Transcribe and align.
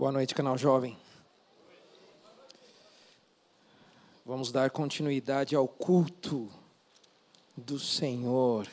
Boa 0.00 0.10
noite, 0.10 0.34
canal 0.34 0.56
jovem. 0.56 0.96
Vamos 4.24 4.50
dar 4.50 4.70
continuidade 4.70 5.54
ao 5.54 5.68
culto 5.68 6.48
do 7.54 7.78
Senhor. 7.78 8.66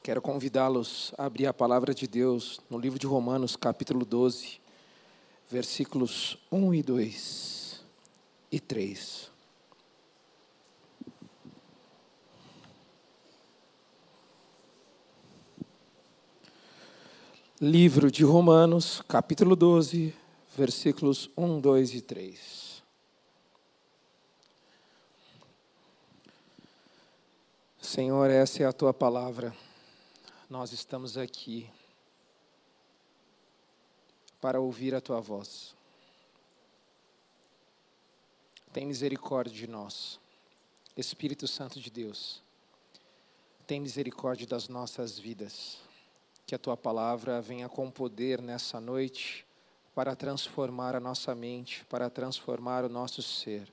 Quero 0.00 0.22
convidá-los 0.22 1.12
a 1.18 1.24
abrir 1.24 1.48
a 1.48 1.52
palavra 1.52 1.92
de 1.92 2.06
Deus 2.06 2.60
no 2.70 2.78
livro 2.78 2.96
de 2.96 3.08
Romanos, 3.08 3.56
capítulo 3.56 4.04
12, 4.04 4.60
versículos 5.50 6.38
1 6.52 6.74
e 6.74 6.82
2 6.84 7.84
e 8.52 8.60
3. 8.60 9.31
Livro 17.64 18.10
de 18.10 18.24
Romanos, 18.24 19.00
capítulo 19.06 19.54
12, 19.54 20.12
versículos 20.56 21.30
1, 21.36 21.60
2 21.60 21.94
e 21.94 22.00
3. 22.00 22.82
Senhor, 27.80 28.28
essa 28.28 28.64
é 28.64 28.66
a 28.66 28.72
tua 28.72 28.92
palavra. 28.92 29.54
Nós 30.50 30.72
estamos 30.72 31.16
aqui 31.16 31.70
para 34.40 34.60
ouvir 34.60 34.92
a 34.92 35.00
tua 35.00 35.20
voz. 35.20 35.76
Tem 38.72 38.84
misericórdia 38.84 39.54
de 39.54 39.68
nós, 39.68 40.18
Espírito 40.96 41.46
Santo 41.46 41.78
de 41.78 41.92
Deus. 41.92 42.42
Tem 43.68 43.78
misericórdia 43.78 44.48
das 44.48 44.66
nossas 44.66 45.16
vidas 45.16 45.91
que 46.52 46.56
a 46.56 46.58
tua 46.58 46.76
palavra 46.76 47.40
venha 47.40 47.66
com 47.66 47.90
poder 47.90 48.42
nessa 48.42 48.78
noite 48.78 49.46
para 49.94 50.14
transformar 50.14 50.94
a 50.94 51.00
nossa 51.00 51.34
mente, 51.34 51.82
para 51.86 52.10
transformar 52.10 52.84
o 52.84 52.90
nosso 52.90 53.22
ser, 53.22 53.72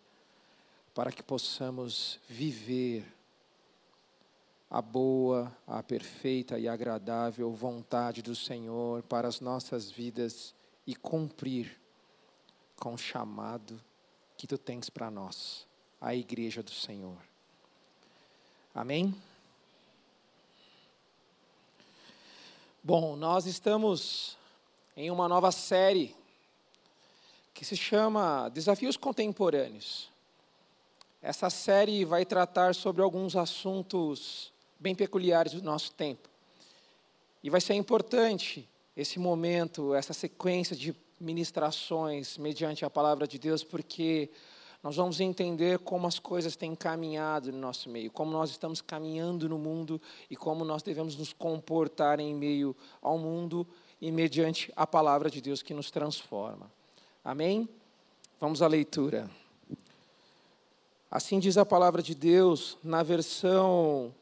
para 0.96 1.12
que 1.12 1.22
possamos 1.22 2.22
viver 2.30 3.06
a 4.70 4.82
boa, 4.82 5.54
a 5.68 5.84
perfeita 5.84 6.58
e 6.58 6.70
agradável 6.70 7.52
vontade 7.52 8.22
do 8.22 8.34
Senhor 8.34 9.04
para 9.04 9.28
as 9.28 9.42
nossas 9.42 9.92
vidas 9.92 10.56
e 10.88 10.96
cumprir 10.96 11.78
com 12.78 12.94
o 12.94 12.98
chamado 12.98 13.78
que 14.38 14.48
tu 14.48 14.58
tens 14.58 14.90
para 14.90 15.12
nós, 15.12 15.68
a 16.00 16.16
igreja 16.16 16.64
do 16.64 16.72
Senhor. 16.72 17.18
Amém? 18.74 19.14
Bom, 22.82 23.18
nós 23.18 23.46
estamos 23.46 24.38
em 24.96 25.12
uma 25.12 25.28
nova 25.28 25.52
série 25.52 26.16
que 27.54 27.66
se 27.66 27.76
chama 27.76 28.48
Desafios 28.48 28.96
Contemporâneos. 28.96 30.10
Essa 31.22 31.50
série 31.50 32.06
vai 32.06 32.26
tratar 32.26 32.74
sobre 32.74 33.02
alguns 33.02 33.36
assuntos 33.36 34.54
bem 34.80 34.96
peculiares 34.96 35.52
do 35.52 35.62
nosso 35.62 35.92
tempo. 35.92 36.30
E 37.44 37.50
vai 37.50 37.60
ser 37.60 37.74
importante 37.74 38.66
esse 38.96 39.20
momento, 39.20 39.94
essa 39.94 40.14
sequência 40.14 40.74
de 40.74 40.96
ministrações 41.20 42.38
mediante 42.38 42.86
a 42.86 42.90
palavra 42.90 43.28
de 43.28 43.38
Deus, 43.38 43.62
porque 43.62 44.30
nós 44.82 44.96
vamos 44.96 45.20
entender 45.20 45.80
como 45.80 46.08
as 46.08 46.20
coisas 46.20 46.56
têm 46.56 46.74
caminhado 46.74 47.52
no 47.52 47.58
nosso 47.58 47.90
meio, 47.90 48.10
como 48.10 48.32
nós 48.32 48.50
estamos 48.50 48.82
caminhando 48.82 49.50
no 49.50 49.58
mundo 49.58 50.02
e 50.30 50.36
como 50.36 50.64
nós 50.64 50.82
devemos 50.82 51.18
nos 51.18 51.34
comportar 51.34 52.20
em 52.20 52.34
meio 52.34 52.76
ao 53.02 53.18
mundo 53.18 53.68
e 54.00 54.12
mediante 54.12 54.72
a 54.76 54.88
palavra 54.88 55.30
de 55.30 55.42
Deus 55.42 55.62
que 55.62 55.74
nos 55.74 55.92
transforma. 55.92 56.72
Amém? 57.24 57.68
Vamos 58.40 58.62
à 58.62 58.68
leitura. 58.68 59.30
Assim 61.12 61.40
diz 61.40 61.58
a 61.58 61.66
palavra 61.66 62.02
de 62.02 62.16
Deus 62.16 62.78
na 62.82 63.04
versão 63.04 64.14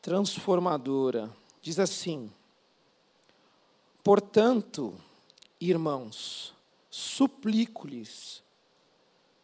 transformadora. 0.00 1.30
Diz 1.60 1.78
assim: 1.78 2.32
Portanto, 4.02 4.92
irmãos, 5.60 6.52
suplico-lhes, 6.94 8.44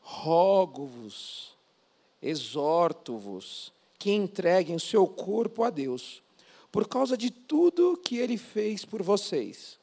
rogo-vos, 0.03 1.57
exorto-vos, 2.21 3.73
que 3.99 4.13
entreguem 4.13 4.77
o 4.77 4.81
seu 4.81 5.07
corpo 5.07 5.65
a 5.65 5.71
Deus, 5.71 6.23
por 6.71 6.87
causa 6.87 7.17
de 7.17 7.31
tudo 7.31 7.97
que 7.97 8.19
ele 8.19 8.37
fez 8.37 8.85
por 8.85 9.03
vocês. 9.03 9.81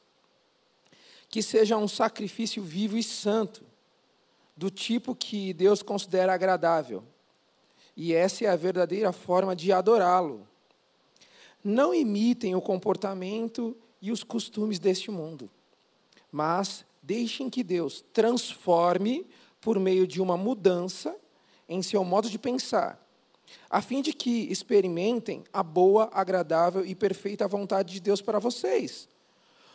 Que 1.28 1.42
seja 1.42 1.76
um 1.76 1.88
sacrifício 1.88 2.62
vivo 2.62 2.96
e 2.96 3.02
santo, 3.02 3.66
do 4.56 4.70
tipo 4.70 5.12
que 5.12 5.52
Deus 5.52 5.82
considera 5.82 6.32
agradável. 6.32 7.02
E 7.96 8.14
essa 8.14 8.44
é 8.44 8.48
a 8.48 8.54
verdadeira 8.54 9.12
forma 9.12 9.56
de 9.56 9.72
adorá-lo. 9.72 10.46
Não 11.64 11.92
imitem 11.92 12.54
o 12.54 12.62
comportamento 12.62 13.76
e 14.00 14.12
os 14.12 14.22
costumes 14.22 14.78
deste 14.78 15.10
mundo, 15.10 15.50
mas 16.30 16.86
Deixem 17.06 17.48
que 17.48 17.62
Deus 17.62 18.04
transforme 18.12 19.24
por 19.60 19.78
meio 19.78 20.08
de 20.08 20.20
uma 20.20 20.36
mudança 20.36 21.16
em 21.68 21.80
seu 21.80 22.02
modo 22.02 22.28
de 22.28 22.36
pensar, 22.36 23.00
a 23.70 23.80
fim 23.80 24.02
de 24.02 24.12
que 24.12 24.50
experimentem 24.50 25.44
a 25.52 25.62
boa, 25.62 26.10
agradável 26.12 26.84
e 26.84 26.96
perfeita 26.96 27.46
vontade 27.46 27.92
de 27.94 28.00
Deus 28.00 28.20
para 28.20 28.40
vocês. 28.40 29.08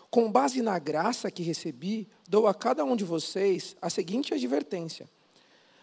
Com 0.10 0.30
base 0.30 0.62
na 0.62 0.78
graça 0.78 1.32
que 1.32 1.42
recebi, 1.42 2.06
dou 2.28 2.48
a 2.48 2.54
cada 2.54 2.84
um 2.84 2.98
de 2.98 3.06
vocês 3.06 3.78
a 3.82 3.90
seguinte 3.90 4.34
advertência: 4.34 5.10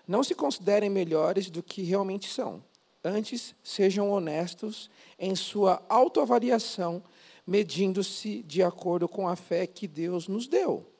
não 0.06 0.22
se 0.22 0.34
considerem 0.34 0.90
melhores 0.90 1.48
do 1.48 1.62
que 1.62 1.80
realmente 1.80 2.28
são. 2.28 2.62
Antes, 3.02 3.54
sejam 3.64 4.10
honestos 4.10 4.90
em 5.18 5.34
sua 5.34 5.82
autoavaliação, 5.88 7.02
medindo-se 7.46 8.42
de 8.42 8.62
acordo 8.62 9.08
com 9.08 9.26
a 9.26 9.34
fé 9.34 9.66
que 9.66 9.88
Deus 9.88 10.28
nos 10.28 10.46
deu. 10.46 10.97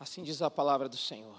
Assim 0.00 0.22
diz 0.22 0.40
a 0.40 0.50
palavra 0.50 0.88
do 0.88 0.96
Senhor. 0.96 1.38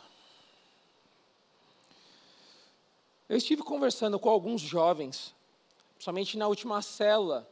Eu 3.28 3.36
estive 3.36 3.64
conversando 3.64 4.20
com 4.20 4.30
alguns 4.30 4.62
jovens, 4.62 5.34
somente 5.98 6.38
na 6.38 6.48
última 6.48 6.80
célula. 6.84 7.50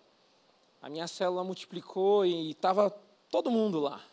A 0.80 0.88
minha 0.88 1.08
célula 1.08 1.44
multiplicou 1.44 2.28
e 2.28 2.52
estava 2.52 2.92
todo 3.32 3.50
mundo 3.50 3.80
lá. 3.80 4.06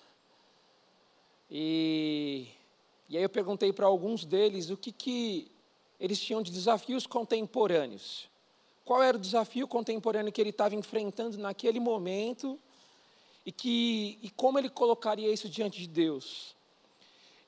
E, 1.50 2.48
e 3.10 3.18
aí 3.18 3.22
eu 3.22 3.28
perguntei 3.28 3.74
para 3.74 3.84
alguns 3.84 4.24
deles 4.24 4.70
o 4.70 4.76
que, 4.76 4.90
que 4.90 5.52
eles 6.00 6.18
tinham 6.18 6.40
de 6.40 6.50
desafios 6.50 7.06
contemporâneos. 7.06 8.26
Qual 8.86 9.02
era 9.02 9.18
o 9.18 9.20
desafio 9.20 9.68
contemporâneo 9.68 10.32
que 10.32 10.40
ele 10.40 10.48
estava 10.48 10.74
enfrentando 10.74 11.36
naquele 11.36 11.78
momento 11.78 12.58
e, 13.44 13.52
que, 13.52 14.18
e 14.22 14.30
como 14.30 14.58
ele 14.58 14.70
colocaria 14.70 15.30
isso 15.30 15.46
diante 15.46 15.78
de 15.78 15.88
Deus. 15.88 16.56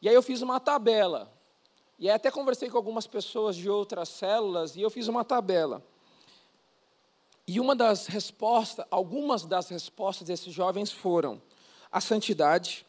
E 0.01 0.09
aí 0.09 0.15
eu 0.15 0.23
fiz 0.23 0.43
uma 0.43 0.61
tabela. 0.61 1.33
E 1.99 2.09
até 2.09 2.31
conversei 2.31 2.71
com 2.71 2.77
algumas 2.77 3.07
pessoas 3.07 3.57
de 3.57 3.69
outras 3.69 4.09
células 4.09 4.77
e 4.77 4.81
eu 4.81 4.91
fiz 4.91 5.09
uma 5.09 5.25
tabela. 5.25 5.83
E 7.47 7.59
uma 7.59 7.75
das 7.75 8.07
respostas, 8.07 8.87
algumas 8.91 9.45
das 9.45 9.69
respostas 9.69 10.29
desses 10.29 10.53
jovens 10.53 10.93
foram 10.93 11.41
a 11.91 12.01
santidade, 12.01 12.87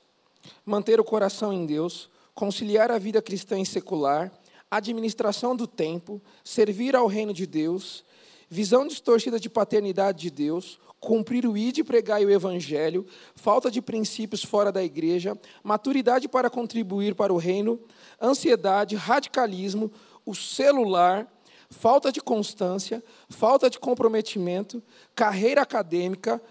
manter 0.65 0.99
o 0.99 1.03
coração 1.03 1.51
em 1.53 1.65
Deus, 1.65 2.09
conciliar 2.35 2.91
a 2.91 2.97
vida 2.97 3.21
cristã 3.21 3.59
e 3.59 3.65
secular, 3.65 4.31
administração 4.69 5.55
do 5.55 5.65
tempo, 5.65 6.21
servir 6.43 6.95
ao 6.95 7.07
reino 7.07 7.33
de 7.33 7.47
Deus, 7.47 8.03
visão 8.49 8.85
distorcida 8.85 9.39
de 9.39 9.49
paternidade 9.49 10.19
de 10.19 10.29
Deus, 10.29 10.79
cumprir 10.99 11.45
o 11.45 11.57
id 11.57 11.77
e 11.77 11.83
pregar 11.83 12.21
o 12.21 12.29
evangelho, 12.29 13.05
falta 13.35 13.71
de 13.71 13.81
princípios 13.81 14.43
fora 14.43 14.71
da 14.71 14.83
igreja, 14.83 15.37
maturidade 15.63 16.27
para 16.27 16.49
contribuir 16.49 17.15
para 17.15 17.33
o 17.33 17.37
reino, 17.37 17.79
ansiedade, 18.21 18.95
radicalismo, 18.95 19.91
o 20.25 20.35
celular, 20.35 21.27
falta 21.69 22.11
de 22.11 22.19
constância, 22.19 23.03
falta 23.29 23.69
de 23.69 23.79
comprometimento, 23.79 24.83
carreira 25.15 25.61
acadêmica, 25.61 26.41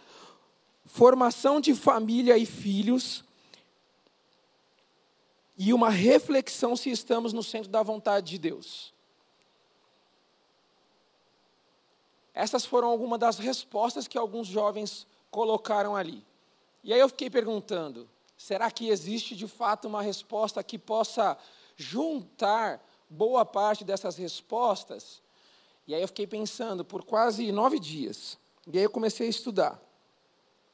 formação 0.87 1.61
de 1.61 1.75
família 1.75 2.39
e 2.39 2.47
filhos, 2.47 3.25
e 5.59 5.75
uma 5.75 5.91
reflexão 5.91 6.77
se 6.77 6.89
estamos 6.89 7.33
no 7.33 7.43
centro 7.43 7.69
da 7.69 7.83
vontade 7.83 8.31
de 8.31 8.39
Deus. 8.39 8.94
Essas 12.38 12.64
foram 12.64 12.87
algumas 12.87 13.19
das 13.19 13.37
respostas 13.37 14.06
que 14.06 14.17
alguns 14.17 14.46
jovens 14.46 15.08
colocaram 15.29 15.96
ali. 15.96 16.25
E 16.85 16.94
aí 16.94 17.00
eu 17.00 17.08
fiquei 17.08 17.29
perguntando: 17.29 18.08
será 18.37 18.70
que 18.70 18.90
existe 18.90 19.35
de 19.35 19.49
fato 19.49 19.88
uma 19.88 20.00
resposta 20.02 20.62
que 20.62 20.79
possa 20.79 21.37
juntar 21.76 22.81
boa 23.11 23.44
parte 23.44 23.85
dessas 23.85 24.17
respostas? 24.17 25.20
E 25.85 25.93
aí 25.93 26.00
eu 26.00 26.06
fiquei 26.06 26.29
pensando 26.29 26.85
por 26.85 27.05
quase 27.05 27.50
nove 27.50 27.81
dias. 27.81 28.38
E 28.73 28.79
aí 28.79 28.84
eu 28.84 28.91
comecei 28.91 29.26
a 29.26 29.31
estudar. 29.31 29.82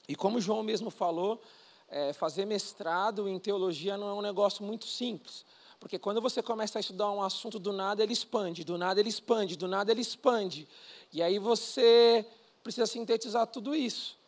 E 0.07 0.15
como 0.15 0.43
João 0.43 0.63
mesmo 0.63 0.91
falou, 0.91 1.41
é, 1.89 2.13
fazer 2.13 2.45
mestrado 2.45 3.27
em 3.27 3.39
teologia 3.39 3.97
não 3.97 4.11
é 4.11 4.13
um 4.13 4.21
negócio 4.21 4.63
muito 4.63 4.85
simples. 4.85 5.47
Porque 5.81 5.99
quando 5.99 6.21
você 6.21 6.43
começa 6.43 6.79
a 6.79 6.81
estudar 6.81 7.11
um 7.11 7.23
assunto, 7.23 7.59
do 7.59 7.73
nada 7.73 8.03
ele 8.03 8.13
expande, 8.13 8.65
do 8.65 8.77
nada 8.77 9.01
ele 9.01 9.09
expande, 9.09 9.57
do 9.57 9.67
nada 9.67 9.91
ele 9.91 10.03
expande. 10.03 10.69
E 11.15 11.23
aí 11.23 11.39
você 11.39 12.27
precisa 12.61 12.87
sintetizar 12.87 13.47
tudo 13.47 13.73
isso. 13.73 14.19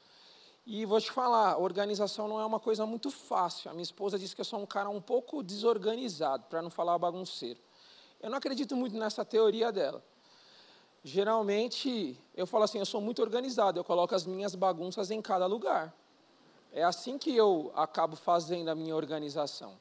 E 0.64 0.84
vou 0.84 1.00
te 1.00 1.10
falar, 1.10 1.58
organização 1.58 2.28
não 2.28 2.40
é 2.40 2.46
uma 2.46 2.60
coisa 2.60 2.86
muito 2.86 3.10
fácil. 3.10 3.68
A 3.68 3.74
minha 3.74 3.82
esposa 3.82 4.16
disse 4.16 4.36
que 4.36 4.40
eu 4.40 4.44
sou 4.44 4.60
um 4.60 4.66
cara 4.66 4.88
um 4.88 5.00
pouco 5.00 5.42
desorganizado, 5.42 6.44
para 6.48 6.62
não 6.62 6.70
falar 6.70 6.96
bagunceiro. 6.96 7.58
Eu 8.20 8.30
não 8.30 8.38
acredito 8.38 8.76
muito 8.76 8.96
nessa 8.96 9.24
teoria 9.24 9.72
dela. 9.72 10.00
Geralmente, 11.02 12.16
eu 12.36 12.46
falo 12.46 12.62
assim, 12.62 12.78
eu 12.78 12.86
sou 12.86 13.00
muito 13.00 13.20
organizado, 13.20 13.80
eu 13.80 13.84
coloco 13.84 14.14
as 14.14 14.24
minhas 14.24 14.54
bagunças 14.54 15.10
em 15.10 15.20
cada 15.20 15.46
lugar. 15.46 15.92
É 16.72 16.84
assim 16.84 17.18
que 17.18 17.34
eu 17.34 17.72
acabo 17.74 18.14
fazendo 18.14 18.68
a 18.68 18.76
minha 18.76 18.94
organização. 18.94 19.76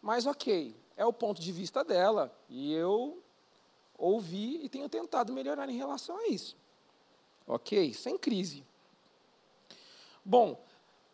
Mas 0.00 0.26
ok, 0.26 0.76
é 0.96 1.04
o 1.04 1.12
ponto 1.12 1.40
de 1.40 1.50
vista 1.50 1.82
dela, 1.82 2.32
e 2.48 2.72
eu 2.72 3.20
ouvi 4.00 4.64
e 4.64 4.68
tenho 4.68 4.88
tentado 4.88 5.32
melhorar 5.32 5.68
em 5.68 5.76
relação 5.76 6.16
a 6.16 6.28
isso. 6.28 6.56
Ok? 7.46 7.92
Sem 7.94 8.16
crise. 8.16 8.64
Bom, 10.24 10.60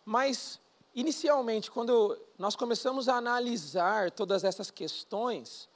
mas 0.04 0.60
inicialmente, 0.94 1.70
quando 1.70 2.18
nós 2.38 2.54
começamos 2.54 3.08
a 3.08 3.16
analisar 3.16 4.10
todas 4.10 4.44
essas 4.44 4.70
questões, 4.70 5.68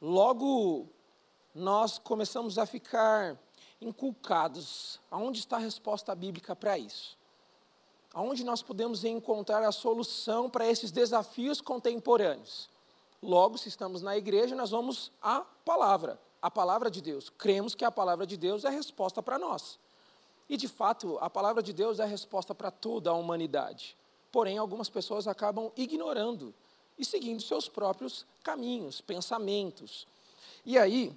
logo 0.00 0.88
nós 1.54 1.98
começamos 1.98 2.58
a 2.58 2.66
ficar 2.66 3.38
inculcados. 3.80 5.00
Aonde 5.10 5.40
está 5.40 5.56
a 5.56 5.60
resposta 5.60 6.14
bíblica 6.14 6.54
para 6.54 6.78
isso? 6.78 7.16
Aonde 8.12 8.44
nós 8.44 8.62
podemos 8.62 9.04
encontrar 9.04 9.62
a 9.62 9.72
solução 9.72 10.48
para 10.48 10.66
esses 10.66 10.90
desafios 10.90 11.60
contemporâneos? 11.60 12.68
Logo, 13.22 13.58
se 13.58 13.68
estamos 13.68 14.00
na 14.00 14.16
igreja, 14.16 14.54
nós 14.54 14.70
vamos 14.70 15.10
à 15.20 15.40
palavra, 15.64 16.20
a 16.40 16.50
palavra 16.50 16.90
de 16.90 17.00
Deus. 17.00 17.30
Cremos 17.30 17.74
que 17.74 17.84
a 17.84 17.90
palavra 17.90 18.26
de 18.26 18.36
Deus 18.36 18.64
é 18.64 18.68
a 18.68 18.70
resposta 18.70 19.22
para 19.22 19.38
nós. 19.38 19.78
E, 20.48 20.56
de 20.56 20.68
fato, 20.68 21.18
a 21.20 21.28
palavra 21.28 21.62
de 21.62 21.72
Deus 21.72 21.98
é 21.98 22.04
a 22.04 22.06
resposta 22.06 22.54
para 22.54 22.70
toda 22.70 23.10
a 23.10 23.14
humanidade. 23.14 23.96
Porém, 24.30 24.56
algumas 24.56 24.88
pessoas 24.88 25.26
acabam 25.26 25.70
ignorando 25.76 26.54
e 26.98 27.04
seguindo 27.04 27.42
seus 27.42 27.68
próprios 27.68 28.24
caminhos, 28.42 29.00
pensamentos. 29.00 30.06
E 30.64 30.78
aí, 30.78 31.16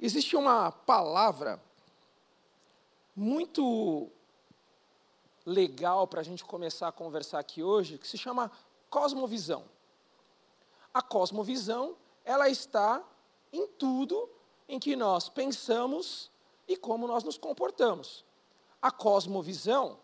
existe 0.00 0.36
uma 0.36 0.70
palavra 0.70 1.60
muito 3.14 4.08
legal 5.44 6.06
para 6.06 6.20
a 6.20 6.24
gente 6.24 6.44
começar 6.44 6.88
a 6.88 6.92
conversar 6.92 7.38
aqui 7.38 7.62
hoje, 7.62 7.98
que 7.98 8.08
se 8.08 8.16
chama 8.16 8.50
cosmovisão. 8.88 9.73
A 10.94 11.02
cosmovisão, 11.02 11.96
ela 12.24 12.48
está 12.48 13.02
em 13.52 13.66
tudo 13.66 14.30
em 14.68 14.78
que 14.78 14.94
nós 14.94 15.28
pensamos 15.28 16.30
e 16.68 16.76
como 16.76 17.08
nós 17.08 17.24
nos 17.24 17.36
comportamos. 17.36 18.24
A 18.80 18.92
cosmovisão, 18.92 19.98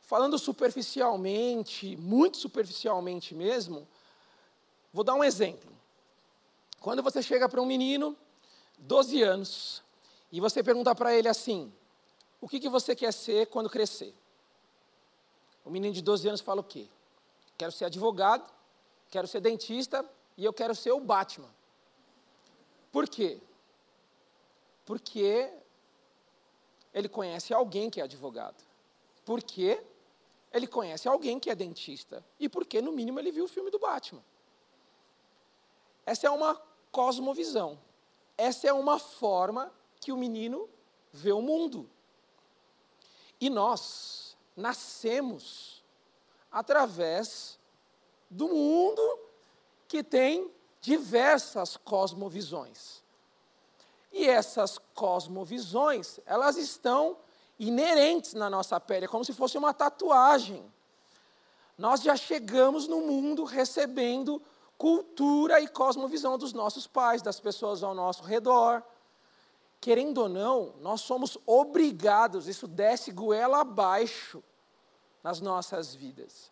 falando 0.00 0.38
superficialmente, 0.38 1.96
muito 1.96 2.38
superficialmente 2.38 3.34
mesmo, 3.34 3.86
vou 4.92 5.04
dar 5.04 5.14
um 5.14 5.22
exemplo. 5.22 5.70
Quando 6.80 7.02
você 7.02 7.22
chega 7.22 7.48
para 7.48 7.60
um 7.60 7.66
menino, 7.66 8.16
12 8.78 9.22
anos, 9.22 9.82
e 10.32 10.40
você 10.40 10.62
pergunta 10.62 10.94
para 10.94 11.14
ele 11.14 11.28
assim: 11.28 11.72
o 12.40 12.48
que, 12.48 12.60
que 12.60 12.68
você 12.68 12.94
quer 12.94 13.12
ser 13.12 13.48
quando 13.48 13.68
crescer? 13.68 14.14
O 15.64 15.70
menino 15.70 15.92
de 15.92 16.00
12 16.00 16.28
anos 16.28 16.40
fala 16.40 16.60
o 16.60 16.64
quê? 16.64 16.88
Quero 17.58 17.72
ser 17.72 17.86
advogado, 17.86 18.55
quero 19.10 19.26
ser 19.26 19.40
dentista 19.40 20.08
e 20.36 20.44
eu 20.44 20.52
quero 20.52 20.74
ser 20.74 20.92
o 20.92 21.00
Batman. 21.00 21.52
Por 22.92 23.08
quê? 23.08 23.40
Porque 24.84 25.52
ele 26.92 27.08
conhece 27.08 27.52
alguém 27.52 27.90
que 27.90 28.00
é 28.00 28.04
advogado. 28.04 28.62
Porque 29.24 29.82
ele 30.52 30.66
conhece 30.66 31.08
alguém 31.08 31.38
que 31.38 31.50
é 31.50 31.54
dentista. 31.54 32.24
E 32.38 32.48
porque, 32.48 32.80
no 32.80 32.92
mínimo, 32.92 33.18
ele 33.18 33.30
viu 33.30 33.44
o 33.44 33.48
filme 33.48 33.70
do 33.70 33.78
Batman. 33.78 34.24
Essa 36.06 36.28
é 36.28 36.30
uma 36.30 36.54
cosmovisão. 36.90 37.78
Essa 38.38 38.68
é 38.68 38.72
uma 38.72 38.98
forma 38.98 39.72
que 40.00 40.12
o 40.12 40.16
menino 40.16 40.68
vê 41.12 41.32
o 41.32 41.42
mundo. 41.42 41.90
E 43.40 43.50
nós 43.50 44.36
nascemos 44.56 45.84
através 46.50 47.58
do 48.30 48.48
mundo 48.48 49.18
que 49.88 50.02
tem 50.02 50.50
diversas 50.80 51.76
cosmovisões. 51.76 53.02
E 54.12 54.26
essas 54.26 54.78
cosmovisões, 54.94 56.18
elas 56.24 56.56
estão 56.56 57.16
inerentes 57.58 58.34
na 58.34 58.48
nossa 58.48 58.78
pele, 58.80 59.06
é 59.06 59.08
como 59.08 59.24
se 59.24 59.32
fosse 59.32 59.56
uma 59.56 59.72
tatuagem. 59.72 60.64
Nós 61.76 62.02
já 62.02 62.16
chegamos 62.16 62.88
no 62.88 63.00
mundo 63.00 63.44
recebendo 63.44 64.42
cultura 64.78 65.60
e 65.60 65.68
cosmovisão 65.68 66.36
dos 66.38 66.52
nossos 66.52 66.86
pais, 66.86 67.22
das 67.22 67.40
pessoas 67.40 67.82
ao 67.82 67.94
nosso 67.94 68.22
redor 68.22 68.82
querendo 69.86 70.18
ou 70.18 70.28
não, 70.28 70.74
nós 70.80 71.00
somos 71.02 71.38
obrigados, 71.46 72.48
isso 72.48 72.66
desce 72.66 73.12
goela 73.12 73.60
abaixo 73.60 74.42
nas 75.22 75.40
nossas 75.40 75.94
vidas. 75.94 76.50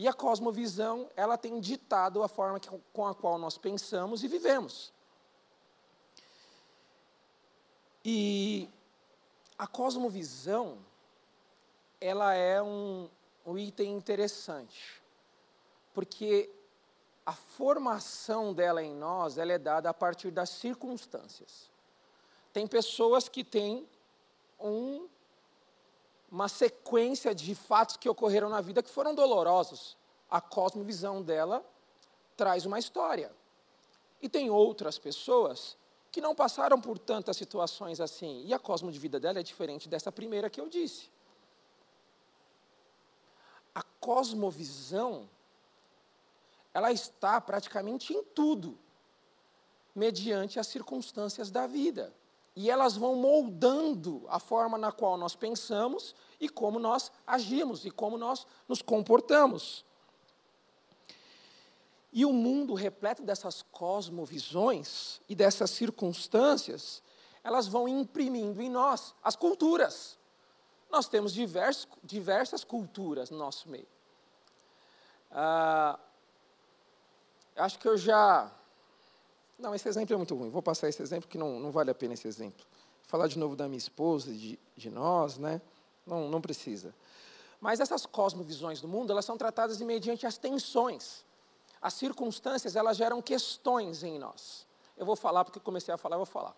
E 0.00 0.08
a 0.08 0.14
cosmovisão, 0.14 1.10
ela 1.14 1.36
tem 1.36 1.60
ditado 1.60 2.22
a 2.22 2.28
forma 2.28 2.58
que, 2.58 2.70
com 2.90 3.06
a 3.06 3.14
qual 3.14 3.36
nós 3.36 3.58
pensamos 3.58 4.24
e 4.24 4.28
vivemos. 4.28 4.90
E 8.02 8.66
a 9.58 9.66
cosmovisão, 9.66 10.78
ela 12.00 12.32
é 12.32 12.62
um, 12.62 13.10
um 13.44 13.58
item 13.58 13.92
interessante, 13.92 15.02
porque 15.92 16.48
a 17.26 17.34
formação 17.34 18.54
dela 18.54 18.82
em 18.82 18.94
nós, 18.94 19.36
ela 19.36 19.52
é 19.52 19.58
dada 19.58 19.90
a 19.90 19.94
partir 19.94 20.30
das 20.30 20.48
circunstâncias. 20.48 21.70
Tem 22.54 22.66
pessoas 22.66 23.28
que 23.28 23.44
têm 23.44 23.86
um, 24.58 25.06
uma 26.30 26.48
sequência 26.48 27.34
de 27.34 27.54
fatos 27.54 27.96
que 27.96 28.08
ocorreram 28.08 28.48
na 28.48 28.60
vida 28.60 28.82
que 28.82 28.90
foram 28.90 29.14
dolorosos. 29.14 29.96
A 30.30 30.40
cosmovisão 30.40 31.22
dela 31.22 31.64
traz 32.36 32.64
uma 32.64 32.78
história. 32.78 33.32
E 34.22 34.28
tem 34.28 34.48
outras 34.48 34.98
pessoas 34.98 35.76
que 36.12 36.20
não 36.20 36.34
passaram 36.34 36.80
por 36.80 36.98
tantas 36.98 37.36
situações 37.36 38.00
assim. 38.00 38.44
E 38.46 38.54
a 38.54 38.58
cosmo 38.58 38.92
de 38.92 38.98
vida 38.98 39.18
dela 39.18 39.40
é 39.40 39.42
diferente 39.42 39.88
dessa 39.88 40.12
primeira 40.12 40.48
que 40.48 40.60
eu 40.60 40.68
disse. 40.68 41.10
A 43.74 43.82
cosmovisão, 43.82 45.28
ela 46.72 46.92
está 46.92 47.40
praticamente 47.40 48.12
em 48.12 48.22
tudo, 48.22 48.78
mediante 49.94 50.60
as 50.60 50.68
circunstâncias 50.68 51.50
da 51.50 51.66
vida 51.66 52.12
e 52.54 52.70
elas 52.70 52.96
vão 52.96 53.14
moldando 53.14 54.24
a 54.28 54.38
forma 54.38 54.76
na 54.76 54.90
qual 54.90 55.16
nós 55.16 55.36
pensamos 55.36 56.14
e 56.40 56.48
como 56.48 56.78
nós 56.78 57.10
agimos 57.26 57.84
e 57.84 57.90
como 57.90 58.18
nós 58.18 58.46
nos 58.68 58.82
comportamos. 58.82 59.84
E 62.12 62.24
o 62.24 62.32
mundo 62.32 62.74
repleto 62.74 63.22
dessas 63.22 63.62
cosmovisões 63.62 65.20
e 65.28 65.34
dessas 65.34 65.70
circunstâncias, 65.70 67.02
elas 67.44 67.68
vão 67.68 67.86
imprimindo 67.86 68.60
em 68.60 68.68
nós 68.68 69.14
as 69.22 69.36
culturas. 69.36 70.18
Nós 70.90 71.06
temos 71.06 71.32
diversos, 71.32 71.86
diversas 72.02 72.64
culturas 72.64 73.30
no 73.30 73.38
nosso 73.38 73.68
meio. 73.68 73.86
Ah, 75.30 76.00
acho 77.54 77.78
que 77.78 77.86
eu 77.86 77.96
já 77.96 78.52
não, 79.60 79.74
esse 79.74 79.88
exemplo 79.88 80.14
é 80.14 80.16
muito 80.16 80.34
ruim. 80.34 80.50
Vou 80.50 80.62
passar 80.62 80.88
esse 80.88 81.02
exemplo 81.02 81.28
que 81.28 81.38
não, 81.38 81.60
não 81.60 81.70
vale 81.70 81.90
a 81.90 81.94
pena 81.94 82.14
esse 82.14 82.26
exemplo. 82.26 82.64
Falar 83.04 83.28
de 83.28 83.38
novo 83.38 83.56
da 83.56 83.66
minha 83.66 83.78
esposa, 83.78 84.32
de, 84.32 84.58
de 84.76 84.90
nós, 84.90 85.38
né? 85.38 85.60
Não, 86.06 86.28
não 86.28 86.40
precisa. 86.40 86.94
Mas 87.60 87.78
essas 87.78 88.06
cosmovisões 88.06 88.80
do 88.80 88.88
mundo, 88.88 89.12
elas 89.12 89.24
são 89.24 89.36
tratadas 89.36 89.80
mediante 89.80 90.26
as 90.26 90.38
tensões. 90.38 91.24
As 91.80 91.94
circunstâncias, 91.94 92.76
elas 92.76 92.96
geram 92.96 93.20
questões 93.20 94.02
em 94.02 94.18
nós. 94.18 94.66
Eu 94.96 95.06
vou 95.06 95.16
falar, 95.16 95.44
porque 95.44 95.60
comecei 95.60 95.92
a 95.92 95.98
falar, 95.98 96.16
eu 96.16 96.20
vou 96.20 96.26
falar. 96.26 96.54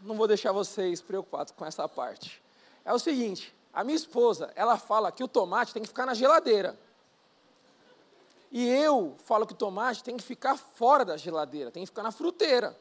Não 0.00 0.16
vou 0.16 0.26
deixar 0.26 0.52
vocês 0.52 1.00
preocupados 1.00 1.52
com 1.52 1.64
essa 1.64 1.88
parte. 1.88 2.42
É 2.84 2.92
o 2.92 2.98
seguinte, 2.98 3.54
a 3.72 3.82
minha 3.82 3.96
esposa, 3.96 4.52
ela 4.54 4.76
fala 4.76 5.10
que 5.10 5.24
o 5.24 5.28
tomate 5.28 5.72
tem 5.72 5.82
que 5.82 5.88
ficar 5.88 6.06
na 6.06 6.14
geladeira. 6.14 6.78
E 8.54 8.68
eu 8.68 9.16
falo 9.24 9.48
que 9.48 9.52
tomate 9.52 10.04
tem 10.04 10.16
que 10.16 10.22
ficar 10.22 10.56
fora 10.56 11.04
da 11.04 11.16
geladeira, 11.16 11.72
tem 11.72 11.82
que 11.82 11.88
ficar 11.88 12.04
na 12.04 12.12
fruteira. 12.12 12.78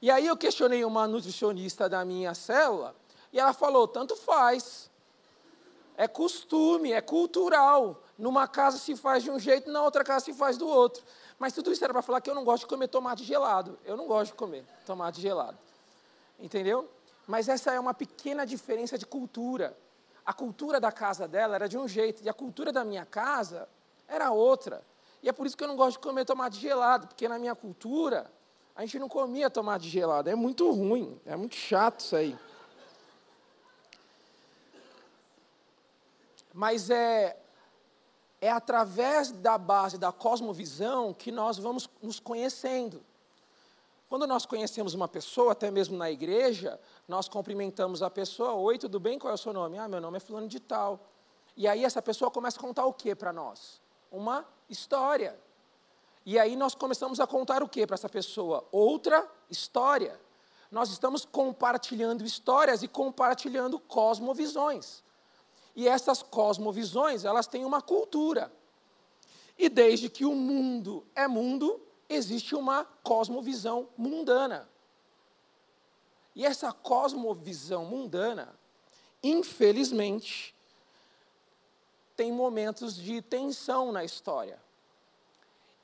E 0.00 0.08
aí 0.12 0.28
eu 0.28 0.36
questionei 0.36 0.84
uma 0.84 1.08
nutricionista 1.08 1.88
da 1.88 2.04
minha 2.04 2.34
célula, 2.34 2.94
e 3.32 3.40
ela 3.40 3.52
falou: 3.52 3.88
tanto 3.88 4.14
faz. 4.14 4.88
É 5.96 6.06
costume, 6.06 6.92
é 6.92 7.00
cultural. 7.00 8.00
Numa 8.16 8.46
casa 8.46 8.78
se 8.78 8.94
faz 8.94 9.24
de 9.24 9.30
um 9.30 9.40
jeito, 9.40 9.72
na 9.72 9.82
outra 9.82 10.04
casa 10.04 10.26
se 10.26 10.32
faz 10.32 10.56
do 10.56 10.68
outro. 10.68 11.02
Mas 11.36 11.52
tudo 11.52 11.72
isso 11.72 11.82
era 11.82 11.92
para 11.92 12.02
falar 12.02 12.20
que 12.20 12.30
eu 12.30 12.34
não 12.34 12.44
gosto 12.44 12.62
de 12.62 12.68
comer 12.68 12.86
tomate 12.86 13.24
gelado. 13.24 13.76
Eu 13.84 13.96
não 13.96 14.06
gosto 14.06 14.32
de 14.32 14.36
comer 14.36 14.64
tomate 14.84 15.20
gelado. 15.20 15.58
Entendeu? 16.38 16.88
Mas 17.26 17.48
essa 17.48 17.72
é 17.72 17.80
uma 17.80 17.92
pequena 17.92 18.46
diferença 18.46 18.96
de 18.96 19.04
cultura. 19.04 19.76
A 20.24 20.32
cultura 20.32 20.78
da 20.78 20.92
casa 20.92 21.26
dela 21.26 21.56
era 21.56 21.68
de 21.68 21.76
um 21.76 21.88
jeito, 21.88 22.22
e 22.22 22.28
a 22.28 22.34
cultura 22.34 22.70
da 22.70 22.84
minha 22.84 23.04
casa 23.04 23.68
era 24.08 24.30
outra. 24.30 24.82
E 25.22 25.28
é 25.28 25.32
por 25.32 25.46
isso 25.46 25.56
que 25.56 25.64
eu 25.64 25.68
não 25.68 25.76
gosto 25.76 25.92
de 25.92 25.98
comer 25.98 26.24
tomate 26.24 26.58
gelado, 26.58 27.08
porque 27.08 27.28
na 27.28 27.38
minha 27.38 27.54
cultura 27.54 28.30
a 28.74 28.82
gente 28.82 28.98
não 28.98 29.08
comia 29.08 29.50
tomate 29.50 29.88
gelado. 29.88 30.28
É 30.28 30.34
muito 30.34 30.70
ruim, 30.70 31.20
é 31.24 31.34
muito 31.34 31.56
chato 31.56 32.00
isso 32.00 32.14
aí. 32.14 32.38
Mas 36.52 36.88
é, 36.90 37.38
é 38.40 38.50
através 38.50 39.32
da 39.32 39.58
base 39.58 39.98
da 39.98 40.12
cosmovisão 40.12 41.12
que 41.12 41.32
nós 41.32 41.58
vamos 41.58 41.88
nos 42.00 42.20
conhecendo. 42.20 43.02
Quando 44.08 44.26
nós 44.26 44.46
conhecemos 44.46 44.94
uma 44.94 45.08
pessoa, 45.08 45.52
até 45.52 45.70
mesmo 45.70 45.96
na 45.96 46.10
igreja, 46.10 46.78
nós 47.08 47.28
cumprimentamos 47.28 48.02
a 48.02 48.08
pessoa, 48.08 48.52
oi, 48.52 48.78
tudo 48.78 49.00
bem? 49.00 49.18
Qual 49.18 49.30
é 49.30 49.34
o 49.34 49.38
seu 49.38 49.52
nome? 49.52 49.78
Ah, 49.78 49.88
meu 49.88 50.00
nome 50.00 50.18
é 50.18 50.20
fulano 50.20 50.46
de 50.46 50.60
tal. 50.60 51.00
E 51.56 51.66
aí 51.66 51.84
essa 51.84 52.00
pessoa 52.00 52.30
começa 52.30 52.58
a 52.58 52.60
contar 52.60 52.86
o 52.86 52.92
que 52.92 53.14
para 53.14 53.32
nós? 53.32 53.80
Uma 54.10 54.46
história. 54.68 55.38
E 56.24 56.38
aí 56.38 56.56
nós 56.56 56.74
começamos 56.74 57.20
a 57.20 57.26
contar 57.26 57.62
o 57.62 57.68
que 57.68 57.86
para 57.86 57.94
essa 57.94 58.08
pessoa? 58.08 58.66
Outra 58.72 59.30
história. 59.48 60.20
Nós 60.70 60.90
estamos 60.90 61.24
compartilhando 61.24 62.24
histórias 62.24 62.82
e 62.82 62.88
compartilhando 62.88 63.78
cosmovisões. 63.78 65.04
E 65.76 65.86
essas 65.86 66.22
cosmovisões, 66.22 67.24
elas 67.24 67.46
têm 67.46 67.64
uma 67.64 67.82
cultura. 67.82 68.50
E 69.58 69.68
desde 69.68 70.08
que 70.08 70.24
o 70.24 70.34
mundo 70.34 71.06
é 71.14 71.28
mundo, 71.28 71.80
existe 72.08 72.54
uma 72.54 72.84
cosmovisão 73.02 73.88
mundana. 73.96 74.68
E 76.34 76.44
essa 76.44 76.72
cosmovisão 76.72 77.84
mundana, 77.84 78.58
infelizmente, 79.22 80.55
tem 82.16 82.32
momentos 82.32 82.96
de 82.96 83.20
tensão 83.20 83.92
na 83.92 84.02
história. 84.02 84.58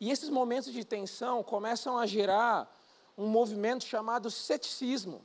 E 0.00 0.10
esses 0.10 0.30
momentos 0.30 0.72
de 0.72 0.82
tensão 0.82 1.42
começam 1.42 1.96
a 1.98 2.06
gerar 2.06 2.68
um 3.16 3.26
movimento 3.26 3.84
chamado 3.84 4.30
ceticismo. 4.30 5.24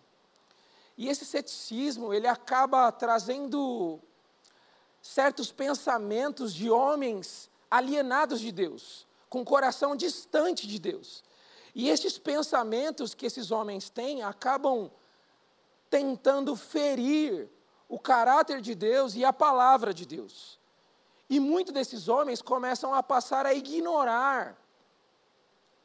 E 0.98 1.08
esse 1.08 1.26
ceticismo, 1.26 2.14
ele 2.14 2.28
acaba 2.28 2.92
trazendo 2.92 4.00
certos 5.02 5.52
pensamentos 5.52 6.54
de 6.54 6.70
homens 6.70 7.50
alienados 7.72 8.40
de 8.40 8.52
Deus, 8.52 9.08
com 9.30 9.42
o 9.42 9.46
coração 9.46 9.96
distante 9.96 10.68
de 10.68 10.78
Deus. 10.78 11.24
E 11.74 11.90
esses 11.90 12.18
pensamentos 12.18 13.14
que 13.14 13.26
esses 13.26 13.52
homens 13.52 13.90
têm 13.90 14.24
acabam 14.24 14.92
tentando 15.90 16.56
ferir 16.56 17.50
o 17.88 17.98
caráter 17.98 18.62
de 18.62 18.76
Deus 18.76 19.16
e 19.16 19.24
a 19.24 19.32
palavra 19.32 19.94
de 19.94 20.06
Deus. 20.06 20.57
E 21.30 21.40
muitos 21.40 21.74
desses 21.74 22.08
homens 22.08 22.42
começam 22.42 22.94
a 22.94 23.04
passar 23.04 23.46
a 23.46 23.54
ignorar 23.54 24.58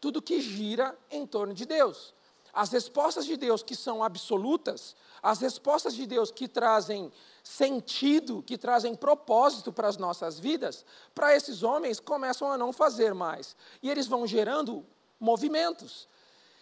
tudo 0.00 0.22
que 0.22 0.40
gira 0.40 0.96
em 1.10 1.26
torno 1.26 1.54
de 1.54 1.64
Deus. 1.64 2.14
As 2.52 2.70
respostas 2.70 3.24
de 3.24 3.36
Deus 3.36 3.62
que 3.62 3.74
são 3.74 4.04
absolutas, 4.04 4.94
as 5.22 5.40
respostas 5.40 5.94
de 5.94 6.06
Deus 6.06 6.30
que 6.30 6.46
trazem 6.46 7.10
sentido, 7.42 8.42
que 8.42 8.58
trazem 8.58 8.94
propósito 8.94 9.72
para 9.72 9.88
as 9.88 9.96
nossas 9.96 10.38
vidas, 10.38 10.84
para 11.14 11.34
esses 11.34 11.62
homens 11.62 11.98
começam 11.98 12.52
a 12.52 12.58
não 12.58 12.72
fazer 12.72 13.14
mais. 13.14 13.56
E 13.82 13.90
eles 13.90 14.06
vão 14.06 14.26
gerando 14.26 14.84
movimentos. 15.18 16.08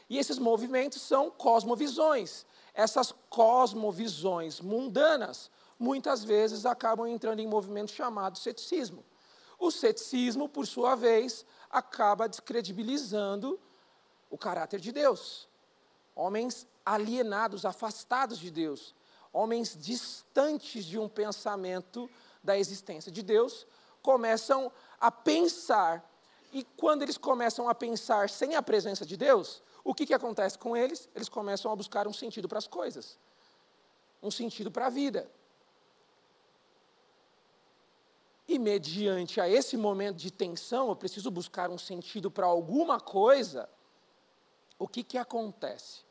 E 0.09 0.17
esses 0.17 0.39
movimentos 0.39 1.03
são 1.03 1.31
cosmovisões 1.31 2.47
essas 2.75 3.13
cosmovisões 3.29 4.61
mundanas 4.61 5.51
muitas 5.81 6.23
vezes 6.23 6.67
acabam 6.67 7.07
entrando 7.07 7.41
em 7.41 7.49
movimento 7.49 7.91
chamado 7.91 8.39
ceticismo. 8.39 9.03
O 9.59 9.71
ceticismo, 9.71 10.47
por 10.47 10.67
sua 10.67 10.95
vez, 10.95 11.45
acaba 11.71 12.29
descredibilizando 12.29 13.59
o 14.29 14.37
caráter 14.37 14.79
de 14.79 14.93
Deus. 14.93 15.49
Homens 16.15 16.67
alienados, 16.85 17.65
afastados 17.65 18.39
de 18.39 18.51
Deus, 18.51 18.95
homens 19.33 19.77
distantes 19.79 20.85
de 20.85 20.99
um 20.99 21.09
pensamento 21.09 22.11
da 22.45 22.59
existência 22.59 23.11
de 23.11 23.23
Deus, 23.23 23.67
começam 24.03 24.71
a 25.01 25.11
pensar, 25.11 26.05
e 26.53 26.65
quando 26.77 27.03
eles 27.03 27.17
começam 27.17 27.69
a 27.69 27.75
pensar 27.75 28.29
sem 28.29 28.55
a 28.55 28.63
presença 28.63 29.07
de 29.07 29.17
Deus, 29.17 29.63
o 29.83 29.95
que, 29.95 30.05
que 30.05 30.15
acontece 30.15 30.59
com 30.59 30.77
eles? 30.77 31.09
Eles 31.15 31.29
começam 31.29 31.73
a 31.73 31.77
buscar 31.77 32.07
um 32.07 32.13
sentido 32.13 32.49
para 32.49 32.59
as 32.59 32.67
coisas, 32.67 33.19
um 34.23 34.31
sentido 34.31 34.71
para 34.71 34.87
a 34.87 34.91
vida. 34.91 35.31
E 38.51 38.59
mediante 38.59 39.41
a 39.41 39.49
esse 39.49 39.77
momento 39.77 40.17
de 40.17 40.29
tensão, 40.29 40.89
eu 40.89 40.97
preciso 40.97 41.31
buscar 41.31 41.71
um 41.71 41.79
sentido 41.79 42.33
para 42.33 42.47
alguma 42.47 42.99
coisa. 42.99 43.71
O 44.77 44.89
que, 44.89 45.05
que 45.05 45.17
acontece? 45.17 46.03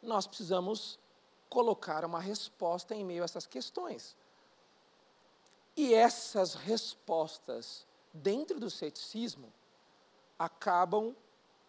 Nós 0.00 0.26
precisamos 0.26 0.98
colocar 1.50 2.02
uma 2.06 2.18
resposta 2.18 2.94
em 2.94 3.04
meio 3.04 3.20
a 3.20 3.26
essas 3.26 3.46
questões. 3.46 4.16
E 5.76 5.92
essas 5.92 6.54
respostas, 6.54 7.86
dentro 8.10 8.58
do 8.58 8.70
ceticismo, 8.70 9.52
acabam 10.38 11.14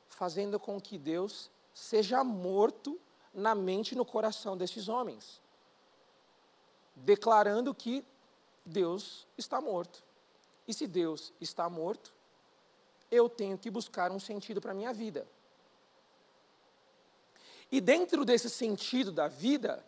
fazendo 0.08 0.58
com 0.58 0.80
que 0.80 0.98
Deus 0.98 1.51
seja 1.74 2.24
morto 2.24 2.98
na 3.34 3.53
mente 3.53 3.92
e 3.92 3.98
no 3.98 4.06
coração 4.06 4.56
desses 4.56 4.88
homens, 4.88 5.42
declarando 6.96 7.75
que 7.75 8.06
Deus 8.65 9.27
está 9.38 9.60
morto. 9.60 10.12
E 10.67 10.74
se 10.74 10.88
Deus 10.88 11.34
está 11.39 11.70
morto, 11.70 12.13
eu 13.12 13.29
tenho 13.29 13.58
que 13.58 13.70
buscar 13.70 14.12
um 14.12 14.20
sentido 14.20 14.62
para 14.62 14.72
a 14.72 14.75
minha 14.75 14.93
vida. 14.93 15.27
E 17.72 17.82
dentro 17.82 18.24
desse 18.24 18.50
sentido 18.50 19.12
da 19.12 19.27
vida, 19.27 19.86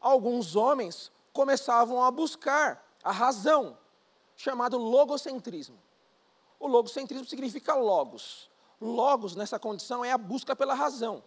alguns 0.00 0.56
homens 0.56 1.12
começavam 1.32 2.02
a 2.02 2.10
buscar 2.10 2.84
a 3.02 3.12
razão, 3.12 3.78
chamado 4.36 4.78
logocentrismo. 4.78 5.78
O 6.58 6.66
logocentrismo 6.66 7.26
significa 7.26 7.74
logos, 7.74 8.48
Logos, 8.80 9.34
nessa 9.34 9.58
condição, 9.58 10.04
é 10.04 10.12
a 10.12 10.18
busca 10.18 10.54
pela 10.54 10.74
razão. 10.74 11.22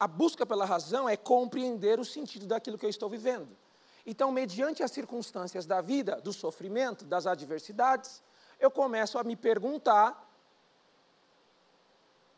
A 0.00 0.08
busca 0.08 0.46
pela 0.46 0.64
razão 0.64 1.08
é 1.08 1.16
compreender 1.16 2.00
o 2.00 2.04
sentido 2.04 2.46
daquilo 2.46 2.78
que 2.78 2.86
eu 2.86 2.90
estou 2.90 3.08
vivendo. 3.08 3.48
Então, 4.04 4.32
mediante 4.32 4.82
as 4.82 4.90
circunstâncias 4.90 5.64
da 5.64 5.80
vida, 5.80 6.20
do 6.20 6.32
sofrimento, 6.32 7.04
das 7.04 7.26
adversidades, 7.26 8.22
eu 8.58 8.70
começo 8.70 9.18
a 9.18 9.24
me 9.24 9.36
perguntar 9.36 10.28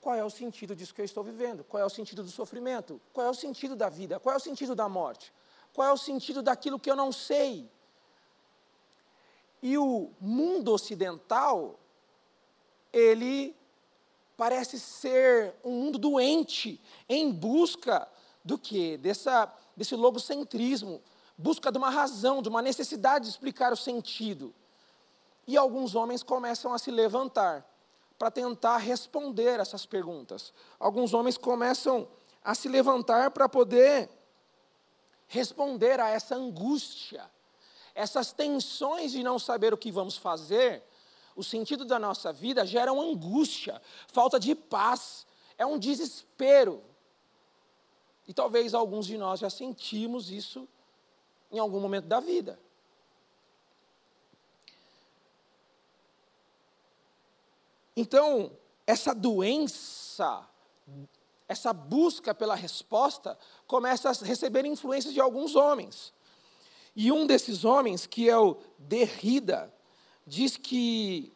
qual 0.00 0.14
é 0.14 0.22
o 0.22 0.28
sentido 0.28 0.76
disso 0.76 0.94
que 0.94 1.00
eu 1.00 1.04
estou 1.04 1.24
vivendo, 1.24 1.64
qual 1.64 1.82
é 1.82 1.86
o 1.86 1.90
sentido 1.90 2.22
do 2.22 2.30
sofrimento, 2.30 3.00
qual 3.12 3.26
é 3.26 3.30
o 3.30 3.34
sentido 3.34 3.74
da 3.74 3.88
vida, 3.88 4.20
qual 4.20 4.34
é 4.34 4.36
o 4.36 4.40
sentido 4.40 4.74
da 4.74 4.86
morte, 4.88 5.32
qual 5.72 5.88
é 5.88 5.92
o 5.92 5.96
sentido 5.96 6.42
daquilo 6.42 6.78
que 6.78 6.90
eu 6.90 6.96
não 6.96 7.10
sei. 7.10 7.70
E 9.62 9.78
o 9.78 10.10
mundo 10.20 10.72
ocidental, 10.72 11.80
ele 12.92 13.56
parece 14.36 14.78
ser 14.78 15.54
um 15.64 15.70
mundo 15.70 15.96
doente 15.96 16.78
em 17.08 17.32
busca 17.32 18.06
do 18.44 18.58
que? 18.58 18.98
Desse 18.98 19.94
logocentrismo, 19.96 21.00
busca 21.36 21.70
de 21.70 21.78
uma 21.78 21.90
razão, 21.90 22.40
de 22.40 22.48
uma 22.48 22.62
necessidade 22.62 23.24
de 23.24 23.30
explicar 23.30 23.72
o 23.72 23.76
sentido. 23.76 24.54
E 25.46 25.56
alguns 25.56 25.94
homens 25.94 26.22
começam 26.22 26.72
a 26.72 26.78
se 26.78 26.90
levantar 26.90 27.68
para 28.18 28.30
tentar 28.30 28.78
responder 28.78 29.60
essas 29.60 29.84
perguntas. 29.84 30.52
Alguns 30.78 31.12
homens 31.12 31.36
começam 31.36 32.08
a 32.42 32.54
se 32.54 32.68
levantar 32.68 33.30
para 33.30 33.48
poder 33.48 34.08
responder 35.26 35.98
a 36.00 36.08
essa 36.08 36.36
angústia, 36.36 37.28
essas 37.94 38.32
tensões 38.32 39.12
de 39.12 39.22
não 39.22 39.38
saber 39.38 39.72
o 39.72 39.78
que 39.78 39.90
vamos 39.90 40.16
fazer, 40.16 40.82
o 41.34 41.42
sentido 41.42 41.84
da 41.84 41.98
nossa 41.98 42.32
vida 42.32 42.64
gera 42.64 42.92
uma 42.92 43.02
angústia, 43.02 43.82
falta 44.06 44.38
de 44.38 44.54
paz, 44.54 45.26
é 45.58 45.66
um 45.66 45.78
desespero. 45.78 46.82
E 48.26 48.32
talvez 48.32 48.74
alguns 48.74 49.06
de 49.06 49.18
nós 49.18 49.40
já 49.40 49.50
sentimos 49.50 50.30
isso 50.30 50.68
em 51.54 51.58
algum 51.58 51.80
momento 51.80 52.06
da 52.06 52.20
vida. 52.20 52.58
Então, 57.96 58.50
essa 58.86 59.14
doença 59.14 60.46
essa 61.48 61.72
busca 61.72 62.34
pela 62.34 62.54
resposta 62.54 63.38
começa 63.66 64.10
a 64.10 64.12
receber 64.12 64.64
influências 64.64 65.12
de 65.12 65.20
alguns 65.20 65.54
homens. 65.54 66.12
E 66.96 67.10
um 67.12 67.26
desses 67.26 67.64
homens, 67.64 68.06
que 68.06 68.28
é 68.28 68.38
o 68.38 68.56
Derrida, 68.78 69.72
diz 70.26 70.56
que, 70.56 71.32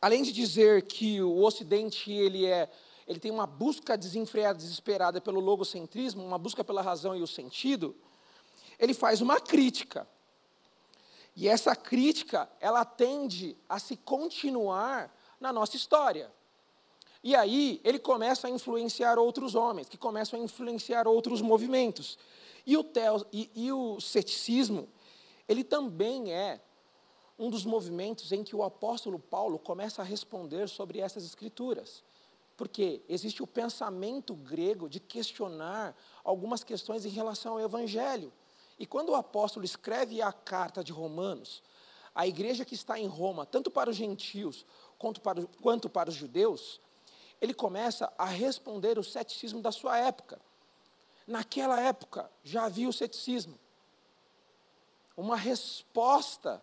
além 0.00 0.22
de 0.22 0.32
dizer 0.32 0.82
que 0.82 1.22
o 1.22 1.42
Ocidente 1.42 2.12
ele 2.12 2.44
é, 2.44 2.68
ele 3.06 3.20
tem 3.20 3.30
uma 3.30 3.46
busca 3.46 3.96
desenfreada, 3.96 4.58
desesperada 4.58 5.20
pelo 5.20 5.40
logocentrismo, 5.40 6.24
uma 6.24 6.38
busca 6.38 6.64
pela 6.64 6.82
razão 6.82 7.16
e 7.16 7.22
o 7.22 7.26
sentido, 7.26 7.94
ele 8.78 8.94
faz 8.94 9.20
uma 9.20 9.40
crítica. 9.40 10.06
E 11.34 11.48
essa 11.48 11.76
crítica, 11.76 12.48
ela 12.60 12.84
tende 12.84 13.56
a 13.68 13.78
se 13.78 13.96
continuar 13.96 15.14
na 15.38 15.52
nossa 15.52 15.76
história. 15.76 16.32
E 17.22 17.34
aí 17.34 17.80
ele 17.84 17.98
começa 17.98 18.46
a 18.46 18.50
influenciar 18.50 19.18
outros 19.18 19.54
homens, 19.54 19.88
que 19.88 19.98
começam 19.98 20.40
a 20.40 20.42
influenciar 20.42 21.06
outros 21.06 21.42
movimentos. 21.42 22.18
E 22.64 22.76
o, 22.76 22.84
teo, 22.84 23.26
e, 23.32 23.50
e 23.54 23.72
o 23.72 24.00
ceticismo, 24.00 24.88
ele 25.48 25.62
também 25.62 26.32
é 26.32 26.60
um 27.38 27.50
dos 27.50 27.64
movimentos 27.64 28.32
em 28.32 28.42
que 28.42 28.56
o 28.56 28.62
apóstolo 28.62 29.18
Paulo 29.18 29.58
começa 29.58 30.00
a 30.00 30.04
responder 30.04 30.68
sobre 30.68 31.00
essas 31.00 31.24
escrituras. 31.24 32.02
Porque 32.56 33.02
existe 33.08 33.42
o 33.42 33.46
pensamento 33.46 34.34
grego 34.34 34.88
de 34.88 34.98
questionar 34.98 35.94
algumas 36.24 36.64
questões 36.64 37.04
em 37.04 37.10
relação 37.10 37.54
ao 37.54 37.60
evangelho. 37.60 38.32
E 38.78 38.86
quando 38.86 39.10
o 39.10 39.14
apóstolo 39.14 39.64
escreve 39.64 40.20
a 40.20 40.32
carta 40.32 40.84
de 40.84 40.92
Romanos, 40.92 41.62
a 42.14 42.26
igreja 42.26 42.64
que 42.64 42.74
está 42.74 42.98
em 42.98 43.06
Roma, 43.06 43.46
tanto 43.46 43.70
para 43.70 43.90
os 43.90 43.96
gentios 43.96 44.64
quanto 44.98 45.20
para, 45.20 45.44
quanto 45.62 45.88
para 45.88 46.08
os 46.08 46.14
judeus, 46.14 46.80
ele 47.40 47.52
começa 47.52 48.12
a 48.16 48.24
responder 48.24 48.98
o 48.98 49.04
ceticismo 49.04 49.60
da 49.60 49.70
sua 49.70 49.98
época. 49.98 50.40
Naquela 51.26 51.80
época 51.80 52.30
já 52.42 52.64
havia 52.64 52.88
o 52.88 52.92
ceticismo. 52.92 53.58
Uma 55.16 55.36
resposta 55.36 56.62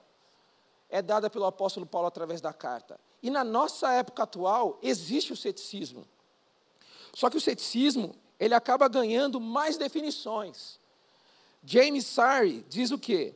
é 0.89 1.01
dada 1.01 1.29
pelo 1.29 1.45
apóstolo 1.45 1.85
Paulo 1.85 2.07
através 2.07 2.39
da 2.39 2.53
carta. 2.53 2.99
E 3.21 3.29
na 3.29 3.43
nossa 3.43 3.91
época 3.93 4.23
atual 4.23 4.79
existe 4.81 5.33
o 5.33 5.37
ceticismo. 5.37 6.07
Só 7.13 7.29
que 7.29 7.37
o 7.37 7.41
ceticismo, 7.41 8.15
ele 8.39 8.53
acaba 8.53 8.87
ganhando 8.87 9.39
mais 9.39 9.77
definições. 9.77 10.79
James 11.63 12.05
Sari 12.05 12.65
diz 12.67 12.91
o 12.91 12.99
quê? 12.99 13.35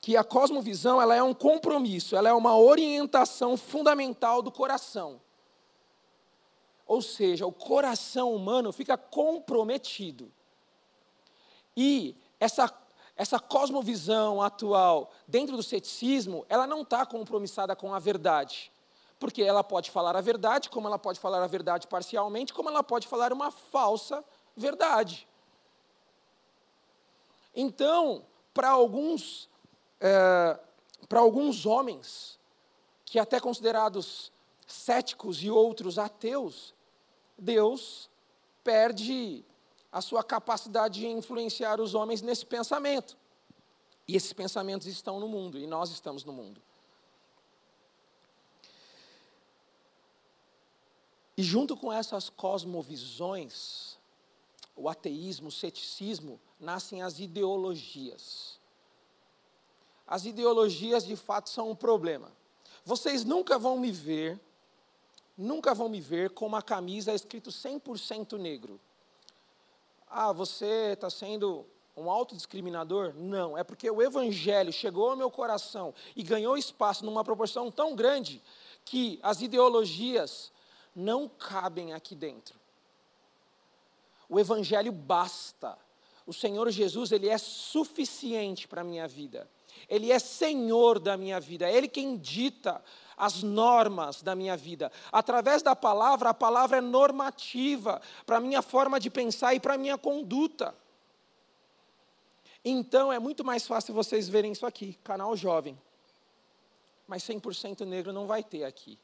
Que 0.00 0.16
a 0.16 0.24
cosmovisão, 0.24 1.00
ela 1.00 1.14
é 1.14 1.22
um 1.22 1.32
compromisso, 1.32 2.16
ela 2.16 2.28
é 2.28 2.32
uma 2.32 2.56
orientação 2.56 3.56
fundamental 3.56 4.42
do 4.42 4.50
coração. 4.50 5.20
Ou 6.86 7.00
seja, 7.00 7.46
o 7.46 7.52
coração 7.52 8.34
humano 8.34 8.72
fica 8.72 8.96
comprometido. 8.98 10.30
E 11.76 12.14
essa, 12.38 12.72
essa 13.16 13.38
cosmovisão 13.38 14.42
atual, 14.42 15.10
dentro 15.26 15.56
do 15.56 15.62
ceticismo, 15.62 16.44
ela 16.48 16.66
não 16.66 16.82
está 16.82 17.06
compromissada 17.06 17.74
com 17.74 17.94
a 17.94 17.98
verdade. 17.98 18.70
Porque 19.18 19.42
ela 19.42 19.64
pode 19.64 19.90
falar 19.90 20.16
a 20.16 20.20
verdade, 20.20 20.68
como 20.68 20.86
ela 20.86 20.98
pode 20.98 21.18
falar 21.18 21.42
a 21.42 21.46
verdade 21.46 21.86
parcialmente, 21.86 22.52
como 22.52 22.68
ela 22.68 22.82
pode 22.82 23.06
falar 23.06 23.32
uma 23.32 23.50
falsa 23.50 24.22
verdade. 24.54 25.26
Então, 27.54 28.24
para 28.52 28.70
alguns, 28.70 29.48
é, 30.00 30.58
para 31.08 31.20
alguns 31.20 31.66
homens, 31.66 32.38
que 33.04 33.18
até 33.18 33.38
considerados 33.38 34.32
céticos 34.66 35.42
e 35.42 35.50
outros 35.50 35.98
ateus, 35.98 36.74
Deus 37.38 38.10
perde 38.62 39.44
a 39.92 40.00
sua 40.00 40.24
capacidade 40.24 41.00
de 41.00 41.06
influenciar 41.06 41.80
os 41.80 41.94
homens 41.94 42.22
nesse 42.22 42.44
pensamento. 42.44 43.16
E 44.08 44.16
esses 44.16 44.32
pensamentos 44.32 44.86
estão 44.86 45.20
no 45.20 45.28
mundo, 45.28 45.58
e 45.58 45.66
nós 45.66 45.90
estamos 45.90 46.24
no 46.24 46.32
mundo. 46.32 46.60
E 51.36 51.42
junto 51.42 51.76
com 51.76 51.92
essas 51.92 52.28
cosmovisões, 52.28 53.93
o 54.76 54.88
ateísmo, 54.88 55.48
o 55.48 55.52
ceticismo, 55.52 56.40
nascem 56.58 57.02
as 57.02 57.18
ideologias. 57.18 58.58
As 60.06 60.24
ideologias, 60.24 61.04
de 61.04 61.16
fato, 61.16 61.48
são 61.48 61.70
um 61.70 61.76
problema. 61.76 62.30
Vocês 62.84 63.24
nunca 63.24 63.58
vão 63.58 63.78
me 63.78 63.90
ver 63.90 64.40
nunca 65.36 65.74
vão 65.74 65.88
me 65.88 66.00
ver 66.00 66.30
com 66.30 66.46
uma 66.46 66.62
camisa 66.62 67.12
escrito 67.12 67.50
100% 67.50 68.38
negro. 68.38 68.80
Ah, 70.08 70.32
você 70.32 70.92
está 70.92 71.10
sendo 71.10 71.66
um 71.96 72.10
autodiscriminador? 72.10 73.14
Não, 73.14 73.58
é 73.58 73.64
porque 73.64 73.90
o 73.90 74.00
evangelho 74.00 74.72
chegou 74.72 75.10
ao 75.10 75.16
meu 75.16 75.30
coração 75.30 75.92
e 76.14 76.22
ganhou 76.22 76.56
espaço 76.56 77.04
numa 77.04 77.24
proporção 77.24 77.70
tão 77.70 77.94
grande 77.94 78.42
que 78.84 79.18
as 79.22 79.42
ideologias 79.42 80.52
não 80.94 81.28
cabem 81.28 81.92
aqui 81.92 82.14
dentro. 82.14 82.58
O 84.34 84.40
evangelho 84.40 84.90
basta. 84.90 85.78
O 86.26 86.32
Senhor 86.32 86.68
Jesus, 86.68 87.12
ele 87.12 87.28
é 87.28 87.38
suficiente 87.38 88.66
para 88.66 88.80
a 88.80 88.84
minha 88.84 89.06
vida. 89.06 89.48
Ele 89.88 90.10
é 90.10 90.18
Senhor 90.18 90.98
da 90.98 91.16
minha 91.16 91.38
vida. 91.38 91.70
É 91.70 91.76
ele 91.76 91.86
quem 91.86 92.16
dita 92.16 92.82
as 93.16 93.44
normas 93.44 94.22
da 94.22 94.34
minha 94.34 94.56
vida. 94.56 94.90
Através 95.12 95.62
da 95.62 95.76
palavra, 95.76 96.30
a 96.30 96.34
palavra 96.34 96.78
é 96.78 96.80
normativa 96.80 98.02
para 98.26 98.38
a 98.38 98.40
minha 98.40 98.60
forma 98.60 98.98
de 98.98 99.08
pensar 99.08 99.54
e 99.54 99.60
para 99.60 99.74
a 99.74 99.78
minha 99.78 99.96
conduta. 99.96 100.74
Então 102.64 103.12
é 103.12 103.20
muito 103.20 103.44
mais 103.44 103.64
fácil 103.68 103.94
vocês 103.94 104.28
verem 104.28 104.50
isso 104.50 104.66
aqui, 104.66 104.98
canal 105.04 105.36
jovem. 105.36 105.80
Mas 107.06 107.22
100% 107.22 107.86
negro 107.86 108.12
não 108.12 108.26
vai 108.26 108.42
ter 108.42 108.64
aqui. 108.64 108.98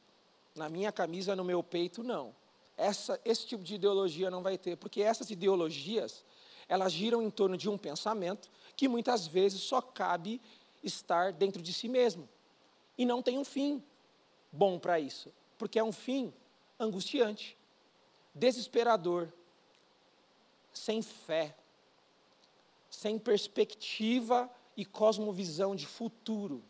Na 0.53 0.67
minha 0.67 0.91
camisa, 0.91 1.37
no 1.37 1.45
meu 1.45 1.63
peito, 1.63 2.03
não. 2.03 2.35
Essa, 2.81 3.21
esse 3.23 3.45
tipo 3.45 3.63
de 3.63 3.75
ideologia 3.75 4.31
não 4.31 4.41
vai 4.41 4.57
ter, 4.57 4.75
porque 4.75 5.03
essas 5.03 5.29
ideologias, 5.29 6.25
elas 6.67 6.91
giram 6.91 7.21
em 7.21 7.29
torno 7.29 7.55
de 7.55 7.69
um 7.69 7.77
pensamento 7.77 8.49
que 8.75 8.87
muitas 8.87 9.27
vezes 9.27 9.61
só 9.61 9.79
cabe 9.79 10.41
estar 10.83 11.31
dentro 11.31 11.61
de 11.61 11.71
si 11.71 11.87
mesmo. 11.87 12.27
E 12.97 13.05
não 13.05 13.21
tem 13.21 13.37
um 13.37 13.45
fim 13.45 13.83
bom 14.51 14.79
para 14.79 14.99
isso, 14.99 15.31
porque 15.59 15.77
é 15.77 15.83
um 15.83 15.91
fim 15.91 16.33
angustiante, 16.79 17.55
desesperador, 18.33 19.31
sem 20.73 21.03
fé, 21.03 21.55
sem 22.89 23.19
perspectiva 23.19 24.49
e 24.75 24.83
cosmovisão 24.83 25.75
de 25.75 25.85
futuro. 25.85 26.63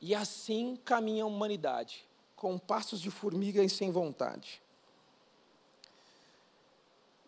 E 0.00 0.14
assim 0.14 0.76
caminha 0.84 1.24
a 1.24 1.26
humanidade, 1.26 2.06
com 2.42 2.58
passos 2.58 3.00
de 3.00 3.08
formiga 3.08 3.62
e 3.62 3.70
sem 3.70 3.92
vontade. 3.92 4.60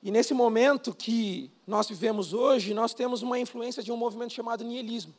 E 0.03 0.11
nesse 0.11 0.35
momento 0.35 0.93
que 0.93 1.53
nós 1.65 1.89
vivemos 1.89 2.33
hoje, 2.33 2.75
nós 2.75 2.93
temos 2.93 3.23
uma 3.23 3.39
influência 3.39 3.81
de 3.81 3.93
um 3.93 3.97
movimento 3.97 4.33
chamado 4.33 4.65
nihilismo. 4.65 5.15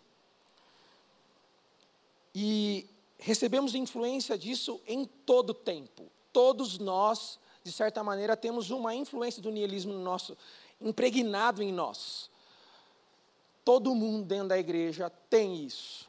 E 2.36 2.90
recebemos 3.18 3.74
influência 3.74 4.38
disso 4.38 4.82
em 4.86 5.06
todo 5.06 5.52
o 5.52 5.54
tempo. 5.54 6.12
Todos 6.34 6.78
nós, 6.78 7.40
de 7.64 7.72
certa 7.72 8.04
maneira, 8.04 8.36
temos 8.36 8.72
uma 8.72 8.94
influência 8.94 9.42
do 9.42 9.50
niilismo 9.50 9.94
no 9.94 10.04
nosso, 10.04 10.38
impregnado 10.82 11.64
em 11.64 11.72
nós. 11.72 12.30
Todo 13.64 13.96
mundo 13.96 14.26
dentro 14.26 14.50
da 14.50 14.60
igreja 14.60 15.10
tem 15.30 15.64
isso. 15.64 16.06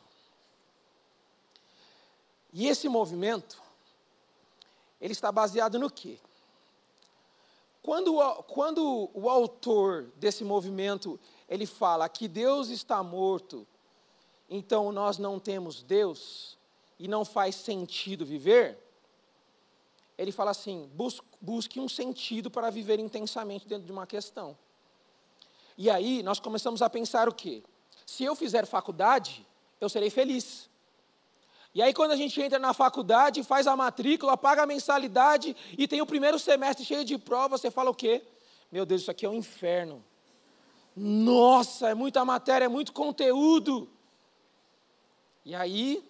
E 2.53 2.67
esse 2.67 2.89
movimento, 2.89 3.65
ele 5.01 5.13
está 5.13 5.31
baseado 5.31 5.79
no 5.79 5.91
quê? 5.91 6.19
Quando, 7.83 8.21
quando 8.45 9.11
o 9.15 9.31
autor 9.31 10.11
desse 10.17 10.43
movimento, 10.43 11.21
ele 11.49 11.67
fala 11.67 12.09
que 12.09 12.27
Deus 12.27 12.69
está 12.69 13.03
morto, 13.03 13.67
então 14.51 14.91
nós 14.91 15.19
não 15.19 15.39
temos 15.39 15.83
Deus, 15.83 16.57
e 16.99 17.07
não 17.07 17.25
faz 17.25 17.55
sentido 17.55 18.25
viver, 18.25 18.79
ele 20.19 20.33
fala 20.33 20.51
assim: 20.51 20.91
busque 21.41 21.79
um 21.79 21.89
sentido 21.89 22.51
para 22.51 22.71
viver 22.71 22.99
intensamente 22.99 23.67
dentro 23.67 23.85
de 23.85 23.93
uma 23.93 24.07
questão. 24.07 24.57
E 25.77 25.91
aí 25.91 26.23
nós 26.23 26.41
começamos 26.41 26.81
a 26.81 26.89
pensar 26.89 27.29
o 27.29 27.35
quê? 27.35 27.63
Se 28.07 28.25
eu 28.25 28.35
fizer 28.35 28.67
faculdade, 28.67 29.47
eu 29.81 29.89
serei 29.89 30.09
feliz. 30.09 30.71
E 31.77 31.83
aí, 31.83 31.93
quando 31.93 32.13
a 32.13 32.17
gente 32.17 32.41
entra 32.41 32.59
na 32.59 32.73
faculdade, 32.73 33.43
faz 33.43 33.67
a 33.67 33.77
matrícula, 33.77 34.35
paga 34.35 34.63
a 34.63 34.67
mensalidade 34.67 35.55
e 35.77 35.87
tem 35.87 36.01
o 36.01 36.07
primeiro 36.07 36.39
semestre 36.39 36.87
cheio 36.87 37.05
de 37.05 37.19
prova, 37.19 37.59
você 37.59 37.71
fala 37.71 37.91
o 37.91 37.95
quê? 37.95 38.27
Meu 38.73 38.87
Deus, 38.87 39.03
isso 39.03 39.11
aqui 39.11 39.27
é 39.27 39.29
um 39.29 39.35
inferno. 39.35 40.03
Nossa, 40.97 41.91
é 41.91 41.95
muita 41.95 42.25
matéria, 42.25 42.65
é 42.65 42.69
muito 42.69 42.95
conteúdo. 42.95 43.91
E 45.45 45.55
aí, 45.55 46.03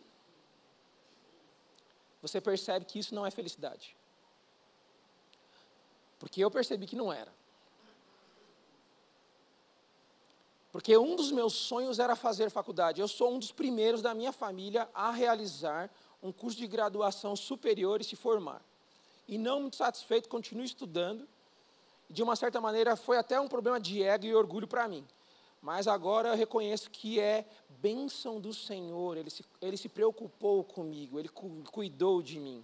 você 2.23 2.41
percebe 2.41 2.85
que 2.85 3.01
isso 3.01 3.13
não 3.13 3.27
é 3.27 3.33
felicidade. 3.33 3.97
Porque 6.21 6.45
eu 6.45 6.49
percebi 6.49 6.87
que 6.87 6.95
não 6.95 7.13
era. 7.13 7.33
Porque 10.77 10.95
um 10.95 11.17
dos 11.17 11.33
meus 11.33 11.55
sonhos 11.55 11.99
era 11.99 12.15
fazer 12.15 12.51
faculdade. 12.51 13.01
Eu 13.01 13.09
sou 13.09 13.33
um 13.33 13.39
dos 13.39 13.51
primeiros 13.51 14.03
da 14.03 14.13
minha 14.13 14.31
família 14.31 14.87
a 14.93 15.11
realizar 15.11 15.91
um 16.23 16.31
curso 16.31 16.59
de 16.59 16.67
graduação 16.67 17.35
superior 17.35 18.03
e 18.03 18.05
se 18.05 18.15
formar. 18.15 18.61
E 19.27 19.39
não 19.39 19.63
muito 19.63 19.77
satisfeito, 19.77 20.29
continuo 20.29 20.63
estudando. 20.63 21.27
De 22.11 22.23
uma 22.23 22.37
certa 22.37 22.61
maneira, 22.61 22.95
foi 22.95 23.17
até 23.17 23.41
um 23.41 23.49
problema 23.49 23.81
de 23.81 24.03
ego 24.03 24.27
e 24.27 24.35
orgulho 24.35 24.69
para 24.69 24.87
mim. 24.87 25.03
Mas 25.63 25.89
agora 25.89 26.29
eu 26.29 26.37
reconheço 26.37 26.91
que 26.91 27.19
é 27.19 27.47
bênção 27.81 28.39
do 28.39 28.53
Senhor, 28.53 29.17
Ele 29.17 29.31
se, 29.31 29.43
ele 29.63 29.79
se 29.79 29.89
preocupou 29.89 30.63
comigo, 30.63 31.19
Ele 31.19 31.31
cu, 31.31 31.65
cuidou 31.73 32.21
de 32.21 32.39
mim. 32.39 32.63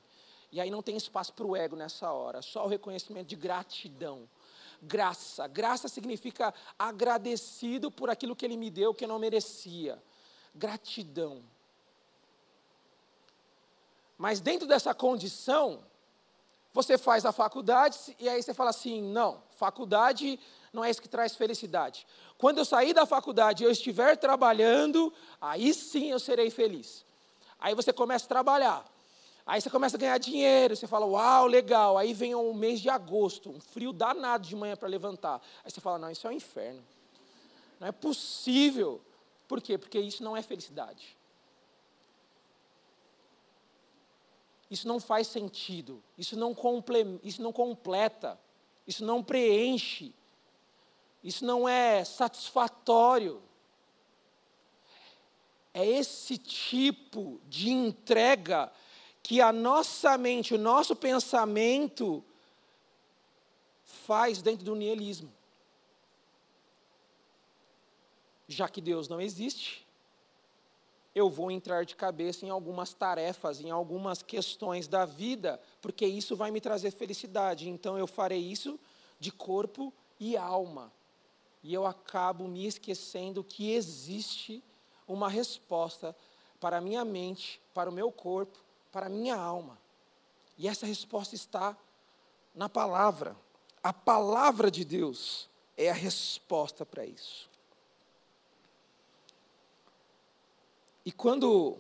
E 0.53 0.61
aí 0.61 0.71
não 0.71 0.83
tem 0.83 0.99
espaço 0.99 1.33
para 1.33 1.47
o 1.47 1.57
ego 1.57 1.77
nessa 1.77 2.13
hora, 2.13 2.43
só 2.43 2.67
o 2.67 2.69
reconhecimento 2.69 3.29
de 3.29 3.37
gratidão. 3.37 4.29
Graça. 4.83 5.47
Graça 5.47 5.87
significa 5.87 6.53
agradecido 6.77 7.91
por 7.91 8.11
aquilo 8.11 8.35
que 8.35 8.45
Ele 8.45 8.57
me 8.57 8.69
deu 8.69 8.93
que 8.93 9.05
eu 9.05 9.09
não 9.09 9.19
merecia. 9.19 10.03
Gratidão. 10.53 11.45
Mas 14.19 14.41
dentro 14.41 14.67
dessa 14.67 14.93
condição, 14.93 15.85
você 16.73 16.99
faz 16.99 17.25
a 17.25 17.33
faculdade 17.33 18.17
e 18.19 18.29
aí 18.29 18.43
você 18.43 18.53
fala 18.53 18.71
assim: 18.71 19.01
não, 19.03 19.43
faculdade 19.51 20.39
não 20.73 20.85
é 20.85 20.91
isso 20.91 21.03
que 21.03 21.09
traz 21.09 21.37
felicidade. 21.37 22.07
Quando 22.37 22.59
eu 22.59 22.65
sair 22.65 22.93
da 22.93 23.07
faculdade 23.07 23.63
e 23.63 23.67
eu 23.67 23.71
estiver 23.71 24.17
trabalhando, 24.17 25.13
aí 25.41 25.73
sim 25.73 26.11
eu 26.11 26.19
serei 26.19 26.51
feliz. 26.51 27.05
Aí 27.61 27.75
você 27.75 27.93
começa 27.93 28.25
a 28.25 28.29
trabalhar. 28.29 28.92
Aí 29.45 29.61
você 29.61 29.69
começa 29.69 29.97
a 29.97 30.01
ganhar 30.01 30.19
dinheiro, 30.19 30.77
você 30.77 30.87
fala, 30.87 31.05
uau, 31.05 31.47
legal. 31.47 31.99
Aí 31.99 32.15
vem 32.15 32.35
o 32.35 32.55
mês 32.55 32.81
de 32.81 32.89
agosto, 32.89 33.51
um 33.51 33.61
frio 33.61 33.93
danado 33.93 34.47
de 34.47 34.55
manhã 34.55 34.77
para 34.77 34.89
levantar. 34.89 35.43
Aí 35.65 35.71
você 35.71 35.81
fala, 35.81 35.99
não, 35.99 36.11
isso 36.11 36.27
é 36.27 36.31
um 36.31 36.35
inferno. 36.35 36.83
Não 37.81 37.89
é 37.89 37.93
possível. 37.93 39.01
Por 39.49 39.61
quê? 39.61 39.77
Porque 39.77 39.99
isso 39.99 40.23
não 40.23 40.37
é 40.37 40.43
felicidade. 40.43 41.17
Isso 44.71 44.87
não 44.87 45.01
faz 45.01 45.27
sentido. 45.27 46.03
Isso 46.17 46.37
não, 46.37 46.57
isso 47.23 47.43
não 47.43 47.53
completa. 47.53 48.39
Isso 48.87 49.05
não 49.05 49.23
preenche. 49.23 50.15
Isso 51.23 51.45
não 51.45 51.69
é 51.69 52.05
satisfatório. 52.05 53.43
É 55.75 55.85
esse 55.85 56.39
tipo 56.39 57.41
de 57.49 57.71
entrega 57.71 58.73
que 59.23 59.41
a 59.41 59.53
nossa 59.53 60.19
mente, 60.19 60.55
o 60.55 60.59
nosso 60.59 60.97
pensamento 60.97 62.25
faz 63.85 64.43
dentro 64.43 64.65
do 64.65 64.75
nihilismo. 64.75 65.33
Já 68.49 68.69
que 68.69 68.81
Deus 68.81 69.09
não 69.09 69.21
existe, 69.21 69.87
eu 71.15 71.29
vou 71.31 71.51
entrar 71.51 71.85
de 71.85 71.95
cabeça 71.95 72.45
em 72.45 72.51
algumas 72.51 72.93
tarefas, 72.95 73.61
em 73.61 73.71
algumas 73.71 74.23
questões 74.23 74.89
da 74.89 75.05
vida, 75.05 75.61
porque 75.81 76.07
isso 76.07 76.35
vai 76.35 76.51
me 76.51 76.61
trazer 76.61 76.91
felicidade. 76.91 77.69
Então 77.69 77.99
eu 77.99 78.07
farei 78.07 78.41
isso 78.41 78.79
de 79.21 79.31
corpo 79.31 79.93
e 80.19 80.37
alma. 80.37 80.93
E 81.63 81.73
eu 81.73 81.87
acabo 81.87 82.49
me 82.49 82.67
esquecendo 82.67 83.45
que 83.45 83.73
existe 83.73 84.63
uma 85.07 85.29
resposta 85.29 86.17
para 86.59 86.79
a 86.79 86.81
minha 86.81 87.05
mente, 87.05 87.61
para 87.73 87.91
o 87.91 87.93
meu 87.93 88.11
corpo, 88.11 88.59
para 88.93 89.07
a 89.07 89.09
minha 89.09 89.35
alma. 89.35 89.79
E 90.59 90.69
essa 90.69 90.87
resposta 90.87 91.35
está 91.35 91.77
na 92.55 92.69
palavra. 92.69 93.35
A 93.83 93.93
palavra 93.93 94.71
de 94.71 94.85
Deus 94.85 95.49
é 95.77 95.91
a 95.91 95.95
resposta 95.95 96.85
para 96.87 97.05
isso. 97.05 97.51
E 101.05 101.11
quando 101.11 101.79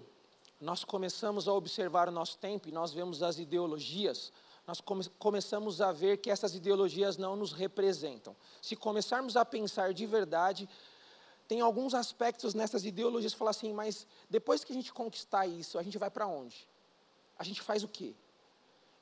nós 0.61 0.83
começamos 0.85 1.47
a 1.47 1.53
observar 1.53 2.09
o 2.09 2.13
nosso 2.13 2.39
tempo 2.39 2.69
e 2.69 2.73
nós 2.73 2.93
vemos 2.93 3.23
as 3.23 3.39
ideologias, 3.39 4.33
nós 4.67 4.81
come 4.81 5.05
começamos 5.19 5.81
a 5.81 5.93
ver 5.93 6.17
que 6.17 6.31
essas 6.31 6.55
ideologias 6.55 7.17
não 7.17 7.37
nos 7.37 7.53
representam. 7.53 8.35
Se 8.61 8.75
começarmos 8.75 9.37
a 9.37 9.45
pensar 9.45 9.93
de 9.93 10.07
verdade, 10.07 10.69
tem 11.47 11.61
alguns 11.61 11.95
aspectos 11.95 12.55
nessas 12.55 12.85
ideologias 12.85 13.33
que 13.33 13.39
falam 13.39 13.51
assim, 13.51 13.73
mas 13.73 14.07
depois 14.31 14.65
que 14.65 14.73
a 14.73 14.75
gente 14.75 14.93
conquistar 14.93 15.47
isso, 15.47 15.79
a 15.79 15.83
gente 15.83 15.99
vai 15.99 16.11
para 16.11 16.27
onde? 16.27 16.67
A 17.39 17.45
gente 17.45 17.61
faz 17.61 17.83
o 17.83 17.89
quê? 17.89 18.15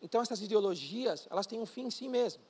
Então 0.03 0.23
essas 0.23 0.41
ideologias, 0.41 1.27
elas 1.31 1.47
têm 1.47 1.61
um 1.61 1.67
fim 1.67 1.87
em 1.87 1.91
si 1.91 2.09
mesmo. 2.09 2.43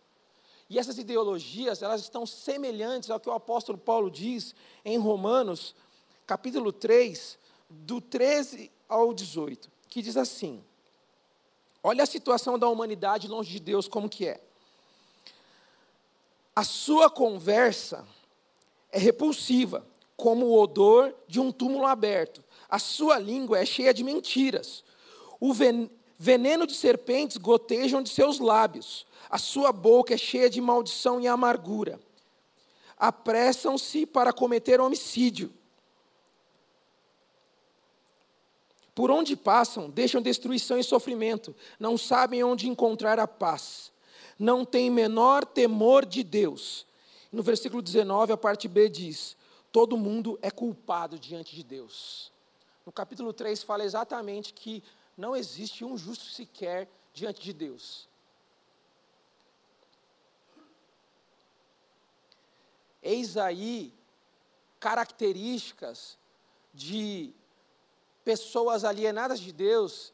E 0.69 0.79
essas 0.79 0.99
ideologias, 0.99 1.83
elas 1.83 2.01
estão 2.01 2.25
semelhantes 2.25 3.11
ao 3.11 3.19
que 3.19 3.29
o 3.29 3.33
apóstolo 3.33 3.77
Paulo 3.77 4.09
diz 4.09 4.55
em 4.85 4.99
Romanos, 4.99 5.75
capítulo 6.27 6.73
3, 6.73 7.39
do 7.69 8.01
13 8.01 8.71
ao 8.89 9.13
18, 9.13 9.69
que 9.89 10.01
diz 10.01 10.17
assim: 10.17 10.63
Olha 11.83 12.05
a 12.05 12.07
situação 12.07 12.59
da 12.59 12.69
humanidade 12.69 13.27
longe 13.27 13.51
de 13.51 13.59
Deus 13.59 13.89
como 13.89 14.09
que 14.09 14.27
é. 14.27 14.41
A 16.55 16.63
sua 16.63 17.09
conversa 17.09 18.07
é 18.93 18.99
repulsiva, 18.99 19.87
como 20.17 20.47
o 20.47 20.61
odor 20.61 21.15
de 21.27 21.41
um 21.41 21.51
túmulo 21.51 21.87
aberto. 21.87 22.45
A 22.69 22.79
sua 22.79 23.19
língua 23.19 23.59
é 23.59 23.65
cheia 23.65 23.95
de 23.95 24.05
mentiras. 24.05 24.85
O 25.41 25.55
veneno 26.19 26.67
de 26.67 26.75
serpentes 26.75 27.39
gotejam 27.39 28.03
de 28.03 28.11
seus 28.11 28.39
lábios. 28.39 29.07
A 29.31 29.39
sua 29.39 29.73
boca 29.73 30.13
é 30.13 30.19
cheia 30.19 30.51
de 30.51 30.61
maldição 30.61 31.21
e 31.21 31.27
amargura. 31.27 31.99
Apressam-se 32.99 34.05
para 34.05 34.33
cometer 34.33 34.81
homicídio. 34.81 35.51
Por 38.95 39.11
onde 39.11 39.35
passam, 39.35 39.89
deixam 39.89 40.21
destruição 40.21 40.79
e 40.79 40.85
sofrimento, 40.85 41.57
não 41.79 41.97
sabem 41.97 42.45
onde 42.45 42.69
encontrar 42.69 43.19
a 43.19 43.27
paz, 43.27 43.91
não 44.39 44.63
têm 44.63 44.91
menor 44.91 45.47
temor 45.47 46.05
de 46.05 46.23
Deus. 46.23 46.87
No 47.33 47.43
versículo 47.43 47.81
19, 47.81 48.33
a 48.33 48.37
parte 48.37 48.69
B 48.69 48.91
diz: 48.91 49.37
todo 49.73 49.97
mundo 49.97 50.39
é 50.43 50.51
culpado 50.51 51.19
diante 51.19 51.55
de 51.57 51.63
Deus. 51.63 52.31
No 52.85 52.93
capítulo 52.93 53.33
3 53.33 53.63
fala 53.63 53.85
exatamente 53.85 54.53
que 54.53 54.83
não 55.21 55.37
existe 55.37 55.85
um 55.85 55.99
justo 55.99 56.25
sequer 56.25 56.89
diante 57.13 57.43
de 57.43 57.53
Deus. 57.53 58.09
Eis 63.03 63.37
aí 63.37 63.93
características 64.79 66.19
de 66.73 67.35
pessoas 68.25 68.83
alienadas 68.83 69.41
de 69.41 69.53
Deus 69.53 70.13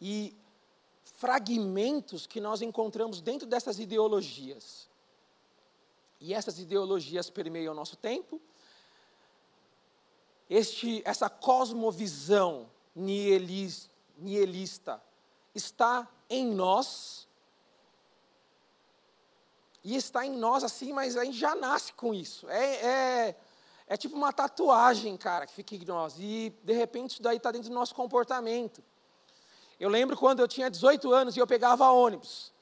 e 0.00 0.34
fragmentos 1.04 2.26
que 2.26 2.40
nós 2.40 2.62
encontramos 2.62 3.20
dentro 3.20 3.46
dessas 3.46 3.78
ideologias. 3.78 4.88
E 6.18 6.32
essas 6.32 6.58
ideologias 6.58 7.28
permeiam 7.28 7.74
o 7.74 7.76
nosso 7.76 7.96
tempo. 7.96 8.40
Este, 10.48 11.02
essa 11.04 11.28
cosmovisão 11.28 12.70
nihilista 12.94 13.89
está 15.54 16.08
em 16.28 16.46
nós. 16.46 17.28
E 19.82 19.96
está 19.96 20.26
em 20.26 20.36
nós 20.36 20.62
assim, 20.62 20.92
mas 20.92 21.16
a 21.16 21.24
gente 21.24 21.38
já 21.38 21.54
nasce 21.54 21.92
com 21.92 22.12
isso. 22.12 22.48
É, 22.50 22.74
é, 22.74 23.36
é 23.86 23.96
tipo 23.96 24.14
uma 24.14 24.32
tatuagem, 24.32 25.16
cara, 25.16 25.46
que 25.46 25.52
fica 25.52 25.74
em 25.74 25.84
nós. 25.84 26.16
E, 26.18 26.54
de 26.62 26.72
repente, 26.72 27.12
isso 27.12 27.22
daí 27.22 27.38
está 27.38 27.50
dentro 27.50 27.70
do 27.70 27.74
nosso 27.74 27.94
comportamento. 27.94 28.82
Eu 29.78 29.88
lembro 29.88 30.16
quando 30.16 30.40
eu 30.40 30.48
tinha 30.48 30.70
18 30.70 31.10
anos 31.12 31.36
e 31.36 31.40
eu 31.40 31.46
pegava 31.46 31.90
ônibus. 31.90 32.52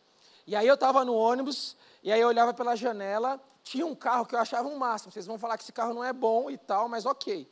E 0.47 0.55
aí 0.55 0.67
eu 0.67 0.75
estava 0.75 1.05
no 1.05 1.15
ônibus, 1.15 1.77
e 2.03 2.11
aí 2.11 2.21
eu 2.21 2.29
olhava 2.29 2.55
pela 2.55 2.75
janela, 2.75 3.39
tinha 3.63 3.85
um 3.85 3.95
carro 3.95 4.25
que 4.25 4.35
eu 4.35 4.39
achava 4.39 4.67
um 4.69 4.79
máximo. 4.79 5.13
Vocês 5.13 5.27
vão 5.27 5.39
falar 5.39 5.59
que 5.59 5.65
esse 5.65 5.73
carro 5.73 5.93
não 5.93 6.03
é 6.03 6.13
bom 6.13 6.49
e 6.49 6.57
tal, 6.57 6.89
mas 6.89 7.05
ok. 7.05 7.47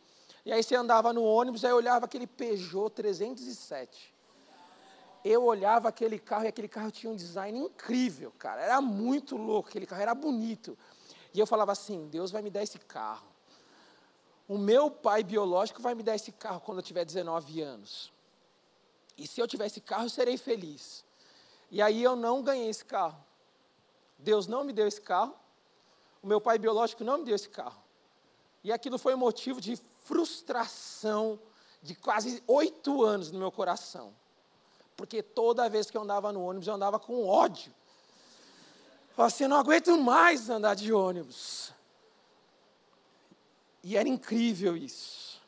E 0.47 0.53
aí 0.53 0.63
você 0.63 0.75
andava 0.75 1.13
no 1.13 1.23
ônibus, 1.23 1.63
aí 1.63 1.71
eu 1.71 1.77
olhava 1.77 2.07
aquele 2.07 2.27
Peugeot 2.27 2.89
307. 2.95 4.15
Eu 5.23 5.45
olhava 5.45 5.89
aquele 5.89 6.19
carro 6.19 6.45
e 6.45 6.49
aquele 6.49 6.69
carro 6.69 6.91
tinha 6.91 7.13
um 7.13 7.17
design 7.17 7.59
incrível, 7.59 8.33
cara. 8.39 8.63
Era 8.63 8.81
muito 8.81 9.37
louco 9.37 9.69
aquele 9.69 9.85
carro, 9.85 10.01
era 10.01 10.15
bonito. 10.15 10.79
E 11.35 11.39
eu 11.39 11.47
falava 11.47 11.73
assim: 11.73 12.09
Deus 12.09 12.31
vai 12.31 12.41
me 12.41 12.49
dar 12.49 12.63
esse 12.63 12.79
carro 12.79 13.37
o 14.49 14.57
meu 14.57 14.91
pai 14.91 15.25
biológico 15.25 15.83
vai 15.83 15.95
me 15.95 16.03
dar 16.03 16.15
esse 16.15 16.31
carro 16.31 16.61
quando 16.61 16.79
eu 16.79 16.83
tiver 16.83 17.05
19 17.05 17.61
anos. 17.63 18.13
E 19.19 19.27
se 19.27 19.41
eu 19.41 19.49
tiver 19.49 19.67
esse 19.67 19.81
carro, 19.81 20.05
eu 20.05 20.11
serei 20.11 20.37
feliz. 20.37 21.05
E 21.71 21.83
aí 21.83 22.03
eu 22.03 22.15
não 22.15 22.43
ganhei 22.43 22.69
esse 22.69 22.85
carro. 22.85 23.19
Deus 24.19 24.47
não 24.47 24.63
me 24.63 24.73
deu 24.73 24.87
esse 24.87 25.01
carro. 25.01 25.35
O 26.23 26.27
meu 26.27 26.41
pai 26.41 26.59
biológico 26.59 27.03
não 27.03 27.19
me 27.19 27.25
deu 27.25 27.35
esse 27.35 27.49
carro. 27.49 27.83
E 28.63 28.73
aquilo 28.73 28.99
foi 28.99 29.15
motivo 29.17 29.61
de 29.61 29.77
frustração 30.07 31.39
de 31.83 31.95
quase 31.95 32.43
oito 32.47 33.05
anos 33.05 33.31
no 33.31 33.39
meu 33.39 33.53
coração. 33.53 34.15
Porque 34.97 35.23
toda 35.23 35.69
vez 35.69 35.91
que 35.91 35.97
eu 35.97 36.03
andava 36.03 36.33
no 36.33 36.43
ônibus, 36.43 36.69
eu 36.69 36.75
andava 36.75 36.99
com 36.99 37.27
ódio. 37.27 37.73
Falei 39.15 39.29
assim, 39.29 39.45
eu 39.45 39.51
não 39.51 39.59
aguento 39.59 39.97
mais 39.99 40.49
andar 40.49 40.75
de 40.75 40.93
ônibus. 40.93 41.73
E 43.83 43.97
era 43.97 44.09
incrível 44.09 44.77
isso. 44.77 45.41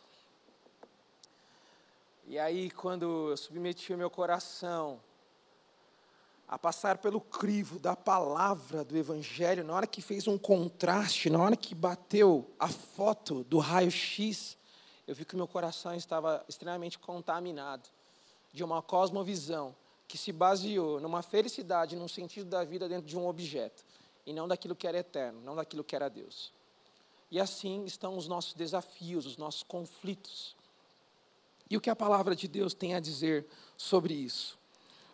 E 2.27 2.38
aí, 2.38 2.71
quando 2.71 3.31
eu 3.31 3.37
submeti 3.37 3.92
o 3.92 3.99
meu 3.99 4.11
coração 4.11 5.01
a 6.49 6.59
passar 6.59 6.97
pelo 6.97 7.21
crivo 7.21 7.79
da 7.79 7.95
palavra 7.95 8.83
do 8.83 8.97
Evangelho, 8.97 9.63
na 9.63 9.75
hora 9.75 9.87
que 9.87 10.01
fez 10.01 10.27
um 10.27 10.39
contraste, 10.39 11.29
na 11.29 11.39
hora 11.39 11.55
que 11.55 11.75
bateu 11.75 12.51
a 12.59 12.69
foto 12.69 13.45
do 13.45 13.59
raio-x, 13.59 14.57
eu 15.07 15.15
vi 15.15 15.27
que 15.27 15.37
meu 15.37 15.47
coração 15.47 15.95
estava 15.95 16.43
extremamente 16.49 16.99
contaminado 16.99 17.91
de 18.51 18.65
uma 18.65 18.81
cosmovisão 18.81 19.77
que 20.07 20.17
se 20.17 20.33
baseou 20.33 20.99
numa 20.99 21.21
felicidade, 21.21 21.97
num 21.97 22.09
sentido 22.09 22.49
da 22.49 22.65
vida 22.65 22.89
dentro 22.89 23.07
de 23.07 23.17
um 23.17 23.29
objeto, 23.29 23.85
e 24.25 24.33
não 24.33 24.49
daquilo 24.49 24.75
que 24.75 24.87
era 24.87 24.99
eterno, 24.99 25.43
não 25.43 25.55
daquilo 25.55 25.85
que 25.85 25.95
era 25.95 26.09
Deus. 26.09 26.51
E 27.31 27.39
assim 27.39 27.85
estão 27.85 28.17
os 28.17 28.27
nossos 28.27 28.55
desafios, 28.55 29.27
os 29.27 29.37
nossos 29.37 29.63
conflitos. 29.63 30.57
E 31.69 31.77
o 31.77 31.81
que 31.81 31.91
a 31.91 31.97
palavra 31.97 32.35
de 32.35 32.49
Deus 32.49 32.73
tem 32.73 32.95
a 32.95 33.01
dizer 33.01 33.47
sobre 33.77 34.15
isso? 34.15 34.58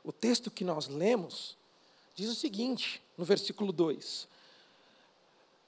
O 0.04 0.12
texto 0.12 0.50
que 0.50 0.64
nós 0.64 0.86
lemos 0.86 1.56
diz 2.14 2.28
o 2.28 2.34
seguinte, 2.34 3.02
no 3.16 3.24
versículo 3.24 3.72
2. 3.72 4.28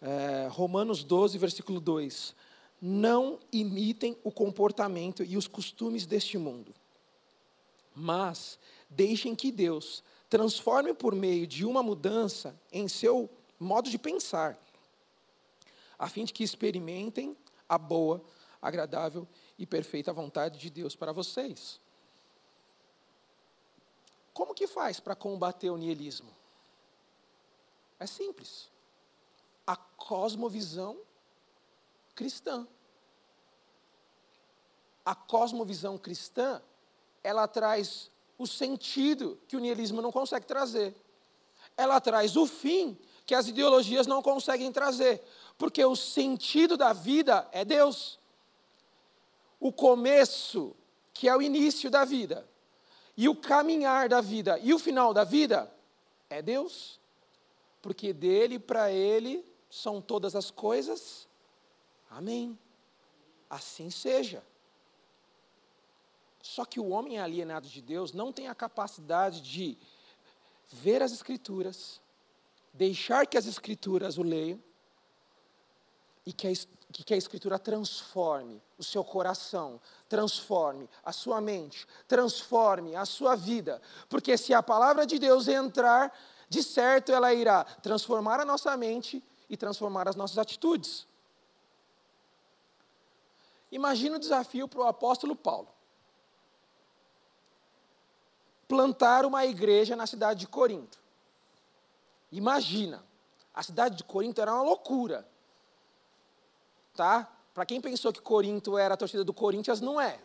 É, 0.02 0.48
Romanos 0.50 1.02
12, 1.02 1.38
versículo 1.38 1.80
2. 1.80 2.34
Não 2.80 3.38
imitem 3.50 4.14
o 4.22 4.30
comportamento 4.30 5.24
e 5.24 5.38
os 5.38 5.48
costumes 5.48 6.04
deste 6.04 6.36
mundo, 6.36 6.74
mas 7.94 8.58
deixem 8.90 9.34
que 9.34 9.50
Deus 9.50 10.04
transforme 10.28 10.92
por 10.92 11.14
meio 11.14 11.46
de 11.46 11.64
uma 11.64 11.82
mudança 11.82 12.54
em 12.70 12.86
seu 12.86 13.30
modo 13.58 13.88
de 13.88 13.98
pensar, 13.98 14.58
a 15.98 16.10
fim 16.10 16.26
de 16.26 16.34
que 16.34 16.44
experimentem 16.44 17.34
a 17.66 17.78
boa, 17.78 18.22
agradável 18.60 19.26
e 19.58 19.64
perfeita 19.64 20.12
vontade 20.12 20.58
de 20.58 20.68
Deus 20.68 20.94
para 20.94 21.12
vocês. 21.12 21.80
Como 24.36 24.52
que 24.52 24.66
faz 24.66 25.00
para 25.00 25.16
combater 25.16 25.70
o 25.70 25.78
niilismo? 25.78 26.30
É 27.98 28.06
simples. 28.06 28.70
A 29.66 29.74
cosmovisão 29.74 30.98
cristã. 32.14 32.68
A 35.02 35.14
cosmovisão 35.14 35.96
cristã, 35.96 36.60
ela 37.24 37.48
traz 37.48 38.10
o 38.36 38.46
sentido 38.46 39.40
que 39.48 39.56
o 39.56 39.58
niilismo 39.58 40.02
não 40.02 40.12
consegue 40.12 40.44
trazer. 40.44 40.94
Ela 41.74 41.98
traz 41.98 42.36
o 42.36 42.46
fim 42.46 42.94
que 43.24 43.34
as 43.34 43.48
ideologias 43.48 44.06
não 44.06 44.20
conseguem 44.20 44.70
trazer, 44.70 45.24
porque 45.56 45.82
o 45.82 45.96
sentido 45.96 46.76
da 46.76 46.92
vida 46.92 47.48
é 47.52 47.64
Deus. 47.64 48.18
O 49.58 49.72
começo, 49.72 50.76
que 51.14 51.26
é 51.26 51.34
o 51.34 51.40
início 51.40 51.90
da 51.90 52.04
vida, 52.04 52.46
e 53.16 53.28
o 53.28 53.34
caminhar 53.34 54.08
da 54.08 54.20
vida 54.20 54.58
e 54.58 54.74
o 54.74 54.78
final 54.78 55.14
da 55.14 55.24
vida 55.24 55.72
é 56.28 56.42
Deus. 56.42 57.00
Porque 57.80 58.12
dele 58.12 58.58
para 58.58 58.90
ele 58.90 59.44
são 59.70 60.00
todas 60.00 60.34
as 60.34 60.50
coisas. 60.50 61.28
Amém. 62.10 62.58
Assim 63.48 63.90
seja. 63.90 64.42
Só 66.42 66.64
que 66.64 66.78
o 66.78 66.88
homem 66.88 67.18
alienado 67.18 67.68
de 67.68 67.80
Deus 67.80 68.12
não 68.12 68.32
tem 68.32 68.48
a 68.48 68.54
capacidade 68.54 69.40
de 69.40 69.76
ver 70.68 71.02
as 71.02 71.12
Escrituras, 71.12 72.00
deixar 72.72 73.26
que 73.26 73.38
as 73.38 73.46
Escrituras 73.46 74.18
o 74.18 74.22
leiam 74.22 74.62
e 76.24 76.32
que 76.32 76.46
a, 76.46 76.52
que 76.92 77.12
a 77.12 77.16
Escritura 77.16 77.58
transforme 77.58 78.62
o 78.78 78.84
seu 78.84 79.04
coração, 79.04 79.80
transforme 80.08 80.88
a 81.04 81.12
sua 81.12 81.40
mente, 81.40 81.86
transforme 82.08 82.94
a 82.94 83.04
sua 83.04 83.34
vida. 83.34 83.82
Porque 84.08 84.36
se 84.36 84.54
a 84.54 84.62
palavra 84.62 85.06
de 85.06 85.18
Deus 85.18 85.48
entrar, 85.48 86.16
de 86.48 86.62
certo 86.62 87.12
ela 87.12 87.34
irá 87.34 87.64
transformar 87.64 88.40
a 88.40 88.44
nossa 88.44 88.76
mente 88.76 89.22
e 89.48 89.56
transformar 89.56 90.08
as 90.08 90.16
nossas 90.16 90.38
atitudes. 90.38 91.06
Imagina 93.70 94.16
o 94.16 94.20
desafio 94.20 94.68
para 94.68 94.80
o 94.80 94.84
apóstolo 94.84 95.34
Paulo 95.34 95.68
plantar 98.68 99.24
uma 99.24 99.44
igreja 99.44 99.94
na 99.94 100.06
cidade 100.06 100.40
de 100.40 100.46
Corinto. 100.46 100.98
Imagina, 102.32 103.04
a 103.54 103.62
cidade 103.62 103.96
de 103.96 104.04
Corinto 104.04 104.40
era 104.40 104.52
uma 104.52 104.62
loucura. 104.62 105.26
Tá? 106.96 107.30
Para 107.52 107.66
quem 107.66 107.80
pensou 107.80 108.12
que 108.12 108.20
Corinto 108.20 108.78
era 108.78 108.94
a 108.94 108.96
torcida 108.96 109.22
do 109.22 109.34
Corinthians, 109.34 109.80
não 109.80 110.00
é. 110.00 110.18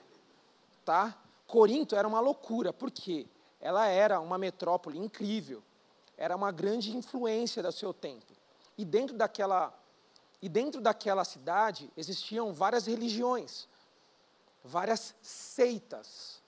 Tá? 0.86 1.16
Corinto 1.46 1.96
era 1.96 2.08
uma 2.08 2.22
loucura, 2.22 2.72
porque 2.72 3.28
ela 3.60 3.86
era 3.88 4.20
uma 4.20 4.38
metrópole 4.38 4.98
incrível. 4.98 5.62
Era 6.18 6.36
uma 6.36 6.52
grande 6.52 6.96
influência 6.96 7.62
do 7.62 7.72
seu 7.72 7.94
tempo. 7.94 8.34
E 8.78 8.86
dentro 8.86 9.16
daquela 9.16 9.78
e 10.42 10.50
dentro 10.50 10.82
daquela 10.82 11.24
cidade 11.24 11.92
existiam 11.96 12.52
várias 12.52 12.88
religiões, 12.88 13.68
várias 14.64 15.14
seitas. 15.22 16.42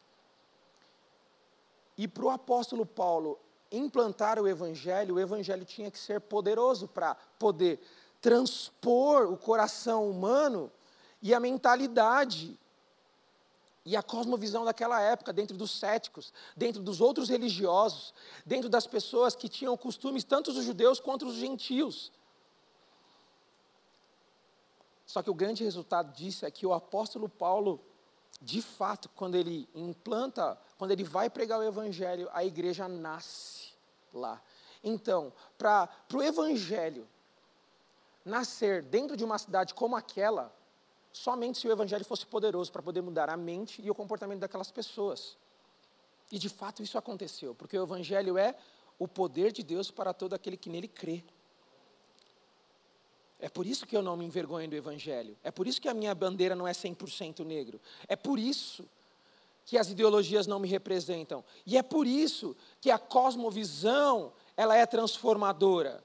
E 1.96 2.08
para 2.08 2.26
o 2.26 2.30
apóstolo 2.32 2.88
Paulo 2.88 3.40
implantar 3.72 4.40
o 4.40 4.48
evangelho, 4.48 5.16
o 5.16 5.20
evangelho 5.20 5.64
tinha 5.64 5.92
que 5.92 6.00
ser 6.00 6.22
poderoso 6.22 6.88
para 6.88 7.16
poder 7.38 7.80
transpor 8.24 9.30
o 9.30 9.36
coração 9.36 10.10
humano 10.10 10.72
e 11.22 11.34
a 11.34 11.42
mentalidade 11.42 12.58
e 13.86 13.98
a 13.98 14.02
cosmovisão 14.02 14.64
daquela 14.64 15.02
época, 15.02 15.34
dentro 15.34 15.58
dos 15.58 15.78
céticos, 15.78 16.32
dentro 16.56 16.82
dos 16.82 17.02
outros 17.02 17.28
religiosos, 17.28 18.14
dentro 18.46 18.70
das 18.70 18.88
pessoas 18.88 19.36
que 19.36 19.50
tinham 19.50 19.76
costumes, 19.76 20.24
tanto 20.24 20.52
os 20.52 20.64
judeus 20.64 21.02
quanto 21.02 21.28
os 21.28 21.36
gentios. 21.36 22.14
Só 25.06 25.22
que 25.22 25.30
o 25.30 25.34
grande 25.34 25.66
resultado 25.66 26.14
disso 26.14 26.46
é 26.46 26.50
que 26.50 26.66
o 26.66 26.74
apóstolo 26.74 27.28
Paulo 27.28 27.84
de 28.42 28.62
fato, 28.62 29.10
quando 29.16 29.36
ele 29.36 29.68
implanta, 29.76 30.58
quando 30.78 30.92
ele 30.92 31.04
vai 31.04 31.30
pregar 31.30 31.60
o 31.60 31.64
evangelho, 31.64 32.30
a 32.32 32.44
igreja 32.44 32.88
nasce 32.88 33.74
lá. 34.14 34.42
Então, 34.82 35.32
para 35.58 35.90
o 36.14 36.24
evangelho 36.24 37.06
nascer 38.26 38.82
dentro 38.82 39.18
de 39.18 39.24
uma 39.24 39.38
cidade 39.38 39.74
como 39.74 39.96
aquela, 39.96 40.54
somente 41.12 41.60
se 41.60 41.68
o 41.68 41.72
evangelho 41.72 42.06
fosse 42.06 42.26
poderoso 42.26 42.72
para 42.72 42.82
poder 42.82 43.02
mudar 43.02 43.30
a 43.30 43.38
mente 43.38 43.82
e 43.82 43.90
o 43.90 43.96
comportamento 43.96 44.40
daquelas 44.40 44.72
pessoas. 44.72 45.38
E 46.32 46.40
de 46.40 46.50
fato 46.50 46.82
isso 46.82 46.98
aconteceu, 46.98 47.54
porque 47.54 47.78
o 47.78 47.84
evangelho 47.84 48.38
é 48.38 48.56
o 48.98 49.08
poder 49.08 49.52
de 49.52 49.64
Deus 49.64 49.92
para 49.92 50.14
todo 50.14 50.34
aquele 50.34 50.58
que 50.58 50.70
nele 50.70 50.88
crê. 50.88 51.24
É 53.44 53.50
por 53.50 53.66
isso 53.66 53.86
que 53.86 53.98
eu 53.98 54.02
não 54.02 54.16
me 54.16 54.24
envergonho 54.24 54.70
do 54.70 54.76
Evangelho. 54.76 55.36
É 55.44 55.52
por 55.52 55.68
isso 55.68 55.82
que 55.82 55.90
a 55.90 55.94
minha 55.94 56.16
bandeira 56.16 56.56
não 56.56 56.66
é 56.66 56.72
100% 56.72 57.44
negro. 57.44 57.78
É 58.08 58.16
por 58.16 58.40
isso 58.40 58.86
que 59.66 59.78
as 59.78 59.90
ideologias 59.90 60.48
não 60.48 60.60
me 60.60 60.68
representam. 60.70 61.44
E 61.66 61.78
é 61.78 61.84
por 61.84 62.08
isso 62.08 62.56
que 62.80 62.90
a 62.90 62.98
cosmovisão 62.98 64.32
ela 64.56 64.78
é 64.78 64.86
transformadora. 64.86 66.02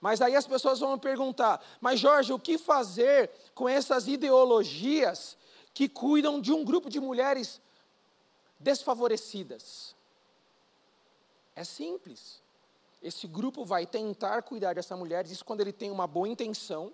Mas 0.00 0.22
aí 0.22 0.34
as 0.34 0.46
pessoas 0.46 0.80
vão 0.80 0.98
perguntar: 0.98 1.62
mas 1.80 2.00
Jorge, 2.00 2.32
o 2.32 2.38
que 2.38 2.56
fazer 2.56 3.30
com 3.54 3.68
essas 3.68 4.08
ideologias 4.08 5.36
que 5.74 5.88
cuidam 5.88 6.40
de 6.40 6.52
um 6.52 6.64
grupo 6.64 6.88
de 6.88 6.98
mulheres 6.98 7.60
desfavorecidas? 8.58 9.94
É 11.54 11.64
simples. 11.64 12.40
Esse 13.02 13.26
grupo 13.26 13.64
vai 13.64 13.86
tentar 13.86 14.42
cuidar 14.42 14.74
dessa 14.74 14.96
mulher, 14.96 15.26
isso 15.26 15.44
quando 15.44 15.60
ele 15.60 15.72
tem 15.72 15.90
uma 15.90 16.06
boa 16.06 16.28
intenção, 16.28 16.92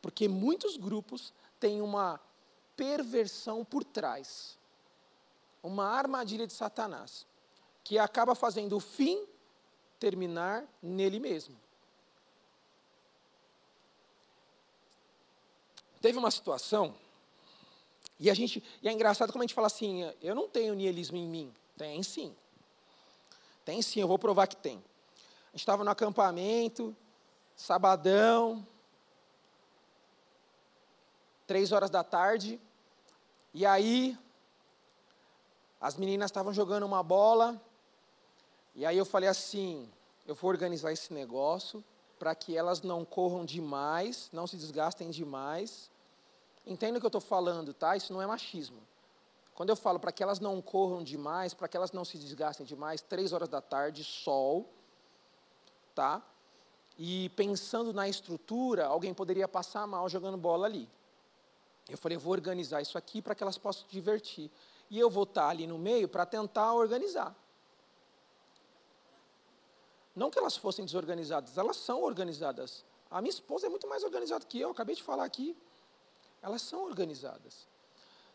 porque 0.00 0.28
muitos 0.28 0.76
grupos 0.76 1.32
têm 1.58 1.82
uma 1.82 2.20
perversão 2.76 3.64
por 3.64 3.82
trás, 3.82 4.56
uma 5.62 5.84
armadilha 5.84 6.46
de 6.46 6.52
Satanás, 6.52 7.26
que 7.82 7.98
acaba 7.98 8.34
fazendo 8.36 8.76
o 8.76 8.80
fim 8.80 9.26
terminar 9.98 10.64
nele 10.80 11.18
mesmo. 11.18 11.65
Teve 16.06 16.20
uma 16.20 16.30
situação, 16.30 16.94
e 18.16 18.30
a 18.30 18.34
gente, 18.34 18.62
e 18.80 18.88
é 18.88 18.92
engraçado 18.92 19.32
como 19.32 19.42
a 19.42 19.44
gente 19.44 19.56
fala 19.56 19.66
assim, 19.66 20.08
eu 20.22 20.36
não 20.36 20.48
tenho 20.48 20.72
nihilismo 20.72 21.16
em 21.16 21.26
mim. 21.26 21.52
Tem 21.76 22.00
sim. 22.00 22.32
Tem 23.64 23.82
sim, 23.82 24.02
eu 24.02 24.06
vou 24.06 24.16
provar 24.16 24.46
que 24.46 24.54
tem 24.54 24.80
estava 25.52 25.82
no 25.82 25.90
acampamento, 25.90 26.94
sabadão, 27.56 28.64
três 31.44 31.72
horas 31.72 31.90
da 31.90 32.04
tarde, 32.04 32.60
e 33.52 33.66
aí 33.66 34.16
as 35.80 35.96
meninas 35.96 36.30
estavam 36.30 36.52
jogando 36.52 36.86
uma 36.86 37.02
bola, 37.02 37.60
e 38.76 38.86
aí 38.86 38.96
eu 38.96 39.04
falei 39.04 39.28
assim, 39.28 39.90
eu 40.24 40.36
vou 40.36 40.50
organizar 40.50 40.92
esse 40.92 41.12
negócio 41.12 41.82
para 42.16 42.32
que 42.32 42.56
elas 42.56 42.80
não 42.80 43.04
corram 43.04 43.44
demais, 43.44 44.30
não 44.32 44.46
se 44.46 44.56
desgastem 44.56 45.10
demais. 45.10 45.90
Entenda 46.66 46.98
o 46.98 47.00
que 47.00 47.06
eu 47.06 47.08
estou 47.08 47.20
falando, 47.20 47.72
tá? 47.72 47.96
Isso 47.96 48.12
não 48.12 48.20
é 48.20 48.26
machismo. 48.26 48.80
Quando 49.54 49.70
eu 49.70 49.76
falo 49.76 49.98
para 49.98 50.12
que 50.12 50.22
elas 50.22 50.40
não 50.40 50.60
corram 50.60 51.02
demais, 51.02 51.54
para 51.54 51.68
que 51.68 51.76
elas 51.76 51.92
não 51.92 52.04
se 52.04 52.18
desgastem 52.18 52.66
demais, 52.66 53.00
três 53.00 53.32
horas 53.32 53.48
da 53.48 53.60
tarde, 53.60 54.04
sol, 54.04 54.68
tá? 55.94 56.22
E 56.98 57.30
pensando 57.30 57.92
na 57.92 58.08
estrutura, 58.08 58.86
alguém 58.86 59.14
poderia 59.14 59.46
passar 59.46 59.86
mal 59.86 60.08
jogando 60.08 60.36
bola 60.36 60.66
ali. 60.66 60.88
Eu 61.88 61.96
falei, 61.96 62.16
eu 62.16 62.20
vou 62.20 62.32
organizar 62.32 62.82
isso 62.82 62.98
aqui 62.98 63.22
para 63.22 63.34
que 63.34 63.42
elas 63.42 63.56
possam 63.56 63.86
se 63.86 63.92
divertir. 63.92 64.50
E 64.90 64.98
eu 64.98 65.08
vou 65.08 65.22
estar 65.22 65.48
ali 65.48 65.66
no 65.66 65.78
meio 65.78 66.08
para 66.08 66.26
tentar 66.26 66.72
organizar. 66.74 67.34
Não 70.14 70.30
que 70.30 70.38
elas 70.38 70.56
fossem 70.56 70.84
desorganizadas, 70.84 71.56
elas 71.56 71.76
são 71.76 72.02
organizadas. 72.02 72.84
A 73.10 73.20
minha 73.20 73.30
esposa 73.30 73.66
é 73.66 73.70
muito 73.70 73.86
mais 73.86 74.02
organizada 74.02 74.44
que 74.44 74.58
eu, 74.58 74.70
acabei 74.70 74.96
de 74.96 75.02
falar 75.02 75.24
aqui. 75.24 75.56
Elas 76.42 76.62
são 76.62 76.84
organizadas. 76.84 77.66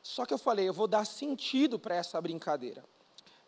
Só 0.01 0.25
que 0.25 0.33
eu 0.33 0.37
falei, 0.37 0.67
eu 0.67 0.73
vou 0.73 0.87
dar 0.87 1.05
sentido 1.05 1.77
para 1.77 1.95
essa 1.95 2.19
brincadeira. 2.19 2.83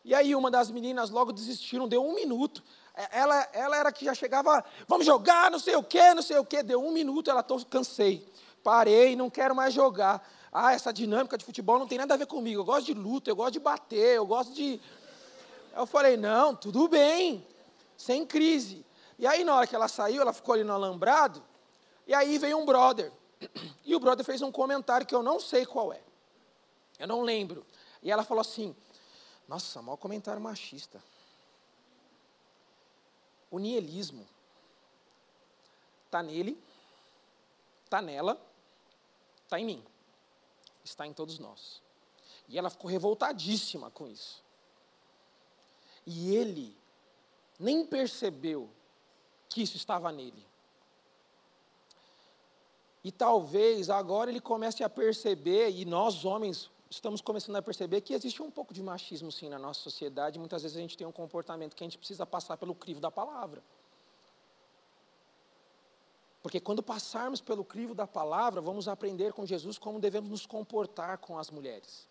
E 0.06 0.14
aí 0.14 0.36
uma 0.36 0.52
das 0.52 0.70
meninas 0.70 1.10
logo 1.10 1.32
desistiram, 1.32 1.88
deu 1.88 2.06
um 2.06 2.14
minuto. 2.14 2.64
É, 2.96 3.20
ela, 3.20 3.50
ela 3.54 3.78
era 3.78 3.92
que 3.92 4.06
já 4.06 4.14
chegava, 4.14 4.64
vamos 4.88 5.06
jogar, 5.06 5.50
não 5.50 5.60
sei 5.60 5.76
o 5.76 5.84
quê, 5.84 6.14
não 6.14 6.22
sei 6.22 6.38
o 6.38 6.46
quê. 6.46 6.62
Deu 6.62 6.84
um 6.84 6.92
minuto, 6.92 7.32
ela 7.32 7.42
tô, 7.42 7.64
cansei. 7.66 8.28
Parei, 8.64 9.16
não 9.16 9.30
quero 9.30 9.56
mais 9.56 9.74
jogar. 9.74 10.28
Ah, 10.52 10.74
essa 10.74 10.94
dinâmica 10.94 11.38
de 11.38 11.44
futebol 11.44 11.80
não 11.80 11.88
tem 11.88 11.98
nada 11.98 12.14
a 12.14 12.18
ver 12.18 12.28
comigo. 12.28 12.62
Eu 12.62 12.66
gosto 12.66 12.86
de 12.86 12.94
luta, 12.94 13.30
eu 13.30 13.36
gosto 13.36 13.54
de 13.54 13.60
bater, 13.60 14.18
eu 14.18 14.26
gosto 14.26 14.54
de. 14.54 14.80
Eu 15.76 15.88
falei, 15.88 16.18
não, 16.18 16.56
tudo 16.56 16.88
bem 16.88 17.46
sem 17.98 18.26
crise. 18.26 18.86
E 19.18 19.26
aí, 19.26 19.44
na 19.44 19.56
hora 19.56 19.68
que 19.68 19.76
ela 19.76 19.88
saiu, 19.88 20.22
ela 20.22 20.34
ficou 20.34 20.54
ali 20.54 20.64
no 20.64 20.74
alambrado, 20.74 21.42
e 22.06 22.14
aí 22.14 22.38
veio 22.38 22.58
um 22.58 22.66
brother. 22.66 23.12
E 23.86 23.96
o 23.96 24.00
brother 24.00 24.26
fez 24.26 24.42
um 24.42 24.52
comentário 24.52 25.06
que 25.06 25.14
eu 25.14 25.24
não 25.24 25.40
sei 25.40 25.66
qual 25.66 25.94
é. 25.94 26.02
Eu 27.00 27.08
não 27.08 27.22
lembro. 27.22 27.66
E 28.02 28.12
ela 28.12 28.24
falou 28.24 28.42
assim: 28.42 28.76
Nossa, 29.48 29.82
mau 29.82 29.98
comentário 29.98 30.42
machista. 30.42 31.04
O 33.50 33.60
nielismo 33.60 34.28
está 36.06 36.24
nele, 36.24 36.60
está 37.84 38.02
nela, 38.02 38.40
está 39.44 39.60
em 39.60 39.66
mim, 39.66 39.86
está 40.84 41.06
em 41.06 41.14
todos 41.14 41.38
nós. 41.38 41.82
E 42.48 42.58
ela 42.58 42.70
ficou 42.70 42.90
revoltadíssima 42.90 43.92
com 43.92 44.08
isso. 44.08 44.44
E 46.06 46.36
ele 46.36 46.76
nem 47.60 47.86
percebeu 47.86 48.70
que 49.48 49.62
isso 49.62 49.78
estava 49.78 50.12
nele. 50.12 50.46
E 53.04 53.12
talvez 53.12 53.90
agora 53.90 54.30
ele 54.32 54.40
comece 54.40 54.84
a 54.84 54.90
perceber, 54.90 55.70
e 55.72 55.84
nós 55.86 56.24
homens 56.24 56.72
estamos 56.90 57.22
começando 57.22 57.56
a 57.56 57.62
perceber 57.62 58.02
que 58.02 58.14
existe 58.14 58.42
um 58.42 58.52
pouco 58.52 58.74
de 58.74 58.82
machismo 58.82 59.32
sim 59.32 59.50
na 59.50 59.58
nossa 59.58 59.82
sociedade. 59.82 60.40
Muitas 60.40 60.62
vezes 60.62 60.78
a 60.78 60.80
gente 60.80 60.98
tem 60.98 61.06
um 61.06 61.12
comportamento 61.12 61.76
que 61.76 61.84
a 61.84 61.88
gente 61.88 61.98
precisa 61.98 62.26
passar 62.26 62.56
pelo 62.58 62.76
crivo 62.76 63.00
da 63.00 63.10
palavra. 63.12 63.64
Porque 66.42 66.60
quando 66.60 66.84
passarmos 66.84 67.42
pelo 67.42 67.64
crivo 67.64 67.96
da 67.96 68.06
palavra, 68.06 68.62
vamos 68.62 68.88
aprender 68.88 69.34
com 69.34 69.46
Jesus 69.46 69.78
como 69.78 70.00
devemos 70.00 70.30
nos 70.30 70.46
comportar 70.46 71.18
com 71.18 71.38
as 71.40 71.50
mulheres. 71.50 72.08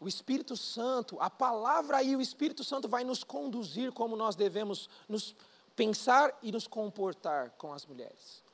O 0.00 0.08
Espírito 0.08 0.56
Santo, 0.56 1.16
a 1.20 1.30
palavra 1.30 2.02
e 2.02 2.16
o 2.16 2.20
Espírito 2.20 2.64
Santo 2.64 2.88
vai 2.88 3.04
nos 3.04 3.22
conduzir 3.22 3.92
como 3.92 4.16
nós 4.16 4.36
devemos 4.36 4.90
nos 5.08 5.34
pensar 5.74 6.36
e 6.42 6.50
nos 6.50 6.66
comportar 6.66 7.50
com 7.52 7.72
as 7.72 7.86
mulheres. 7.86 8.45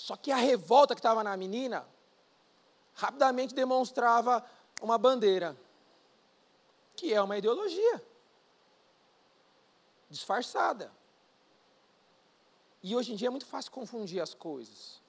Só 0.00 0.16
que 0.16 0.32
a 0.32 0.36
revolta 0.36 0.94
que 0.94 0.98
estava 0.98 1.22
na 1.22 1.36
menina 1.36 1.86
rapidamente 2.94 3.54
demonstrava 3.54 4.42
uma 4.80 4.96
bandeira, 4.96 5.54
que 6.96 7.12
é 7.12 7.20
uma 7.20 7.36
ideologia 7.36 8.02
disfarçada. 10.08 10.90
E 12.82 12.96
hoje 12.96 13.12
em 13.12 13.16
dia 13.16 13.28
é 13.28 13.30
muito 13.30 13.44
fácil 13.44 13.70
confundir 13.72 14.22
as 14.22 14.32
coisas. 14.32 15.02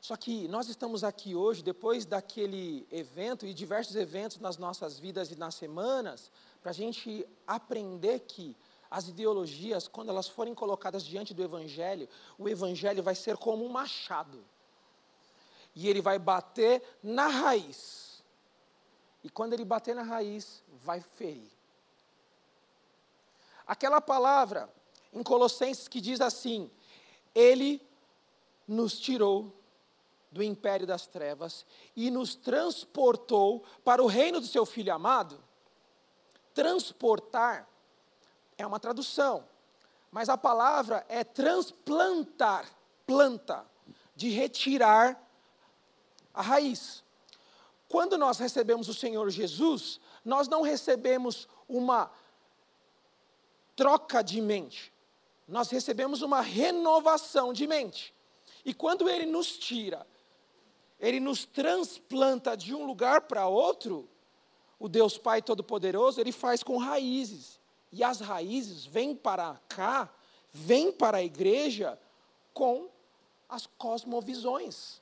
Só 0.00 0.16
que 0.16 0.48
nós 0.48 0.68
estamos 0.68 1.04
aqui 1.04 1.36
hoje, 1.36 1.62
depois 1.62 2.04
daquele 2.04 2.84
evento 2.90 3.46
e 3.46 3.54
diversos 3.54 3.94
eventos 3.94 4.40
nas 4.40 4.56
nossas 4.56 4.98
vidas 4.98 5.30
e 5.30 5.36
nas 5.36 5.54
semanas, 5.54 6.32
para 6.60 6.72
a 6.72 6.74
gente 6.74 7.24
aprender 7.46 8.20
que 8.26 8.56
as 8.90 9.08
ideologias, 9.08 9.86
quando 9.86 10.08
elas 10.08 10.28
forem 10.28 10.54
colocadas 10.54 11.04
diante 11.04 11.34
do 11.34 11.42
Evangelho, 11.42 12.08
o 12.38 12.48
Evangelho 12.48 13.02
vai 13.02 13.14
ser 13.14 13.36
como 13.36 13.64
um 13.64 13.68
machado. 13.68 14.44
E 15.74 15.88
ele 15.88 16.00
vai 16.00 16.18
bater 16.18 16.82
na 17.02 17.28
raiz. 17.28 18.22
E 19.22 19.28
quando 19.28 19.52
ele 19.52 19.64
bater 19.64 19.94
na 19.94 20.02
raiz, 20.02 20.62
vai 20.68 21.00
ferir. 21.00 21.50
Aquela 23.66 24.00
palavra 24.00 24.72
em 25.12 25.22
Colossenses 25.22 25.86
que 25.86 26.00
diz 26.00 26.20
assim: 26.20 26.70
Ele 27.34 27.86
nos 28.66 28.98
tirou 28.98 29.52
do 30.30 30.42
império 30.42 30.86
das 30.86 31.06
trevas 31.06 31.66
e 31.94 32.10
nos 32.10 32.34
transportou 32.34 33.64
para 33.84 34.02
o 34.02 34.06
reino 34.06 34.40
do 34.40 34.46
seu 34.46 34.64
filho 34.64 34.94
amado. 34.94 35.42
Transportar 36.54 37.68
é 38.58 38.66
uma 38.66 38.78
tradução, 38.78 39.44
mas 40.10 40.28
a 40.28 40.36
palavra 40.36 41.06
é 41.08 41.24
transplantar, 41.24 42.68
planta, 43.06 43.64
de 44.14 44.28
retirar 44.28 45.18
a 46.34 46.42
raiz. 46.42 47.02
Quando 47.88 48.18
nós 48.18 48.38
recebemos 48.38 48.88
o 48.88 48.94
Senhor 48.94 49.30
Jesus, 49.30 50.00
nós 50.24 50.48
não 50.48 50.60
recebemos 50.60 51.48
uma 51.66 52.10
troca 53.74 54.22
de 54.22 54.40
mente, 54.42 54.92
nós 55.46 55.70
recebemos 55.70 56.20
uma 56.20 56.42
renovação 56.42 57.52
de 57.52 57.66
mente. 57.66 58.12
E 58.64 58.74
quando 58.74 59.08
ele 59.08 59.24
nos 59.24 59.56
tira 59.56 60.06
ele 61.00 61.20
nos 61.20 61.44
transplanta 61.44 62.56
de 62.56 62.74
um 62.74 62.84
lugar 62.84 63.22
para 63.22 63.46
outro, 63.46 64.08
o 64.78 64.88
Deus 64.88 65.16
Pai 65.16 65.40
Todo-Poderoso, 65.40 66.20
ele 66.20 66.32
faz 66.32 66.62
com 66.62 66.76
raízes. 66.76 67.58
E 67.90 68.04
as 68.04 68.20
raízes 68.20 68.84
vêm 68.84 69.14
para 69.14 69.60
cá, 69.68 70.12
vêm 70.52 70.92
para 70.92 71.18
a 71.18 71.22
igreja 71.22 71.98
com 72.52 72.88
as 73.48 73.66
cosmovisões. 73.66 75.00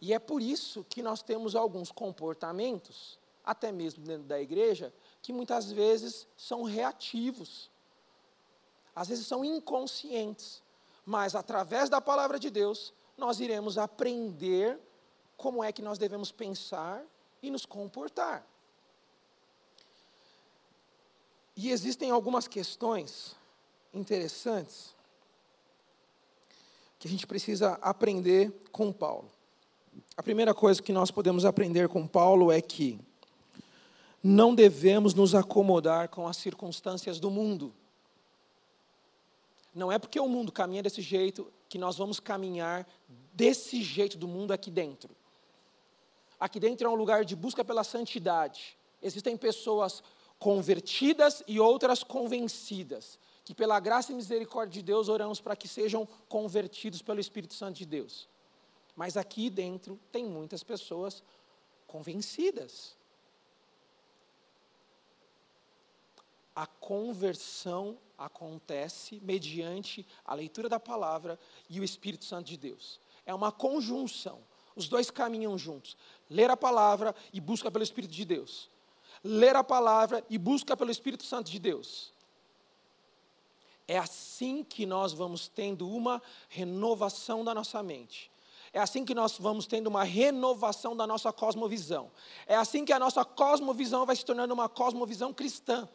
E 0.00 0.12
é 0.12 0.18
por 0.18 0.40
isso 0.40 0.84
que 0.88 1.02
nós 1.02 1.22
temos 1.22 1.56
alguns 1.56 1.90
comportamentos, 1.90 3.18
até 3.44 3.72
mesmo 3.72 4.04
dentro 4.04 4.24
da 4.24 4.40
igreja, 4.40 4.92
que 5.22 5.32
muitas 5.32 5.70
vezes 5.70 6.26
são 6.36 6.62
reativos. 6.62 7.70
Às 8.94 9.08
vezes 9.08 9.26
são 9.26 9.44
inconscientes. 9.44 10.62
Mas 11.04 11.34
através 11.34 11.88
da 11.88 12.00
palavra 12.00 12.38
de 12.38 12.50
Deus, 12.50 12.92
nós 13.16 13.40
iremos 13.40 13.78
aprender 13.78 14.78
como 15.36 15.62
é 15.62 15.72
que 15.72 15.82
nós 15.82 15.98
devemos 15.98 16.30
pensar 16.30 17.04
e 17.42 17.50
nos 17.50 17.64
comportar. 17.64 18.46
E 21.60 21.72
existem 21.72 22.12
algumas 22.12 22.46
questões 22.46 23.34
interessantes 23.92 24.94
que 27.00 27.08
a 27.08 27.10
gente 27.10 27.26
precisa 27.26 27.72
aprender 27.82 28.52
com 28.70 28.92
Paulo. 28.92 29.28
A 30.16 30.22
primeira 30.22 30.54
coisa 30.54 30.80
que 30.80 30.92
nós 30.92 31.10
podemos 31.10 31.44
aprender 31.44 31.88
com 31.88 32.06
Paulo 32.06 32.52
é 32.52 32.60
que 32.60 33.00
não 34.22 34.54
devemos 34.54 35.14
nos 35.14 35.34
acomodar 35.34 36.08
com 36.10 36.28
as 36.28 36.36
circunstâncias 36.36 37.18
do 37.18 37.28
mundo. 37.28 37.74
Não 39.74 39.90
é 39.90 39.98
porque 39.98 40.20
o 40.20 40.28
mundo 40.28 40.52
caminha 40.52 40.84
desse 40.84 41.02
jeito 41.02 41.52
que 41.68 41.76
nós 41.76 41.96
vamos 41.96 42.20
caminhar 42.20 42.86
desse 43.34 43.82
jeito 43.82 44.16
do 44.16 44.28
mundo 44.28 44.52
aqui 44.52 44.70
dentro. 44.70 45.10
Aqui 46.38 46.60
dentro 46.60 46.86
é 46.86 46.90
um 46.90 46.94
lugar 46.94 47.24
de 47.24 47.34
busca 47.34 47.64
pela 47.64 47.82
santidade. 47.82 48.78
Existem 49.02 49.36
pessoas 49.36 50.04
convertidas 50.38 51.42
e 51.46 51.58
outras 51.58 52.02
convencidas, 52.02 53.18
que 53.44 53.54
pela 53.54 53.80
graça 53.80 54.12
e 54.12 54.14
misericórdia 54.14 54.80
de 54.80 54.86
Deus 54.86 55.08
oramos 55.08 55.40
para 55.40 55.56
que 55.56 55.66
sejam 55.66 56.06
convertidos 56.28 57.02
pelo 57.02 57.20
Espírito 57.20 57.54
Santo 57.54 57.76
de 57.76 57.86
Deus. 57.86 58.28
Mas 58.94 59.16
aqui 59.16 59.48
dentro 59.50 59.98
tem 60.12 60.24
muitas 60.24 60.62
pessoas 60.62 61.22
convencidas. 61.86 62.96
A 66.54 66.66
conversão 66.66 67.96
acontece 68.16 69.20
mediante 69.22 70.04
a 70.24 70.34
leitura 70.34 70.68
da 70.68 70.80
palavra 70.80 71.38
e 71.70 71.78
o 71.78 71.84
Espírito 71.84 72.24
Santo 72.24 72.48
de 72.48 72.56
Deus. 72.56 73.00
É 73.24 73.32
uma 73.32 73.52
conjunção. 73.52 74.40
Os 74.74 74.88
dois 74.88 75.10
caminham 75.10 75.56
juntos. 75.56 75.96
Ler 76.28 76.50
a 76.50 76.56
palavra 76.56 77.14
e 77.32 77.40
busca 77.40 77.70
pelo 77.70 77.84
Espírito 77.84 78.12
de 78.12 78.24
Deus. 78.24 78.68
Ler 79.22 79.56
a 79.56 79.64
palavra 79.64 80.24
e 80.28 80.38
busca 80.38 80.76
pelo 80.76 80.90
Espírito 80.90 81.24
Santo 81.24 81.50
de 81.50 81.58
Deus. 81.58 82.12
É 83.86 83.96
assim 83.96 84.62
que 84.62 84.84
nós 84.84 85.12
vamos 85.12 85.48
tendo 85.48 85.88
uma 85.88 86.20
renovação 86.48 87.42
da 87.42 87.54
nossa 87.54 87.82
mente. 87.82 88.30
É 88.72 88.78
assim 88.80 89.04
que 89.04 89.14
nós 89.14 89.38
vamos 89.38 89.66
tendo 89.66 89.86
uma 89.86 90.04
renovação 90.04 90.94
da 90.94 91.06
nossa 91.06 91.32
cosmovisão. 91.32 92.10
É 92.46 92.54
assim 92.54 92.84
que 92.84 92.92
a 92.92 92.98
nossa 92.98 93.24
cosmovisão 93.24 94.04
vai 94.04 94.14
se 94.14 94.24
tornando 94.24 94.52
uma 94.52 94.68
cosmovisão 94.68 95.32
cristã. 95.32 95.88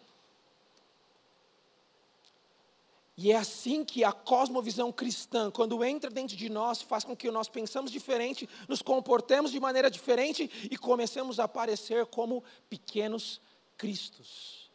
E 3.16 3.32
é 3.32 3.36
assim 3.36 3.86
que 3.86 4.04
a 4.04 4.12
cosmovisão 4.12 4.92
cristã, 4.92 5.52
quando 5.52 5.84
entra 5.84 6.10
dentro 6.10 6.36
de 6.36 6.50
nós, 6.50 6.82
faz 6.82 7.04
com 7.04 7.16
que 7.16 7.30
nós 7.30 7.48
pensamos 7.48 7.92
diferente, 7.92 8.50
nos 8.68 8.82
comportemos 8.82 9.52
de 9.52 9.60
maneira 9.60 9.90
diferente 9.90 10.50
e 10.70 10.76
comecemos 10.78 11.40
a 11.40 11.44
aparecer 11.44 12.08
como 12.08 12.44
pequenos 12.68 13.40
cristos. 13.78 14.72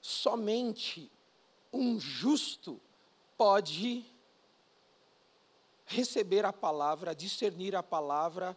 Somente 0.00 1.10
um 1.72 1.98
justo 1.98 2.80
pode 3.36 4.04
receber 5.84 6.44
a 6.44 6.52
palavra, 6.52 7.14
discernir 7.14 7.74
a 7.74 7.82
palavra 7.82 8.56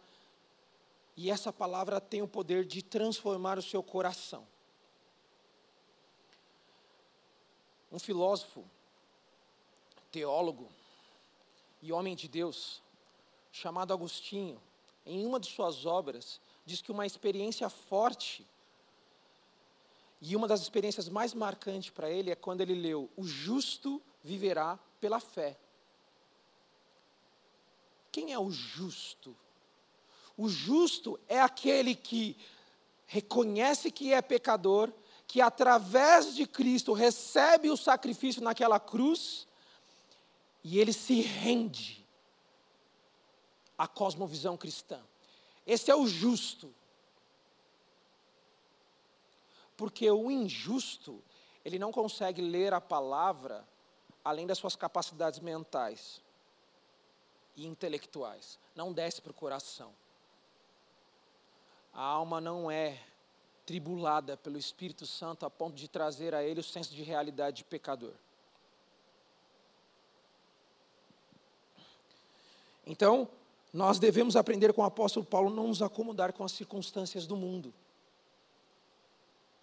e 1.16 1.30
essa 1.30 1.52
palavra 1.52 2.00
tem 2.00 2.20
o 2.20 2.28
poder 2.28 2.64
de 2.64 2.82
transformar 2.82 3.58
o 3.58 3.62
seu 3.62 3.82
coração. 3.82 4.46
Um 7.90 7.98
filósofo, 7.98 8.68
teólogo 10.10 10.68
e 11.80 11.90
homem 11.90 12.14
de 12.14 12.28
Deus, 12.28 12.82
chamado 13.50 13.92
Agostinho, 13.94 14.60
em 15.06 15.24
uma 15.24 15.40
de 15.40 15.46
suas 15.46 15.86
obras, 15.86 16.40
diz 16.66 16.82
que 16.82 16.92
uma 16.92 17.06
experiência 17.06 17.70
forte 17.70 18.46
e 20.20 20.34
uma 20.34 20.48
das 20.48 20.60
experiências 20.60 21.08
mais 21.08 21.32
marcantes 21.32 21.90
para 21.90 22.10
ele 22.10 22.30
é 22.30 22.34
quando 22.34 22.60
ele 22.60 22.74
leu: 22.74 23.10
O 23.16 23.24
justo 23.24 24.02
viverá 24.22 24.78
pela 25.00 25.20
fé. 25.20 25.56
Quem 28.10 28.32
é 28.32 28.38
o 28.38 28.50
justo? 28.50 29.36
O 30.36 30.48
justo 30.48 31.18
é 31.28 31.40
aquele 31.40 31.94
que 31.94 32.36
reconhece 33.06 33.90
que 33.90 34.12
é 34.12 34.20
pecador, 34.20 34.92
que 35.26 35.40
através 35.40 36.34
de 36.34 36.46
Cristo 36.46 36.92
recebe 36.92 37.70
o 37.70 37.76
sacrifício 37.76 38.42
naquela 38.42 38.78
cruz 38.78 39.46
e 40.62 40.78
ele 40.78 40.92
se 40.92 41.20
rende 41.20 42.04
à 43.78 43.88
cosmovisão 43.88 44.56
cristã. 44.56 45.00
Esse 45.66 45.90
é 45.90 45.96
o 45.96 46.06
justo. 46.06 46.72
Porque 49.76 50.10
o 50.10 50.30
injusto, 50.30 51.22
ele 51.64 51.78
não 51.78 51.92
consegue 51.92 52.42
ler 52.42 52.74
a 52.74 52.80
palavra 52.80 53.66
além 54.24 54.46
das 54.46 54.58
suas 54.58 54.76
capacidades 54.76 55.40
mentais 55.40 56.20
e 57.54 57.66
intelectuais. 57.66 58.58
Não 58.74 58.92
desce 58.92 59.20
para 59.20 59.30
o 59.30 59.34
coração 59.34 59.92
a 61.96 62.02
alma 62.02 62.42
não 62.42 62.70
é 62.70 63.00
tribulada 63.64 64.36
pelo 64.36 64.58
Espírito 64.58 65.06
Santo 65.06 65.46
a 65.46 65.50
ponto 65.50 65.74
de 65.74 65.88
trazer 65.88 66.34
a 66.34 66.44
ele 66.44 66.60
o 66.60 66.62
senso 66.62 66.94
de 66.94 67.02
realidade 67.02 67.56
de 67.56 67.64
pecador. 67.64 68.12
Então, 72.86 73.26
nós 73.72 73.98
devemos 73.98 74.36
aprender 74.36 74.74
com 74.74 74.82
o 74.82 74.84
apóstolo 74.84 75.24
Paulo 75.24 75.48
não 75.48 75.68
nos 75.68 75.80
acomodar 75.80 76.34
com 76.34 76.44
as 76.44 76.52
circunstâncias 76.52 77.26
do 77.26 77.34
mundo. 77.34 77.72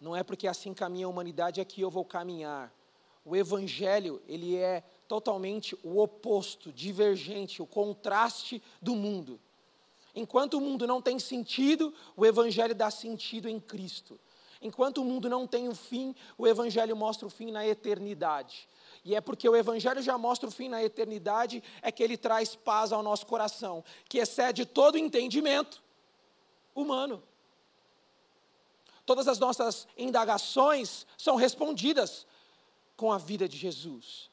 Não 0.02 0.16
é 0.16 0.24
porque 0.24 0.48
assim 0.48 0.74
caminha 0.74 1.06
a 1.06 1.10
humanidade 1.10 1.62
é 1.62 1.66
que 1.66 1.82
eu 1.82 1.90
vou 1.92 2.04
caminhar. 2.04 2.74
O 3.24 3.36
evangelho, 3.36 4.20
ele 4.28 4.58
é 4.58 4.84
totalmente 5.08 5.78
o 5.84 6.02
oposto, 6.02 6.74
divergente, 6.74 7.62
o 7.62 7.68
contraste 7.68 8.62
do 8.82 8.96
mundo. 8.96 9.40
Enquanto 10.16 10.56
o 10.56 10.62
mundo 10.62 10.86
não 10.86 11.02
tem 11.02 11.18
sentido, 11.18 11.94
o 12.16 12.26
Evangelho 12.26 12.76
dá 12.76 12.92
sentido 12.92 13.50
em 13.50 13.60
Cristo. 13.60 14.20
Enquanto 14.62 15.00
o 15.00 15.06
mundo 15.06 15.28
não 15.28 15.46
tem 15.46 15.68
o 15.68 15.76
fim, 15.76 16.16
o 16.38 16.48
Evangelho 16.48 16.96
mostra 16.96 17.28
o 17.28 17.30
fim 17.30 17.52
na 17.52 17.68
eternidade. 17.68 18.68
E 19.04 19.16
é 19.16 19.20
porque 19.20 19.50
o 19.50 19.56
Evangelho 19.56 20.02
já 20.02 20.18
mostra 20.18 20.48
o 20.48 20.52
fim 20.52 20.70
na 20.70 20.82
eternidade, 20.82 21.62
é 21.82 21.92
que 21.92 22.02
ele 22.02 22.16
traz 22.16 22.56
paz 22.56 22.94
ao 22.94 23.04
nosso 23.04 23.26
coração, 23.26 23.84
que 24.08 24.20
excede 24.20 24.66
todo 24.66 24.98
entendimento 24.98 25.84
humano. 26.74 27.22
Todas 29.06 29.28
as 29.28 29.38
nossas 29.40 29.88
indagações 29.98 31.06
são 31.18 31.36
respondidas 31.36 32.26
com 32.96 33.12
a 33.12 33.18
vida 33.18 33.50
de 33.50 33.58
Jesus. 33.58 34.30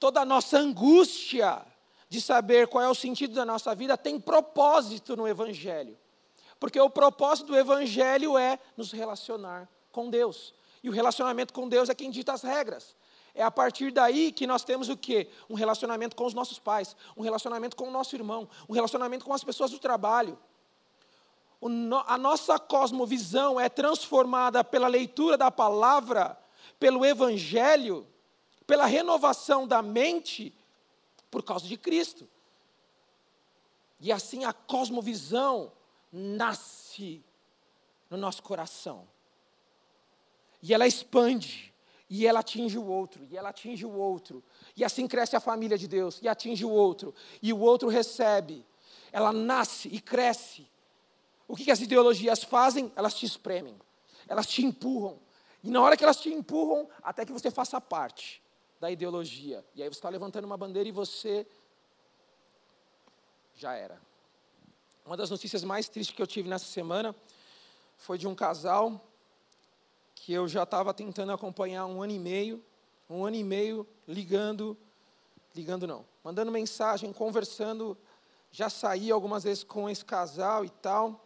Toda 0.00 0.22
a 0.22 0.24
nossa 0.24 0.58
angústia 0.58 1.64
de 2.12 2.20
saber 2.20 2.68
qual 2.68 2.84
é 2.84 2.90
o 2.90 2.94
sentido 2.94 3.32
da 3.32 3.42
nossa 3.42 3.74
vida 3.74 3.96
tem 3.96 4.20
propósito 4.20 5.16
no 5.16 5.26
Evangelho. 5.26 5.96
Porque 6.60 6.78
o 6.78 6.90
propósito 6.90 7.46
do 7.46 7.56
Evangelho 7.56 8.36
é 8.36 8.58
nos 8.76 8.92
relacionar 8.92 9.66
com 9.90 10.10
Deus. 10.10 10.52
E 10.82 10.90
o 10.90 10.92
relacionamento 10.92 11.54
com 11.54 11.66
Deus 11.66 11.88
é 11.88 11.94
quem 11.94 12.10
dita 12.10 12.34
as 12.34 12.42
regras. 12.42 12.94
É 13.34 13.42
a 13.42 13.50
partir 13.50 13.90
daí 13.90 14.30
que 14.30 14.46
nós 14.46 14.62
temos 14.62 14.90
o 14.90 14.96
quê? 14.96 15.30
Um 15.48 15.54
relacionamento 15.54 16.14
com 16.14 16.26
os 16.26 16.34
nossos 16.34 16.58
pais, 16.58 16.94
um 17.16 17.22
relacionamento 17.22 17.74
com 17.74 17.88
o 17.88 17.90
nosso 17.90 18.14
irmão, 18.14 18.46
um 18.68 18.74
relacionamento 18.74 19.24
com 19.24 19.32
as 19.32 19.42
pessoas 19.42 19.70
do 19.70 19.78
trabalho. 19.78 20.38
a 22.06 22.18
nossa 22.18 22.58
cosmovisão 22.58 23.58
é 23.58 23.70
transformada 23.70 24.62
pela 24.62 24.86
leitura 24.86 25.38
da 25.38 25.50
palavra, 25.50 26.38
pelo 26.78 27.06
evangelho, 27.06 28.06
pela 28.66 28.84
renovação 28.84 29.66
da 29.66 29.80
mente 29.80 30.54
por 31.32 31.42
causa 31.42 31.66
de 31.66 31.78
Cristo. 31.78 32.28
E 33.98 34.12
assim 34.12 34.44
a 34.44 34.52
cosmovisão 34.52 35.72
nasce 36.12 37.24
no 38.10 38.18
nosso 38.18 38.42
coração. 38.42 39.08
E 40.62 40.74
ela 40.74 40.86
expande, 40.86 41.72
e 42.08 42.26
ela 42.26 42.40
atinge 42.40 42.76
o 42.76 42.86
outro, 42.86 43.26
e 43.30 43.36
ela 43.36 43.48
atinge 43.48 43.86
o 43.86 43.90
outro. 43.90 44.44
E 44.76 44.84
assim 44.84 45.08
cresce 45.08 45.34
a 45.34 45.40
família 45.40 45.78
de 45.78 45.88
Deus, 45.88 46.20
e 46.20 46.28
atinge 46.28 46.66
o 46.66 46.70
outro, 46.70 47.14
e 47.40 47.50
o 47.50 47.58
outro 47.58 47.88
recebe. 47.88 48.66
Ela 49.10 49.32
nasce 49.32 49.88
e 49.88 50.00
cresce. 50.00 50.68
O 51.48 51.56
que, 51.56 51.70
as 51.70 51.80
ideologias 51.80 52.44
fazem? 52.44 52.92
Elas 52.94 53.14
te 53.14 53.24
espremem, 53.24 53.76
elas 54.28 54.46
te 54.46 54.62
empurram. 54.62 55.18
E 55.64 55.70
na 55.70 55.80
hora 55.80 55.96
que 55.96 56.04
elas 56.04 56.20
te 56.20 56.28
empurram, 56.28 56.88
até 57.02 57.24
que 57.24 57.32
você 57.32 57.50
faça 57.50 57.80
parte 57.80 58.41
da 58.82 58.90
ideologia. 58.90 59.64
E 59.76 59.82
aí 59.82 59.88
você 59.88 59.98
está 59.98 60.08
levantando 60.08 60.44
uma 60.44 60.56
bandeira 60.56 60.88
e 60.88 60.90
você 60.90 61.46
já 63.54 63.74
era. 63.74 63.96
Uma 65.06 65.16
das 65.16 65.30
notícias 65.30 65.62
mais 65.62 65.88
tristes 65.88 66.16
que 66.16 66.20
eu 66.20 66.26
tive 66.26 66.48
nessa 66.48 66.64
semana 66.64 67.14
foi 67.96 68.18
de 68.18 68.26
um 68.26 68.34
casal 68.34 69.00
que 70.16 70.32
eu 70.32 70.48
já 70.48 70.64
estava 70.64 70.92
tentando 70.92 71.30
acompanhar 71.30 71.86
um 71.86 72.02
ano 72.02 72.12
e 72.12 72.18
meio, 72.18 72.60
um 73.08 73.24
ano 73.24 73.36
e 73.36 73.44
meio 73.44 73.86
ligando, 74.08 74.76
ligando 75.54 75.86
não, 75.86 76.04
mandando 76.24 76.50
mensagem, 76.50 77.12
conversando, 77.12 77.96
já 78.50 78.68
saí 78.68 79.12
algumas 79.12 79.44
vezes 79.44 79.62
com 79.62 79.88
esse 79.88 80.04
casal 80.04 80.64
e 80.64 80.70
tal. 80.70 81.24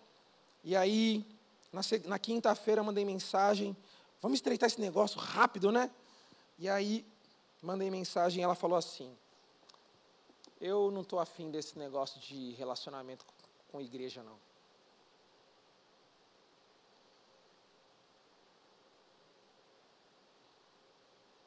E 0.63 0.77
aí, 0.77 1.25
na, 1.73 1.81
na 2.05 2.19
quinta-feira, 2.19 2.83
mandei 2.83 3.07
mensagem, 3.07 3.75
vamos 4.21 4.37
estreitar 4.37 4.67
esse 4.67 4.79
negócio 4.79 5.19
rápido, 5.19 5.73
né? 5.73 5.91
E 6.59 6.69
aí, 6.69 7.03
mandei 7.63 7.91
mensagem 7.91 8.41
e 8.41 8.45
ela 8.45 8.55
falou 8.55 8.77
assim: 8.77 9.17
Eu 10.61 10.91
não 10.91 11.03
estou 11.03 11.19
afim 11.19 11.51
desse 11.51 11.79
negócio 11.79 12.21
de 12.21 12.53
relacionamento 12.53 13.25
com 13.71 13.81
igreja, 13.81 14.23
não. 14.23 14.39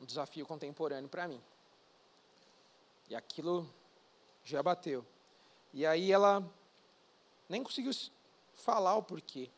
Um 0.01 0.05
desafio 0.05 0.45
contemporâneo 0.45 1.09
para 1.09 1.27
mim. 1.27 1.41
E 3.09 3.15
aquilo 3.15 3.67
já 4.43 4.63
bateu. 4.63 5.05
E 5.73 5.85
aí 5.85 6.11
ela 6.11 6.43
nem 7.47 7.63
conseguiu 7.63 7.91
falar 8.53 8.95
o 8.95 9.03
porquê. 9.03 9.49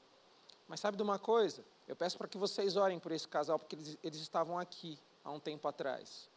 Mas 0.68 0.80
sabe 0.80 0.95
de 0.95 1.04
uma 1.04 1.20
coisa? 1.20 1.64
Eu 1.88 1.95
peço 1.95 2.18
para 2.18 2.28
que 2.28 2.38
vocês 2.38 2.78
orem 2.78 2.99
por 2.99 3.12
esse 3.12 3.28
casal, 3.28 3.60
porque 3.60 3.76
eles, 3.76 3.97
eles 4.02 4.20
estavam 4.20 4.58
aqui 4.58 4.97
há 5.24 5.32
um 5.32 5.39
tempo 5.39 5.68
atrás. 5.68 6.30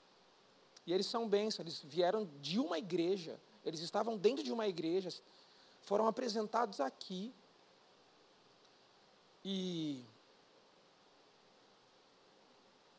E 0.86 0.92
eles 0.92 1.06
são 1.06 1.28
bênçãos, 1.28 1.60
eles 1.60 1.82
vieram 1.82 2.28
de 2.40 2.58
uma 2.58 2.78
igreja, 2.78 3.40
eles 3.64 3.80
estavam 3.80 4.16
dentro 4.16 4.44
de 4.44 4.52
uma 4.52 4.66
igreja, 4.66 5.08
foram 5.82 6.06
apresentados 6.06 6.80
aqui. 6.80 7.32
E 9.44 10.04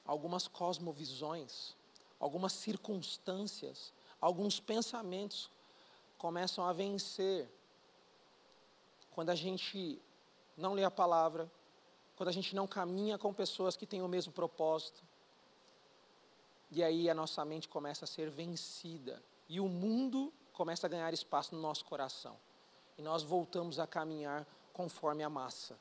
algumas 0.05 0.47
cosmovisões, 0.47 1.75
algumas 2.19 2.53
circunstâncias, 2.53 3.93
alguns 4.19 4.59
pensamentos 4.59 5.49
começam 6.17 6.65
a 6.65 6.73
vencer 6.73 7.49
quando 9.11 9.29
a 9.29 9.35
gente 9.35 10.01
não 10.57 10.73
lê 10.73 10.83
a 10.83 10.91
palavra, 10.91 11.51
quando 12.15 12.29
a 12.29 12.31
gente 12.31 12.55
não 12.55 12.67
caminha 12.67 13.17
com 13.17 13.33
pessoas 13.33 13.75
que 13.75 13.85
têm 13.85 14.01
o 14.01 14.07
mesmo 14.07 14.31
propósito. 14.31 15.03
E 16.71 16.83
aí 16.83 17.09
a 17.09 17.13
nossa 17.13 17.43
mente 17.45 17.67
começa 17.69 18.05
a 18.05 18.07
ser 18.07 18.29
vencida 18.29 19.21
e 19.47 19.59
o 19.59 19.67
mundo 19.67 20.33
começa 20.53 20.87
a 20.87 20.89
ganhar 20.89 21.13
espaço 21.13 21.53
no 21.53 21.61
nosso 21.61 21.85
coração. 21.85 22.37
E 22.97 23.01
nós 23.01 23.23
voltamos 23.23 23.79
a 23.79 23.85
caminhar 23.85 24.47
conforme 24.73 25.23
a 25.23 25.29
massa. 25.29 25.77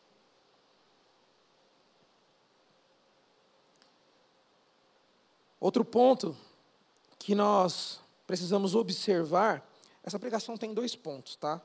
Outro 5.61 5.85
ponto 5.85 6.37
que 7.19 7.35
nós 7.35 8.01
precisamos 8.27 8.75
observar, 8.75 9.67
essa 10.03 10.19
pregação 10.19 10.57
tem 10.57 10.75
dois 10.75 10.95
pontos, 10.95 11.37
tá? 11.37 11.61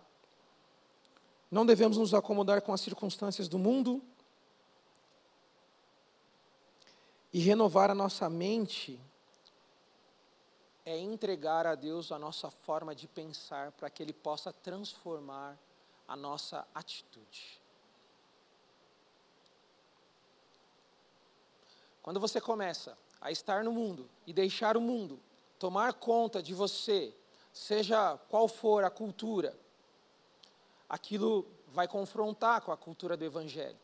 Não 1.52 1.66
devemos 1.66 1.98
nos 1.98 2.14
acomodar 2.14 2.62
com 2.62 2.72
as 2.72 2.80
circunstâncias 2.80 3.48
do 3.48 3.60
mundo 3.60 4.02
e 7.34 7.40
renovar 7.40 7.90
a 7.90 7.96
nossa 7.96 8.30
mente 8.30 9.00
é 10.90 10.98
entregar 10.98 11.68
a 11.68 11.76
Deus 11.76 12.12
a 12.12 12.18
nossa 12.18 12.50
forma 12.50 12.96
de 12.96 13.08
pensar 13.08 13.72
para 13.74 13.92
que 13.92 14.02
Ele 14.02 14.12
possa 14.12 14.52
transformar 14.52 15.56
a 16.08 16.16
nossa 16.16 16.68
atitude. 16.74 17.62
Quando 22.02 22.20
você 22.20 22.42
começa 22.42 22.98
a 23.22 23.30
estar 23.30 23.64
no 23.64 23.72
mundo 23.72 24.10
e 24.26 24.34
deixar 24.34 24.76
o 24.76 24.82
mundo 24.82 25.20
tomar 25.60 25.94
conta 25.94 26.42
de 26.42 26.56
você, 26.56 27.14
seja 27.54 28.18
qual 28.28 28.48
for 28.48 28.84
a 28.84 28.90
cultura, 28.90 29.56
aquilo 30.90 31.46
vai 31.68 31.88
confrontar 31.88 32.62
com 32.62 32.72
a 32.72 32.78
cultura 32.78 33.16
do 33.16 33.24
Evangelho. 33.24 33.78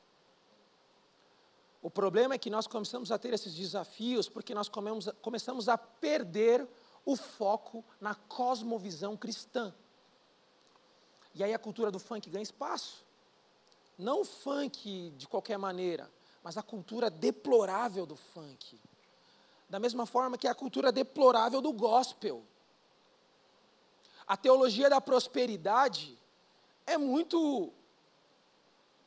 O 1.84 1.92
problema 1.92 2.34
é 2.34 2.40
que 2.40 2.50
nós 2.50 2.66
começamos 2.66 3.12
a 3.12 3.20
ter 3.20 3.32
esses 3.32 3.54
desafios 3.54 4.28
porque 4.28 4.56
nós 4.56 4.72
começamos 5.22 5.70
a 5.70 5.78
perder 5.78 6.68
o 7.06 7.16
foco 7.16 7.86
na 8.02 8.16
cosmovisão 8.16 9.16
cristã. 9.16 9.74
E 11.34 11.44
aí 11.44 11.54
a 11.54 11.60
cultura 11.60 11.92
do 11.92 12.00
funk 12.00 12.30
ganha 12.30 12.42
espaço. 12.42 13.06
Não 13.98 14.22
o 14.22 14.26
funk 14.26 15.14
de 15.16 15.28
qualquer 15.28 15.58
maneira, 15.58 16.12
mas 16.44 16.58
a 16.58 16.64
cultura 16.64 17.10
deplorável 17.10 18.06
do 18.06 18.16
funk. 18.16 18.80
Da 19.70 19.80
mesma 19.80 20.06
forma 20.06 20.38
que 20.38 20.48
a 20.48 20.56
cultura 20.56 20.92
deplorável 20.92 21.62
do 21.62 21.72
gospel. 21.72 22.44
A 24.28 24.36
teologia 24.36 24.90
da 24.90 25.00
prosperidade 25.00 26.18
é 26.86 26.98
muito 26.98 27.72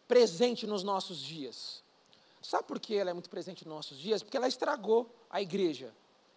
presente 0.06 0.66
nos 0.66 0.82
nossos 0.82 1.18
dias. 1.18 1.82
Sabe 2.42 2.66
por 2.66 2.78
que 2.78 2.94
ela 2.94 3.10
é 3.10 3.12
muito 3.12 3.28
presente 3.28 3.66
nos 3.66 3.74
nossos 3.74 3.98
dias? 3.98 4.22
Porque 4.22 4.36
ela 4.36 4.48
estragou 4.48 5.14
a 5.28 5.42
igreja. 5.42 5.92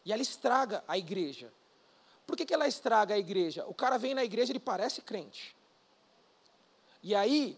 E 0.05 0.11
ela 0.11 0.21
estraga 0.21 0.83
a 0.87 0.97
igreja. 0.97 1.51
Por 2.25 2.35
que, 2.37 2.45
que 2.45 2.53
ela 2.53 2.67
estraga 2.67 3.13
a 3.13 3.17
igreja? 3.17 3.65
O 3.67 3.73
cara 3.73 3.97
vem 3.97 4.13
na 4.13 4.23
igreja, 4.23 4.51
ele 4.51 4.59
parece 4.59 5.01
crente. 5.01 5.55
E 7.03 7.15
aí, 7.15 7.57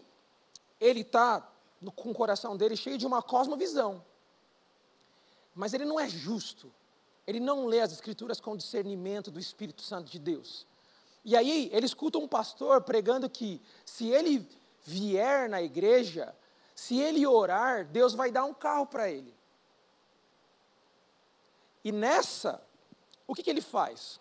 ele 0.80 1.00
está 1.00 1.48
com 1.94 2.10
o 2.10 2.14
coração 2.14 2.56
dele 2.56 2.76
cheio 2.76 2.98
de 2.98 3.06
uma 3.06 3.22
cosmovisão. 3.22 4.04
Mas 5.54 5.74
ele 5.74 5.84
não 5.84 6.00
é 6.00 6.08
justo. 6.08 6.72
Ele 7.26 7.40
não 7.40 7.66
lê 7.66 7.80
as 7.80 7.92
escrituras 7.92 8.40
com 8.40 8.56
discernimento 8.56 9.30
do 9.30 9.38
Espírito 9.38 9.82
Santo 9.82 10.10
de 10.10 10.18
Deus. 10.18 10.66
E 11.24 11.36
aí, 11.36 11.70
ele 11.72 11.86
escuta 11.86 12.18
um 12.18 12.28
pastor 12.28 12.82
pregando 12.82 13.30
que 13.30 13.62
se 13.84 14.08
ele 14.08 14.46
vier 14.84 15.48
na 15.48 15.62
igreja, 15.62 16.34
se 16.74 16.98
ele 16.98 17.26
orar, 17.26 17.86
Deus 17.86 18.14
vai 18.14 18.30
dar 18.30 18.44
um 18.44 18.52
carro 18.52 18.86
para 18.86 19.10
ele. 19.10 19.34
E 21.84 21.92
nessa, 21.92 22.62
o 23.26 23.34
que, 23.34 23.42
que 23.42 23.50
ele 23.50 23.60
faz? 23.60 24.18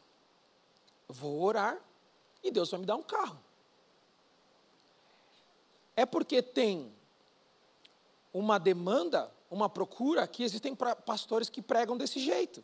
Vou 1.08 1.42
orar 1.42 1.80
e 2.44 2.52
Deus 2.52 2.70
vai 2.70 2.82
me 2.82 2.86
dar 2.86 2.98
um 2.98 3.04
carro. 3.04 3.40
É 5.96 6.06
porque 6.06 6.42
tem 6.42 6.94
uma 8.34 8.58
demanda, 8.58 9.32
uma 9.50 9.70
procura, 9.70 10.28
que 10.28 10.44
existem 10.44 10.76
pastores 10.76 11.50
que 11.50 11.62
pregam 11.62 11.96
desse 11.96 12.20
jeito. 12.20 12.64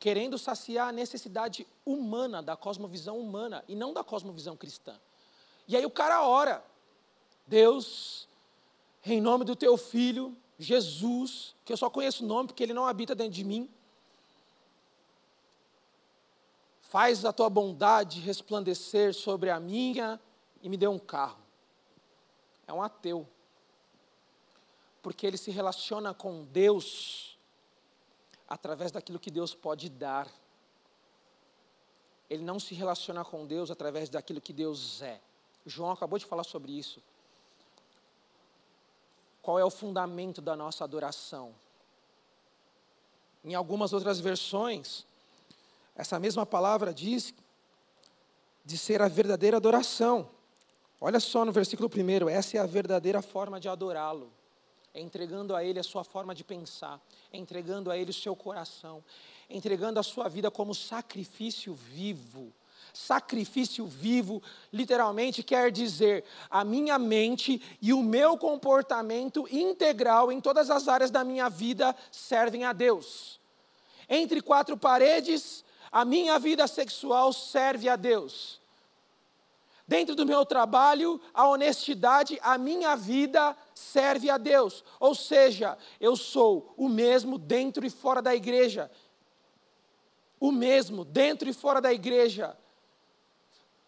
Querendo 0.00 0.38
saciar 0.38 0.88
a 0.88 0.92
necessidade 0.92 1.66
humana, 1.84 2.42
da 2.42 2.56
cosmovisão 2.56 3.18
humana, 3.18 3.62
e 3.68 3.76
não 3.76 3.92
da 3.92 4.02
cosmovisão 4.02 4.56
cristã. 4.56 4.98
E 5.66 5.76
aí 5.76 5.84
o 5.84 5.90
cara 5.90 6.26
ora, 6.26 6.64
Deus, 7.46 8.26
em 9.04 9.20
nome 9.20 9.44
do 9.44 9.54
teu 9.54 9.76
filho, 9.76 10.34
Jesus, 10.58 11.54
que 11.64 11.72
eu 11.72 11.76
só 11.76 11.88
conheço 11.88 12.24
o 12.24 12.26
nome 12.26 12.48
porque 12.48 12.62
ele 12.62 12.74
não 12.74 12.86
habita 12.86 13.14
dentro 13.14 13.32
de 13.32 13.44
mim, 13.44 13.70
faz 16.82 17.24
a 17.24 17.32
tua 17.32 17.48
bondade 17.48 18.20
resplandecer 18.20 19.14
sobre 19.14 19.50
a 19.50 19.60
minha 19.60 20.20
e 20.62 20.68
me 20.68 20.76
dê 20.76 20.88
um 20.88 20.98
carro. 20.98 21.38
É 22.66 22.72
um 22.72 22.82
ateu. 22.82 23.26
Porque 25.00 25.26
ele 25.26 25.36
se 25.36 25.50
relaciona 25.50 26.12
com 26.12 26.44
Deus 26.44 27.38
através 28.48 28.90
daquilo 28.90 29.18
que 29.18 29.30
Deus 29.30 29.54
pode 29.54 29.88
dar. 29.88 30.28
Ele 32.28 32.42
não 32.42 32.58
se 32.58 32.74
relaciona 32.74 33.24
com 33.24 33.46
Deus 33.46 33.70
através 33.70 34.08
daquilo 34.08 34.40
que 34.40 34.52
Deus 34.52 35.02
é. 35.02 35.20
João 35.64 35.92
acabou 35.92 36.18
de 36.18 36.26
falar 36.26 36.44
sobre 36.44 36.72
isso. 36.72 37.02
Qual 39.48 39.58
é 39.58 39.64
o 39.64 39.70
fundamento 39.70 40.42
da 40.42 40.54
nossa 40.54 40.84
adoração? 40.84 41.54
Em 43.42 43.54
algumas 43.54 43.94
outras 43.94 44.20
versões, 44.20 45.06
essa 45.96 46.20
mesma 46.20 46.44
palavra 46.44 46.92
diz 46.92 47.32
de 48.62 48.76
ser 48.76 49.00
a 49.00 49.08
verdadeira 49.08 49.56
adoração. 49.56 50.28
Olha 51.00 51.18
só 51.18 51.46
no 51.46 51.50
versículo 51.50 51.88
1, 51.88 52.28
essa 52.28 52.58
é 52.58 52.60
a 52.60 52.66
verdadeira 52.66 53.22
forma 53.22 53.58
de 53.58 53.70
adorá-lo. 53.70 54.30
É 54.92 55.00
entregando 55.00 55.56
a 55.56 55.64
Ele 55.64 55.78
a 55.78 55.82
sua 55.82 56.04
forma 56.04 56.34
de 56.34 56.44
pensar, 56.44 57.00
é 57.32 57.38
entregando 57.38 57.90
a 57.90 57.96
Ele 57.96 58.10
o 58.10 58.14
seu 58.14 58.36
coração, 58.36 59.02
é 59.48 59.56
entregando 59.56 59.98
a 59.98 60.02
sua 60.02 60.28
vida 60.28 60.50
como 60.50 60.74
sacrifício 60.74 61.72
vivo, 61.72 62.52
Sacrifício 62.92 63.86
vivo, 63.86 64.42
literalmente 64.72 65.42
quer 65.42 65.70
dizer 65.70 66.24
a 66.50 66.64
minha 66.64 66.98
mente 66.98 67.62
e 67.80 67.92
o 67.92 68.02
meu 68.02 68.36
comportamento 68.36 69.46
integral 69.50 70.32
em 70.32 70.40
todas 70.40 70.70
as 70.70 70.88
áreas 70.88 71.10
da 71.10 71.22
minha 71.22 71.48
vida 71.48 71.94
servem 72.10 72.64
a 72.64 72.72
Deus. 72.72 73.38
Entre 74.08 74.40
quatro 74.40 74.76
paredes, 74.76 75.64
a 75.92 76.04
minha 76.04 76.38
vida 76.38 76.66
sexual 76.66 77.32
serve 77.32 77.88
a 77.88 77.96
Deus. 77.96 78.60
Dentro 79.88 80.14
do 80.14 80.26
meu 80.26 80.44
trabalho, 80.44 81.18
a 81.32 81.48
honestidade, 81.48 82.38
a 82.42 82.58
minha 82.58 82.94
vida 82.94 83.56
serve 83.74 84.28
a 84.28 84.36
Deus. 84.36 84.84
Ou 85.00 85.14
seja, 85.14 85.78
eu 85.98 86.14
sou 86.14 86.74
o 86.76 86.90
mesmo 86.90 87.38
dentro 87.38 87.86
e 87.86 87.90
fora 87.90 88.20
da 88.20 88.34
igreja. 88.34 88.90
O 90.38 90.52
mesmo 90.52 91.06
dentro 91.06 91.48
e 91.48 91.54
fora 91.54 91.80
da 91.80 91.90
igreja. 91.90 92.54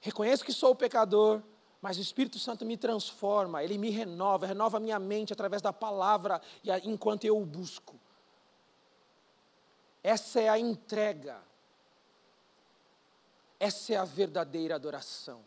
Reconheço 0.00 0.44
que 0.44 0.52
sou 0.52 0.74
pecador, 0.74 1.42
mas 1.80 1.98
o 1.98 2.00
Espírito 2.00 2.38
Santo 2.38 2.64
me 2.64 2.76
transforma, 2.76 3.62
ele 3.62 3.78
me 3.78 3.90
renova, 3.90 4.46
renova 4.46 4.76
a 4.76 4.80
minha 4.80 4.98
mente 4.98 5.32
através 5.32 5.62
da 5.62 5.72
palavra 5.72 6.40
e 6.62 6.70
enquanto 6.88 7.24
eu 7.24 7.40
o 7.40 7.46
busco. 7.46 7.98
Essa 10.02 10.40
é 10.40 10.48
a 10.48 10.58
entrega. 10.58 11.40
Essa 13.58 13.92
é 13.92 13.96
a 13.96 14.04
verdadeira 14.04 14.74
adoração. 14.74 15.44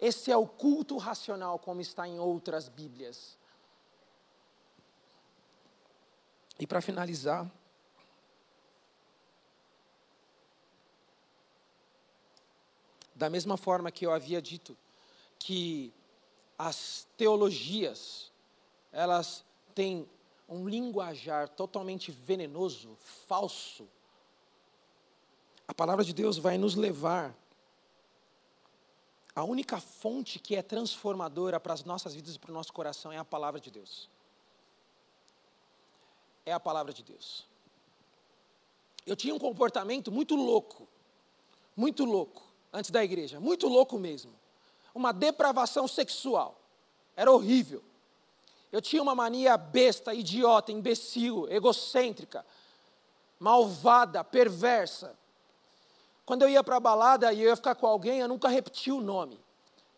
Esse 0.00 0.30
é 0.30 0.36
o 0.36 0.46
culto 0.46 0.96
racional, 0.96 1.58
como 1.58 1.80
está 1.80 2.06
em 2.06 2.18
outras 2.18 2.68
Bíblias. 2.68 3.36
E 6.58 6.66
para 6.66 6.80
finalizar, 6.80 7.50
Da 13.14 13.30
mesma 13.30 13.56
forma 13.56 13.92
que 13.92 14.04
eu 14.04 14.12
havia 14.12 14.42
dito 14.42 14.76
que 15.38 15.92
as 16.58 17.06
teologias, 17.16 18.32
elas 18.90 19.44
têm 19.74 20.08
um 20.48 20.68
linguajar 20.68 21.48
totalmente 21.48 22.10
venenoso, 22.10 22.96
falso. 23.26 23.88
A 25.66 25.74
palavra 25.74 26.04
de 26.04 26.12
Deus 26.12 26.38
vai 26.38 26.58
nos 26.58 26.74
levar 26.74 27.34
a 29.34 29.42
única 29.42 29.80
fonte 29.80 30.38
que 30.38 30.54
é 30.54 30.62
transformadora 30.62 31.58
para 31.58 31.74
as 31.74 31.84
nossas 31.84 32.14
vidas 32.14 32.36
e 32.36 32.38
para 32.38 32.50
o 32.50 32.54
nosso 32.54 32.72
coração 32.72 33.12
é 33.12 33.18
a 33.18 33.24
palavra 33.24 33.60
de 33.60 33.70
Deus. 33.70 34.08
É 36.46 36.52
a 36.52 36.60
palavra 36.60 36.92
de 36.92 37.02
Deus. 37.02 37.46
Eu 39.06 39.16
tinha 39.16 39.34
um 39.34 39.38
comportamento 39.38 40.12
muito 40.12 40.34
louco, 40.34 40.88
muito 41.76 42.04
louco 42.04 42.53
antes 42.74 42.90
da 42.90 43.02
igreja, 43.02 43.38
muito 43.38 43.68
louco 43.68 43.96
mesmo. 43.96 44.34
Uma 44.92 45.12
depravação 45.12 45.86
sexual. 45.86 46.60
Era 47.16 47.30
horrível. 47.30 47.82
Eu 48.72 48.82
tinha 48.82 49.00
uma 49.00 49.14
mania 49.14 49.56
besta, 49.56 50.12
idiota, 50.12 50.72
imbecil, 50.72 51.48
egocêntrica, 51.48 52.44
malvada, 53.38 54.24
perversa. 54.24 55.16
Quando 56.26 56.42
eu 56.42 56.48
ia 56.48 56.64
para 56.64 56.76
a 56.76 56.80
balada 56.80 57.32
e 57.32 57.40
eu 57.40 57.50
ia 57.50 57.56
ficar 57.56 57.76
com 57.76 57.86
alguém, 57.86 58.18
eu 58.18 58.28
nunca 58.28 58.48
repetia 58.48 58.92
o 58.94 59.00
nome. 59.00 59.40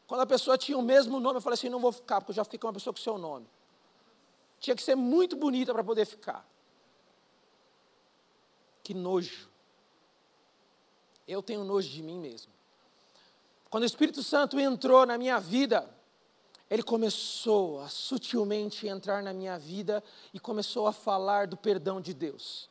Quando 0.07 0.21
a 0.21 0.27
pessoa 0.27 0.59
tinha 0.59 0.77
o 0.77 0.83
mesmo 0.83 1.19
nome, 1.19 1.39
eu 1.39 1.41
falei 1.41 1.55
assim: 1.55 1.71
não 1.71 1.81
vou 1.81 1.91
ficar, 1.91 2.21
porque 2.21 2.33
eu 2.33 2.37
já 2.37 2.45
fiquei 2.45 2.59
com 2.59 2.67
uma 2.67 2.73
pessoa 2.75 2.93
com 2.93 3.01
o 3.01 3.03
seu 3.03 3.17
nome. 3.17 3.49
Tinha 4.61 4.77
que 4.77 4.83
ser 4.83 4.95
muito 4.95 5.37
bonita 5.37 5.73
para 5.73 5.83
poder 5.83 6.05
ficar. 6.05 6.47
Que 8.83 8.93
nojo. 8.93 9.49
Eu 11.27 11.43
tenho 11.43 11.65
nojo 11.65 11.89
de 11.89 12.03
mim 12.03 12.19
mesmo. 12.19 12.56
Quando 13.77 13.83
o 13.83 13.87
Espírito 13.87 14.23
Santo 14.23 14.59
entrou 14.59 15.05
na 15.05 15.19
minha 15.19 15.39
vida, 15.39 15.87
ele 16.71 16.83
começou 16.83 17.83
a 17.83 17.91
sutilmente 17.91 18.89
entrar 18.89 19.23
na 19.23 19.35
minha 19.35 19.59
vida 19.59 20.03
e 20.33 20.41
começou 20.41 20.87
a 20.87 20.95
falar 20.95 21.47
do 21.47 21.59
perdão 21.59 22.01
de 22.01 22.15
Deus. 22.15 22.71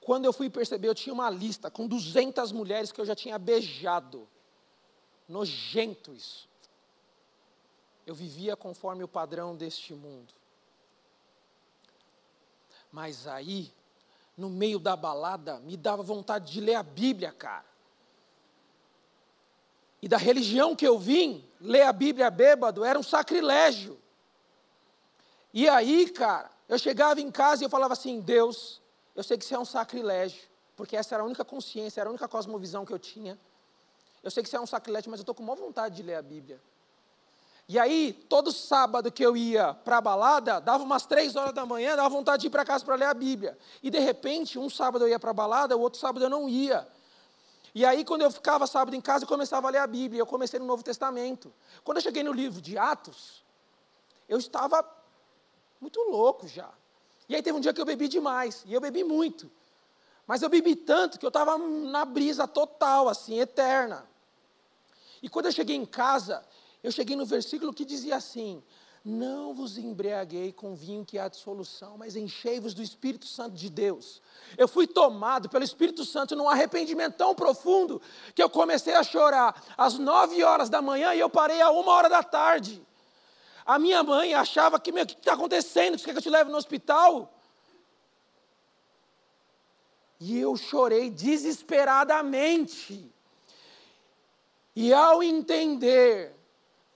Quando 0.00 0.24
eu 0.24 0.32
fui 0.32 0.48
perceber, 0.48 0.88
eu 0.88 0.94
tinha 0.94 1.12
uma 1.12 1.28
lista 1.28 1.70
com 1.70 1.86
200 1.86 2.50
mulheres 2.50 2.90
que 2.90 2.98
eu 2.98 3.04
já 3.04 3.14
tinha 3.14 3.38
beijado. 3.38 4.26
Nojento 5.28 6.14
isso. 6.14 6.48
Eu 8.06 8.14
vivia 8.14 8.56
conforme 8.56 9.04
o 9.04 9.08
padrão 9.08 9.54
deste 9.54 9.92
mundo. 9.92 10.32
Mas 12.90 13.26
aí, 13.26 13.70
no 14.34 14.48
meio 14.48 14.78
da 14.78 14.96
balada, 14.96 15.60
me 15.60 15.76
dava 15.76 16.02
vontade 16.02 16.50
de 16.50 16.58
ler 16.58 16.76
a 16.76 16.82
Bíblia, 16.82 17.32
cara. 17.32 17.76
E 20.00 20.08
da 20.08 20.16
religião 20.16 20.76
que 20.76 20.86
eu 20.86 20.98
vim, 20.98 21.44
ler 21.60 21.82
a 21.82 21.92
Bíblia 21.92 22.30
bêbado 22.30 22.84
era 22.84 22.98
um 22.98 23.02
sacrilégio. 23.02 23.98
E 25.52 25.68
aí, 25.68 26.08
cara, 26.10 26.50
eu 26.68 26.78
chegava 26.78 27.20
em 27.20 27.30
casa 27.30 27.62
e 27.62 27.66
eu 27.66 27.70
falava 27.70 27.94
assim: 27.94 28.20
Deus, 28.20 28.80
eu 29.16 29.22
sei 29.22 29.36
que 29.36 29.44
isso 29.44 29.54
é 29.54 29.58
um 29.58 29.64
sacrilégio, 29.64 30.42
porque 30.76 30.96
essa 30.96 31.14
era 31.14 31.22
a 31.22 31.26
única 31.26 31.44
consciência, 31.44 32.00
era 32.00 32.08
a 32.08 32.12
única 32.12 32.28
cosmovisão 32.28 32.84
que 32.84 32.92
eu 32.92 32.98
tinha. 32.98 33.38
Eu 34.22 34.30
sei 34.30 34.42
que 34.42 34.48
isso 34.48 34.56
é 34.56 34.60
um 34.60 34.66
sacrilégio, 34.66 35.10
mas 35.10 35.20
eu 35.20 35.22
estou 35.22 35.34
com 35.34 35.42
maior 35.42 35.56
vontade 35.56 35.96
de 35.96 36.02
ler 36.02 36.16
a 36.16 36.22
Bíblia. 36.22 36.60
E 37.68 37.78
aí, 37.78 38.14
todo 38.28 38.50
sábado 38.50 39.12
que 39.12 39.24
eu 39.24 39.36
ia 39.36 39.74
para 39.74 39.98
a 39.98 40.00
balada, 40.00 40.58
dava 40.58 40.82
umas 40.82 41.04
três 41.04 41.36
horas 41.36 41.52
da 41.52 41.66
manhã, 41.66 41.96
dava 41.96 42.08
vontade 42.08 42.40
de 42.40 42.46
ir 42.46 42.50
para 42.50 42.64
casa 42.64 42.82
para 42.82 42.94
ler 42.94 43.04
a 43.04 43.14
Bíblia. 43.14 43.58
E 43.82 43.90
de 43.90 43.98
repente, 43.98 44.58
um 44.58 44.70
sábado 44.70 45.04
eu 45.04 45.08
ia 45.08 45.18
para 45.18 45.32
a 45.32 45.34
balada, 45.34 45.76
o 45.76 45.80
outro 45.80 46.00
sábado 46.00 46.24
eu 46.24 46.30
não 46.30 46.48
ia. 46.48 46.88
E 47.74 47.84
aí, 47.84 48.04
quando 48.04 48.22
eu 48.22 48.30
ficava 48.30 48.66
sábado 48.66 48.94
em 48.94 49.00
casa, 49.00 49.24
eu 49.24 49.28
começava 49.28 49.68
a 49.68 49.70
ler 49.70 49.78
a 49.78 49.86
Bíblia. 49.86 50.20
Eu 50.20 50.26
comecei 50.26 50.58
no 50.58 50.66
Novo 50.66 50.82
Testamento. 50.82 51.52
Quando 51.84 51.98
eu 51.98 52.02
cheguei 52.02 52.22
no 52.22 52.32
livro 52.32 52.60
de 52.60 52.76
Atos, 52.78 53.44
eu 54.28 54.38
estava 54.38 54.84
muito 55.80 56.00
louco 56.10 56.46
já. 56.48 56.70
E 57.28 57.34
aí 57.34 57.42
teve 57.42 57.56
um 57.56 57.60
dia 57.60 57.74
que 57.74 57.80
eu 57.80 57.84
bebi 57.84 58.08
demais, 58.08 58.64
e 58.66 58.72
eu 58.72 58.80
bebi 58.80 59.04
muito. 59.04 59.50
Mas 60.26 60.42
eu 60.42 60.48
bebi 60.48 60.74
tanto 60.74 61.18
que 61.18 61.24
eu 61.24 61.28
estava 61.28 61.56
na 61.58 62.04
brisa 62.04 62.46
total, 62.46 63.08
assim, 63.08 63.38
eterna. 63.38 64.06
E 65.22 65.28
quando 65.28 65.46
eu 65.46 65.52
cheguei 65.52 65.76
em 65.76 65.86
casa, 65.86 66.44
eu 66.82 66.92
cheguei 66.92 67.16
no 67.16 67.26
versículo 67.26 67.72
que 67.72 67.84
dizia 67.84 68.16
assim: 68.16 68.62
Não 69.10 69.54
vos 69.54 69.78
embriaguei 69.78 70.52
com 70.52 70.74
vinho 70.74 71.02
que 71.02 71.18
há 71.18 71.28
dissolução, 71.28 71.96
mas 71.96 72.14
enchei-vos 72.14 72.74
do 72.74 72.82
Espírito 72.82 73.24
Santo 73.24 73.56
de 73.56 73.70
Deus. 73.70 74.20
Eu 74.58 74.68
fui 74.68 74.86
tomado 74.86 75.48
pelo 75.48 75.64
Espírito 75.64 76.04
Santo 76.04 76.36
num 76.36 76.46
arrependimento 76.46 77.16
tão 77.16 77.34
profundo 77.34 78.02
que 78.34 78.42
eu 78.42 78.50
comecei 78.50 78.92
a 78.92 79.02
chorar 79.02 79.64
às 79.78 79.98
nove 79.98 80.44
horas 80.44 80.68
da 80.68 80.82
manhã 80.82 81.14
e 81.14 81.20
eu 81.20 81.30
parei 81.30 81.58
a 81.62 81.70
uma 81.70 81.90
hora 81.90 82.10
da 82.10 82.22
tarde. 82.22 82.86
A 83.64 83.78
minha 83.78 84.02
mãe 84.02 84.34
achava 84.34 84.78
que, 84.78 84.92
meu, 84.92 85.04
o 85.04 85.06
que 85.06 85.14
está 85.14 85.32
acontecendo? 85.32 85.96
Você 85.96 86.04
quer 86.04 86.12
que 86.12 86.18
eu 86.18 86.22
te 86.22 86.28
leve 86.28 86.50
no 86.50 86.58
hospital? 86.58 87.32
E 90.20 90.38
eu 90.38 90.54
chorei 90.54 91.08
desesperadamente. 91.08 93.10
E 94.76 94.92
ao 94.92 95.22
entender 95.22 96.37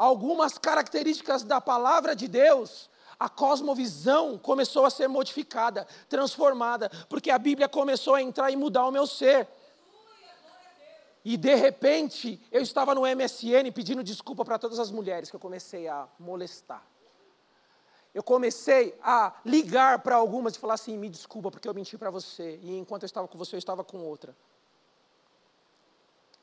algumas 0.02 0.58
características 0.58 1.44
da 1.44 1.60
palavra 1.60 2.16
de 2.16 2.26
Deus, 2.26 2.90
a 3.20 3.28
cosmovisão 3.28 4.36
começou 4.36 4.84
a 4.84 4.90
ser 4.90 5.06
modificada, 5.06 5.86
transformada, 6.08 6.90
porque 7.08 7.30
a 7.30 7.38
Bíblia 7.38 7.68
começou 7.68 8.16
a 8.16 8.22
entrar 8.22 8.50
e 8.50 8.56
mudar 8.56 8.84
o 8.84 8.90
meu 8.90 9.06
ser. 9.06 9.46
E 11.24 11.36
de 11.36 11.54
repente, 11.54 12.42
eu 12.50 12.60
estava 12.60 12.96
no 12.96 13.02
MSN 13.02 13.70
pedindo 13.72 14.02
desculpa 14.02 14.44
para 14.44 14.58
todas 14.58 14.80
as 14.80 14.90
mulheres 14.90 15.30
que 15.30 15.36
eu 15.36 15.40
comecei 15.40 15.86
a 15.86 16.08
molestar. 16.18 16.84
Eu 18.12 18.24
comecei 18.24 18.98
a 19.00 19.32
ligar 19.46 20.00
para 20.00 20.16
algumas 20.16 20.56
e 20.56 20.58
falar 20.58 20.74
assim: 20.74 20.98
me 20.98 21.08
desculpa 21.08 21.48
porque 21.48 21.68
eu 21.68 21.74
menti 21.74 21.96
para 21.96 22.10
você. 22.10 22.58
E 22.60 22.76
enquanto 22.76 23.04
eu 23.04 23.06
estava 23.06 23.28
com 23.28 23.38
você, 23.38 23.54
eu 23.54 23.58
estava 23.58 23.84
com 23.84 23.98
outra. 23.98 24.36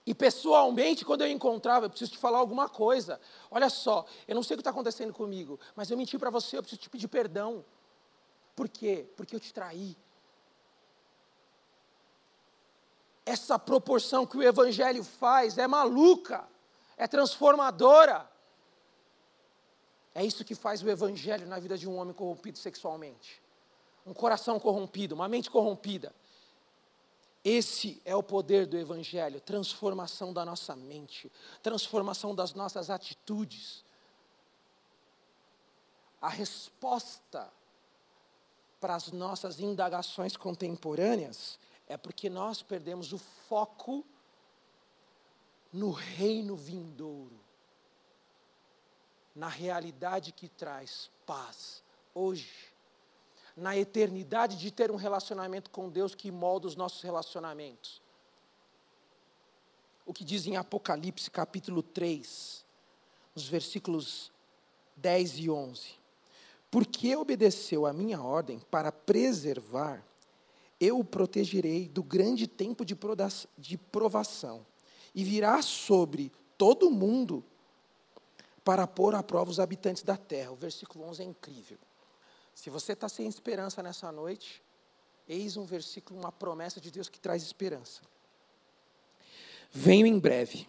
E 0.06 0.16
pessoalmente, 0.16 1.06
quando 1.06 1.22
eu 1.22 1.28
encontrava, 1.28 1.86
eu 1.86 1.90
preciso 1.90 2.12
te 2.12 2.18
falar 2.18 2.40
alguma 2.40 2.68
coisa. 2.68 3.20
Olha 3.52 3.70
só, 3.70 4.06
eu 4.28 4.34
não 4.34 4.42
sei 4.42 4.56
o 4.56 4.58
que 4.58 4.62
está 4.62 4.72
acontecendo 4.72 5.14
comigo, 5.14 5.60
mas 5.76 5.92
eu 5.92 5.98
menti 5.98 6.18
para 6.18 6.30
você, 6.30 6.58
eu 6.58 6.62
preciso 6.62 6.82
te 6.82 6.90
pedir 6.90 7.08
perdão. 7.08 7.64
Por 8.56 8.68
quê? 8.68 9.08
Porque 9.16 9.36
eu 9.36 9.40
te 9.40 9.54
traí. 9.54 9.96
essa 13.30 13.60
proporção 13.60 14.26
que 14.26 14.38
o 14.38 14.44
Evangelho 14.44 15.04
faz 15.04 15.60
é 15.60 15.68
maluca, 15.68 16.48
é 16.98 17.08
transformadora. 17.08 18.28
É 20.16 20.26
isso 20.26 20.44
que 20.44 20.56
faz 20.56 20.82
o 20.82 20.90
Evangelho 20.90 21.48
na 21.48 21.60
vida 21.60 21.78
de 21.78 21.88
um 21.88 21.96
homem 21.98 22.14
corrompido 22.14 22.58
sexualmente. 22.58 23.40
Um 24.06 24.14
coração 24.14 24.60
corrompido, 24.60 25.14
uma 25.14 25.28
mente 25.28 25.50
corrompida. 25.52 26.14
Esse 27.44 28.02
é 28.04 28.16
o 28.16 28.22
poder 28.22 28.66
do 28.66 28.78
Evangelho 28.78 29.40
transformação 29.40 30.34
da 30.34 30.44
nossa 30.44 30.76
mente, 30.76 31.32
transformação 31.64 32.36
das 32.36 32.54
nossas 32.54 32.90
atitudes. 32.90 33.84
A 36.22 36.28
resposta 36.28 37.52
para 38.80 38.96
as 38.96 39.12
nossas 39.12 39.60
indagações 39.60 40.36
contemporâneas 40.36 41.58
é 41.88 41.96
porque 41.96 42.30
nós 42.30 42.62
perdemos 42.62 43.14
o 43.14 43.18
foco 43.18 44.06
no 45.72 45.92
reino 45.92 46.56
vindouro, 46.56 47.40
na 49.36 49.48
realidade 49.48 50.32
que 50.32 50.50
traz 50.50 51.10
paz 51.26 51.84
hoje, 52.14 52.74
na 53.60 53.78
eternidade 53.78 54.58
de 54.58 54.72
ter 54.72 54.90
um 54.90 54.96
relacionamento 54.96 55.70
com 55.70 55.90
Deus 55.90 56.16
que 56.16 56.32
molda 56.32 56.68
os 56.68 56.76
nossos 56.76 57.02
relacionamentos. 57.02 58.02
O 60.06 60.14
que 60.14 60.24
diz 60.24 60.48
em 60.48 60.58
Apocalipse 60.58 61.30
capítulo 61.30 61.84
3, 61.84 62.66
nos 63.36 63.48
versículos 63.48 64.32
10 64.96 65.40
e 65.40 65.50
11. 65.50 66.00
Porque 66.72 67.16
obedeceu 67.16 67.86
a 67.86 67.94
minha 67.94 68.22
ordem 68.22 68.60
para 68.72 68.92
preservar 68.92 70.04
eu 70.80 71.00
o 71.00 71.04
protegerei 71.04 71.90
do 71.90 72.02
grande 72.02 72.48
tempo 72.48 72.86
de 72.86 72.96
provação, 73.78 74.66
e 75.14 75.24
virá 75.24 75.62
sobre 75.62 76.32
todo 76.58 76.88
o 76.88 76.92
mundo 76.92 77.44
para 78.64 78.88
pôr 78.88 79.14
à 79.16 79.22
prova 79.22 79.52
os 79.52 79.60
habitantes 79.60 80.04
da 80.04 80.16
terra. 80.16 80.52
O 80.52 80.56
versículo 80.56 81.04
11 81.06 81.24
é 81.24 81.26
incrível. 81.26 81.78
Se 82.60 82.70
você 82.70 82.92
está 82.92 83.08
sem 83.08 83.26
esperança 83.26 83.82
nessa 83.82 84.12
noite, 84.12 84.62
eis 85.30 85.56
um 85.56 85.64
versículo, 85.64 86.20
uma 86.20 86.30
promessa 86.30 86.82
de 86.82 86.92
Deus 86.92 87.08
que 87.08 87.18
traz 87.18 87.42
esperança. 87.42 88.02
Venho 89.72 90.06
em 90.06 90.20
breve. 90.20 90.68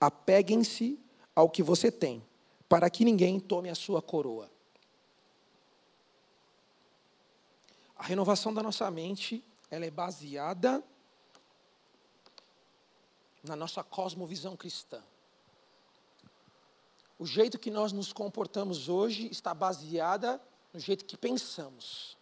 Apeguem-se 0.00 0.96
ao 1.34 1.50
que 1.50 1.60
você 1.60 1.90
tem, 1.90 2.24
para 2.68 2.88
que 2.88 3.04
ninguém 3.04 3.40
tome 3.40 3.68
a 3.68 3.74
sua 3.74 4.00
coroa. 4.00 4.48
A 7.96 8.04
renovação 8.04 8.54
da 8.54 8.62
nossa 8.62 8.88
mente, 8.88 9.44
ela 9.68 9.84
é 9.84 9.90
baseada 9.90 10.80
na 13.42 13.56
nossa 13.56 13.82
cosmovisão 13.82 14.56
cristã. 14.56 15.02
O 17.18 17.26
jeito 17.26 17.58
que 17.58 17.72
nós 17.72 17.90
nos 17.90 18.12
comportamos 18.12 18.88
hoje 18.88 19.26
está 19.32 19.52
baseada 19.52 20.40
no 20.76 20.80
jeito 20.80 21.06
que 21.06 21.16
pensamos. 21.16 22.18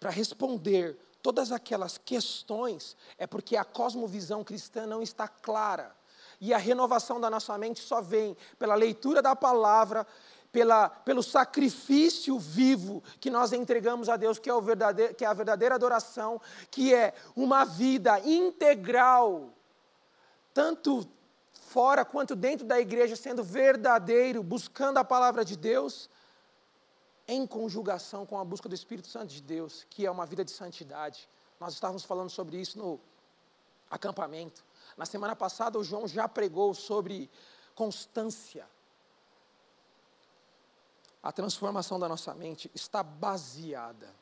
Para 0.00 0.08
responder 0.08 0.96
todas 1.22 1.52
aquelas 1.52 1.98
questões, 1.98 2.96
é 3.18 3.26
porque 3.26 3.54
a 3.54 3.64
cosmovisão 3.64 4.42
cristã 4.42 4.86
não 4.86 5.02
está 5.02 5.28
clara. 5.28 5.94
E 6.40 6.54
a 6.54 6.58
renovação 6.58 7.20
da 7.20 7.28
nossa 7.28 7.56
mente 7.58 7.80
só 7.80 8.00
vem 8.00 8.34
pela 8.58 8.74
leitura 8.74 9.20
da 9.20 9.36
palavra 9.36 10.06
pela, 10.50 10.88
pelo 10.88 11.22
sacrifício 11.22 12.38
vivo 12.38 13.04
que 13.20 13.30
nós 13.30 13.52
entregamos 13.52 14.08
a 14.08 14.16
Deus, 14.16 14.38
que 14.38 14.50
é, 14.50 14.54
o 14.54 14.60
verdadeiro, 14.60 15.14
que 15.14 15.24
é 15.24 15.28
a 15.28 15.34
verdadeira 15.34 15.74
adoração, 15.74 16.40
que 16.70 16.94
é 16.94 17.14
uma 17.36 17.64
vida 17.64 18.18
integral 18.20 19.52
tanto 20.52 21.08
fora 21.52 22.04
quanto 22.04 22.34
dentro 22.34 22.66
da 22.66 22.80
igreja, 22.80 23.14
sendo 23.14 23.44
verdadeiro, 23.44 24.42
buscando 24.42 24.98
a 24.98 25.04
palavra 25.04 25.44
de 25.44 25.56
Deus, 25.56 26.10
em 27.30 27.46
conjugação 27.46 28.26
com 28.26 28.36
a 28.40 28.44
busca 28.44 28.68
do 28.68 28.74
Espírito 28.74 29.06
Santo 29.06 29.28
de 29.28 29.40
Deus, 29.40 29.86
que 29.88 30.04
é 30.04 30.10
uma 30.10 30.26
vida 30.26 30.44
de 30.44 30.50
santidade. 30.50 31.28
Nós 31.60 31.74
estávamos 31.74 32.02
falando 32.02 32.28
sobre 32.28 32.60
isso 32.60 32.76
no 32.76 32.98
acampamento. 33.88 34.64
Na 34.96 35.06
semana 35.06 35.36
passada, 35.36 35.78
o 35.78 35.84
João 35.84 36.08
já 36.08 36.28
pregou 36.28 36.74
sobre 36.74 37.30
constância. 37.72 38.68
A 41.22 41.30
transformação 41.30 42.00
da 42.00 42.08
nossa 42.08 42.34
mente 42.34 42.68
está 42.74 43.00
baseada 43.00 44.12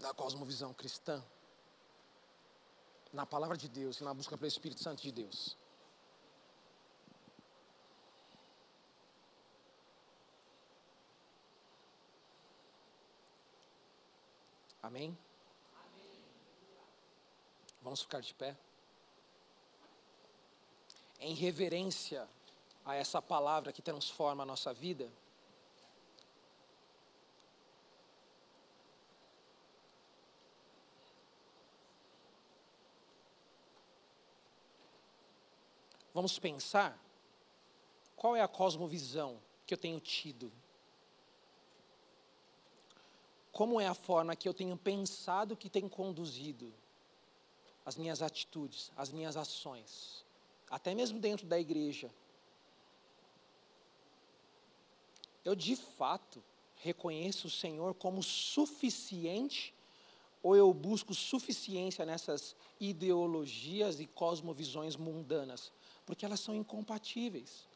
na 0.00 0.12
cosmovisão 0.12 0.74
cristã, 0.74 1.22
na 3.12 3.24
palavra 3.24 3.56
de 3.56 3.68
Deus 3.68 4.00
e 4.00 4.04
na 4.04 4.12
busca 4.12 4.36
pelo 4.36 4.48
Espírito 4.48 4.82
Santo 4.82 5.02
de 5.02 5.12
Deus. 5.12 5.56
Amém? 14.84 15.16
Vamos 17.80 18.02
ficar 18.02 18.20
de 18.20 18.34
pé? 18.34 18.54
Em 21.18 21.34
reverência 21.34 22.28
a 22.84 22.94
essa 22.94 23.22
palavra 23.22 23.72
que 23.72 23.80
transforma 23.80 24.42
a 24.42 24.46
nossa 24.46 24.74
vida, 24.74 25.10
vamos 36.12 36.38
pensar 36.38 37.02
qual 38.14 38.36
é 38.36 38.42
a 38.42 38.48
cosmovisão 38.48 39.40
que 39.66 39.72
eu 39.72 39.78
tenho 39.78 39.98
tido 39.98 40.52
como 43.54 43.80
é 43.80 43.86
a 43.86 43.94
forma 43.94 44.34
que 44.34 44.48
eu 44.48 44.52
tenho 44.52 44.76
pensado 44.76 45.56
que 45.56 45.70
tem 45.70 45.88
conduzido 45.88 46.74
as 47.86 47.96
minhas 47.96 48.20
atitudes, 48.20 48.90
as 48.96 49.12
minhas 49.12 49.36
ações, 49.36 50.24
até 50.68 50.92
mesmo 50.92 51.20
dentro 51.20 51.46
da 51.46 51.58
igreja. 51.58 52.10
Eu 55.44 55.54
de 55.54 55.76
fato 55.76 56.42
reconheço 56.74 57.46
o 57.46 57.50
Senhor 57.50 57.94
como 57.94 58.24
suficiente 58.24 59.72
ou 60.42 60.56
eu 60.56 60.74
busco 60.74 61.14
suficiência 61.14 62.04
nessas 62.04 62.56
ideologias 62.80 64.00
e 64.00 64.06
cosmovisões 64.06 64.96
mundanas? 64.96 65.72
Porque 66.04 66.26
elas 66.26 66.40
são 66.40 66.56
incompatíveis. 66.56 67.68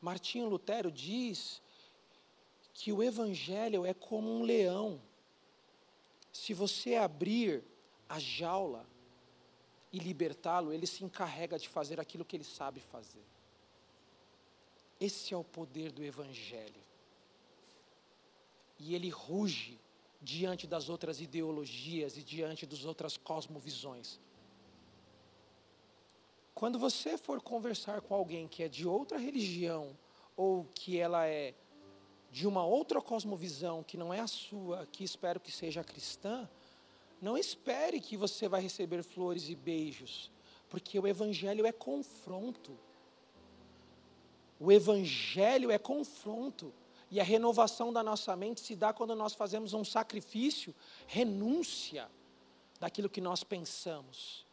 Martinho 0.00 0.48
Lutero 0.48 0.90
diz 0.90 1.60
que 2.80 2.90
o 2.92 3.02
Evangelho 3.02 3.84
é 3.84 3.92
como 3.92 4.34
um 4.34 4.42
leão. 4.42 4.98
Se 6.32 6.54
você 6.54 6.94
abrir 6.94 7.62
a 8.08 8.18
jaula 8.18 8.86
e 9.92 9.98
libertá-lo, 9.98 10.72
ele 10.72 10.86
se 10.86 11.04
encarrega 11.04 11.58
de 11.58 11.68
fazer 11.68 12.00
aquilo 12.00 12.24
que 12.24 12.36
ele 12.36 12.44
sabe 12.44 12.80
fazer. 12.80 13.22
Esse 14.98 15.34
é 15.34 15.36
o 15.36 15.44
poder 15.44 15.92
do 15.92 16.02
Evangelho. 16.02 16.82
E 18.78 18.94
ele 18.94 19.10
ruge 19.10 19.78
diante 20.22 20.66
das 20.66 20.88
outras 20.88 21.20
ideologias 21.20 22.16
e 22.16 22.22
diante 22.22 22.64
das 22.64 22.86
outras 22.86 23.14
cosmovisões. 23.18 24.18
Quando 26.54 26.78
você 26.78 27.18
for 27.18 27.42
conversar 27.42 28.00
com 28.00 28.14
alguém 28.14 28.48
que 28.48 28.62
é 28.62 28.68
de 28.68 28.88
outra 28.88 29.18
religião 29.18 29.94
ou 30.34 30.64
que 30.74 30.98
ela 30.98 31.26
é 31.26 31.54
de 32.30 32.46
uma 32.46 32.64
outra 32.64 33.00
cosmovisão 33.00 33.82
que 33.82 33.96
não 33.96 34.14
é 34.14 34.20
a 34.20 34.26
sua, 34.26 34.86
que 34.92 35.02
espero 35.02 35.40
que 35.40 35.50
seja 35.50 35.82
cristã, 35.82 36.48
não 37.20 37.36
espere 37.36 38.00
que 38.00 38.16
você 38.16 38.48
vai 38.48 38.62
receber 38.62 39.02
flores 39.02 39.48
e 39.48 39.54
beijos, 39.54 40.30
porque 40.68 40.98
o 40.98 41.06
evangelho 41.06 41.66
é 41.66 41.72
confronto. 41.72 42.78
O 44.58 44.70
evangelho 44.70 45.70
é 45.70 45.78
confronto. 45.78 46.72
E 47.10 47.18
a 47.18 47.24
renovação 47.24 47.92
da 47.92 48.04
nossa 48.04 48.36
mente 48.36 48.60
se 48.60 48.76
dá 48.76 48.92
quando 48.92 49.16
nós 49.16 49.34
fazemos 49.34 49.74
um 49.74 49.84
sacrifício, 49.84 50.72
renúncia 51.08 52.08
daquilo 52.78 53.10
que 53.10 53.20
nós 53.20 53.42
pensamos. 53.42 54.46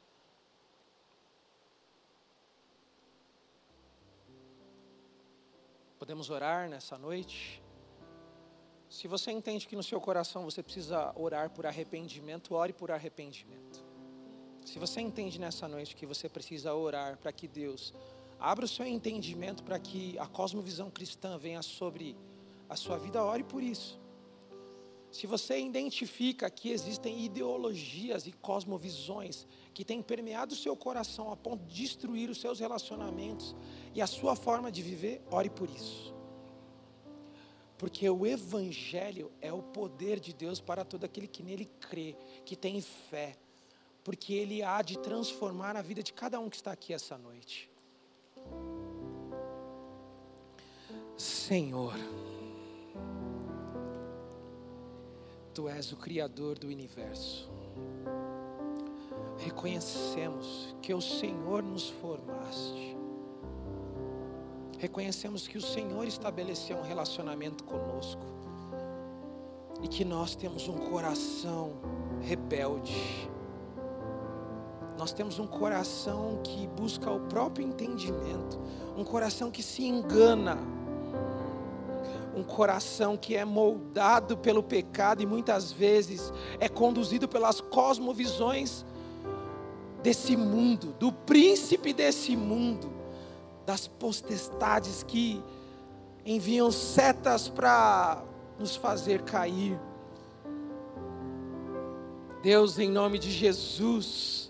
Podemos 6.00 6.30
orar 6.30 6.68
nessa 6.68 6.98
noite? 6.98 7.62
Se 8.98 9.08
você 9.08 9.30
entende 9.30 9.68
que 9.68 9.76
no 9.76 9.84
seu 9.84 10.02
coração 10.02 10.44
você 10.44 10.64
precisa 10.64 11.14
orar 11.16 11.52
por 11.52 11.68
arrependimento, 11.68 12.56
ore 12.56 12.74
por 12.74 12.90
arrependimento. 12.90 13.86
Se 14.66 14.80
você 14.80 15.00
entende 15.02 15.40
nessa 15.40 15.68
noite 15.68 15.96
que 15.96 16.04
você 16.04 16.28
precisa 16.28 16.74
orar 16.74 17.16
para 17.16 17.32
que 17.32 17.48
Deus 17.48 17.94
abra 18.40 18.66
o 18.66 18.68
seu 18.68 18.88
entendimento 18.88 19.62
para 19.62 19.78
que 19.78 20.18
a 20.18 20.26
cosmovisão 20.26 20.90
cristã 20.90 21.38
venha 21.38 21.62
sobre 21.62 22.18
a 22.68 22.76
sua 22.76 22.98
vida, 22.98 23.24
ore 23.24 23.44
por 23.44 23.62
isso. 23.62 24.00
Se 25.12 25.28
você 25.28 25.60
identifica 25.60 26.50
que 26.50 26.72
existem 26.72 27.24
ideologias 27.24 28.26
e 28.26 28.32
cosmovisões 28.32 29.46
que 29.76 29.86
têm 29.86 30.02
permeado 30.02 30.56
o 30.56 30.58
seu 30.58 30.76
coração 30.76 31.32
a 31.32 31.38
ponto 31.38 31.64
de 31.66 31.84
destruir 31.84 32.32
os 32.32 32.42
seus 32.42 32.60
relacionamentos 32.60 33.56
e 33.94 34.02
a 34.02 34.08
sua 34.08 34.36
forma 34.36 34.72
de 34.72 34.82
viver, 34.82 35.22
ore 35.30 35.52
por 35.52 35.70
isso. 35.70 36.17
Porque 37.78 38.10
o 38.10 38.26
Evangelho 38.26 39.32
é 39.40 39.54
o 39.54 39.62
poder 39.62 40.20
de 40.20 40.34
Deus 40.34 40.60
para 40.60 40.84
todo 40.84 41.04
aquele 41.04 41.28
que 41.28 41.44
nele 41.44 41.70
crê, 41.80 42.16
que 42.44 42.56
tem 42.56 42.82
fé. 42.82 43.36
Porque 44.04 44.34
ele 44.34 44.64
há 44.64 44.82
de 44.82 44.98
transformar 45.00 45.76
a 45.76 45.82
vida 45.82 46.02
de 46.02 46.12
cada 46.14 46.40
um 46.40 46.50
que 46.50 46.56
está 46.56 46.72
aqui 46.72 46.94
essa 46.94 47.18
noite. 47.18 47.70
Senhor, 51.16 51.94
Tu 55.54 55.68
és 55.68 55.92
o 55.92 55.98
Criador 55.98 56.60
do 56.60 56.68
universo. 56.68 57.50
Reconhecemos 59.40 60.76
que 60.82 60.94
o 60.94 61.02
Senhor 61.02 61.64
nos 61.64 61.90
formaste 61.90 62.97
reconhecemos 64.78 65.48
que 65.48 65.58
o 65.58 65.62
Senhor 65.62 66.06
estabeleceu 66.08 66.78
um 66.78 66.84
relacionamento 66.84 67.64
conosco 67.64 68.22
e 69.82 69.88
que 69.88 70.06
nós 70.06 70.36
temos 70.36 70.68
um 70.68 70.78
coração 70.78 71.74
rebelde. 72.22 73.30
Nós 74.98 75.12
temos 75.14 75.38
um 75.38 75.46
coração 75.46 76.40
que 76.44 76.68
busca 76.68 77.12
o 77.12 77.20
próprio 77.22 77.68
entendimento, 77.68 78.60
um 78.96 79.04
coração 79.04 79.52
que 79.52 79.62
se 79.62 79.86
engana, 79.86 80.58
um 82.36 82.44
coração 82.44 83.16
que 83.16 83.36
é 83.36 83.46
moldado 83.46 84.38
pelo 84.38 84.64
pecado 84.64 85.22
e 85.22 85.26
muitas 85.26 85.72
vezes 85.72 86.32
é 86.60 86.68
conduzido 86.68 87.28
pelas 87.28 87.62
cosmovisões 87.62 88.86
desse 90.02 90.36
mundo, 90.36 90.94
do 91.00 91.12
príncipe 91.12 91.94
desse 91.94 92.36
mundo 92.36 92.97
das 93.68 93.86
potestades 93.86 95.04
que 95.04 95.44
enviam 96.26 96.72
setas 96.72 97.50
para 97.50 98.24
nos 98.58 98.78
fazer 98.78 99.24
cair. 99.24 99.78
Deus, 102.42 102.80
em 102.80 102.90
nome 102.90 103.20
de 103.20 103.30
Jesus, 103.30 104.50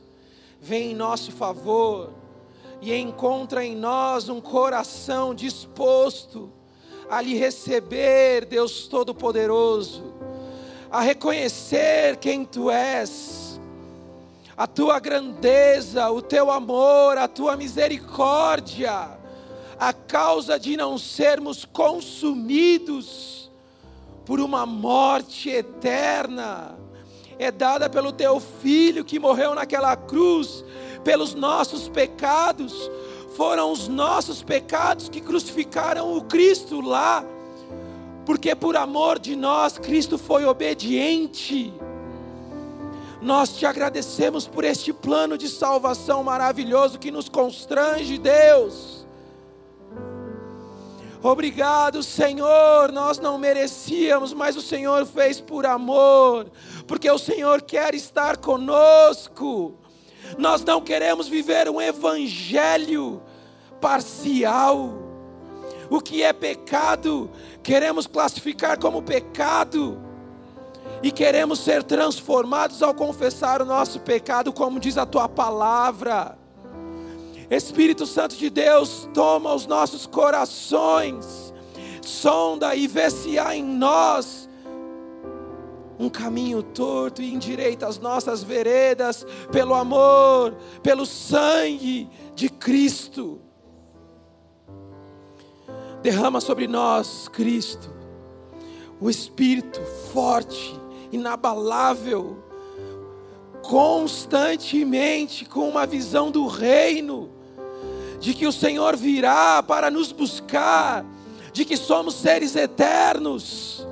vem 0.62 0.92
em 0.92 0.96
nosso 0.96 1.32
favor 1.32 2.14
e 2.80 2.94
encontra 2.94 3.66
em 3.66 3.76
nós 3.76 4.30
um 4.30 4.40
coração 4.40 5.34
disposto 5.34 6.52
a 7.10 7.20
lhe 7.20 7.34
receber, 7.34 8.46
Deus 8.46 8.88
Todo-Poderoso, 8.88 10.14
a 10.92 11.02
reconhecer 11.02 12.18
quem 12.18 12.46
Tu 12.46 12.70
és 12.70 13.47
a 14.58 14.66
tua 14.66 15.00
grandeza, 15.00 16.10
o 16.10 16.20
teu 16.20 16.50
amor, 16.50 17.16
a 17.20 17.28
tua 17.28 17.56
misericórdia, 17.56 19.08
a 19.80 19.94
causa 19.94 20.60
de 20.60 20.76
não 20.76 20.98
sermos 20.98 21.64
consumidos 21.64 23.52
por 24.26 24.40
uma 24.40 24.66
morte 24.66 25.52
eterna, 25.52 26.76
é 27.38 27.52
dada 27.52 27.88
pelo 27.88 28.12
teu 28.12 28.40
filho 28.40 29.06
que 29.06 29.20
morreu 29.20 29.54
naquela 29.54 29.96
cruz, 29.96 30.66
pelos 31.04 31.36
nossos 31.36 31.88
pecados, 31.88 32.90
foram 33.36 33.72
os 33.72 33.88
nossos 33.88 34.42
pecados 34.42 35.08
que 35.08 35.22
crucificaram 35.22 36.18
o 36.18 36.24
Cristo 36.24 36.82
lá, 36.82 37.24
porque 38.26 38.56
por 38.56 38.76
amor 38.76 39.20
de 39.20 39.36
nós 39.36 39.78
Cristo 39.78 40.18
foi 40.18 40.46
obediente 40.46 41.72
Nós 43.22 43.58
te 43.58 43.66
agradecemos 43.66 44.48
por 44.48 44.64
este 44.64 44.94
plano 44.94 45.38
de 45.38 45.50
salvação 45.50 46.24
maravilhoso 46.24 47.00
que 47.00 47.10
nos 47.10 47.28
constrange, 47.28 48.18
Deus. 48.18 49.08
Obrigado, 51.22 52.04
Senhor. 52.04 52.92
Nós 52.92 53.18
não 53.18 53.38
merecíamos, 53.40 54.34
mas 54.34 54.56
o 54.56 54.62
Senhor 54.62 55.06
fez 55.06 55.42
por 55.42 55.66
amor, 55.66 56.52
porque 56.86 57.10
o 57.10 57.18
Senhor 57.18 57.62
quer 57.64 57.96
estar 57.96 58.38
conosco. 58.38 59.74
Nós 60.38 60.64
não 60.64 60.80
queremos 60.80 61.28
viver 61.28 61.70
um 61.70 61.82
evangelho 61.82 63.22
parcial. 63.82 64.94
O 65.90 66.02
que 66.02 66.22
é 66.22 66.34
pecado, 66.34 67.32
queremos 67.64 68.06
classificar 68.06 68.78
como 68.78 69.02
pecado. 69.02 70.07
E 71.02 71.12
queremos 71.12 71.60
ser 71.60 71.84
transformados 71.84 72.82
ao 72.82 72.94
confessar 72.94 73.62
o 73.62 73.66
nosso 73.66 74.00
pecado, 74.00 74.52
como 74.52 74.80
diz 74.80 74.98
a 74.98 75.06
tua 75.06 75.30
palavra. 75.30 76.38
Espírito 77.50 78.06
Santo 78.06 78.36
de 78.36 78.50
Deus, 78.50 79.08
toma 79.14 79.54
os 79.54 79.66
nossos 79.66 80.06
corações, 80.06 81.54
sonda 82.02 82.76
e 82.76 82.88
vê 82.88 83.10
se 83.10 83.40
há 83.40 83.56
em 83.56 83.64
nós 83.64 84.48
um 86.00 86.10
caminho 86.10 86.62
torto 86.62 87.22
e 87.22 87.34
endireita 87.34 87.88
as 87.88 87.98
nossas 87.98 88.44
veredas 88.44 89.26
pelo 89.52 89.74
amor, 89.74 90.56
pelo 90.84 91.06
sangue 91.06 92.10
de 92.36 92.50
Cristo. 92.50 93.42
Derrama 96.02 96.40
sobre 96.40 96.68
nós, 96.68 97.28
Cristo, 97.30 97.90
o 99.00 99.10
Espírito 99.10 99.82
forte, 100.14 100.77
inabalável, 101.12 102.38
constantemente 103.62 105.46
com 105.46 105.68
uma 105.68 105.86
visão 105.86 106.32
do 106.32 106.48
reino 106.48 107.38
de 108.20 108.34
que 108.34 108.48
o 108.48 108.52
Senhor 108.52 108.96
virá 108.96 109.62
para 109.62 109.92
nos 109.92 110.12
buscar, 110.12 111.06
de 111.54 111.66
que 111.66 111.78
somos 111.78 112.16
seres 112.16 112.56
eternos, 112.56 113.88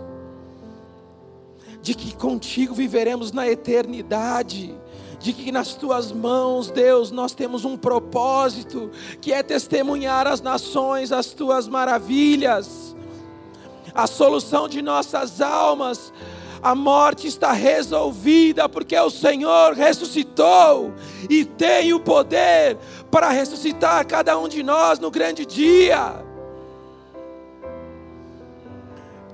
de 1.82 1.94
que 1.94 2.16
contigo 2.16 2.74
viveremos 2.74 3.32
na 3.32 3.48
eternidade, 3.48 4.76
de 5.20 5.34
que 5.34 5.52
nas 5.52 5.76
tuas 5.76 6.12
mãos, 6.12 6.70
Deus, 6.70 7.12
nós 7.12 7.34
temos 7.34 7.66
um 7.66 7.78
propósito, 7.78 8.92
que 9.22 9.32
é 9.32 9.42
testemunhar 9.42 10.28
às 10.28 10.42
nações 10.42 11.12
as 11.12 11.28
tuas 11.28 11.68
maravilhas, 11.68 12.96
a 13.94 14.08
solução 14.08 14.68
de 14.68 14.82
nossas 14.82 15.42
almas 15.42 16.12
a 16.66 16.74
morte 16.74 17.28
está 17.28 17.52
resolvida, 17.52 18.68
porque 18.68 18.98
o 18.98 19.12
Senhor 19.12 19.74
ressuscitou 19.74 20.92
e 21.30 21.46
tem 21.46 21.94
o 21.94 22.00
poder 22.00 22.76
para 23.12 23.30
ressuscitar 23.30 24.04
cada 24.08 24.36
um 24.36 24.48
de 24.48 24.64
nós 24.64 24.98
no 24.98 25.12
grande 25.12 25.46
dia. 25.46 26.26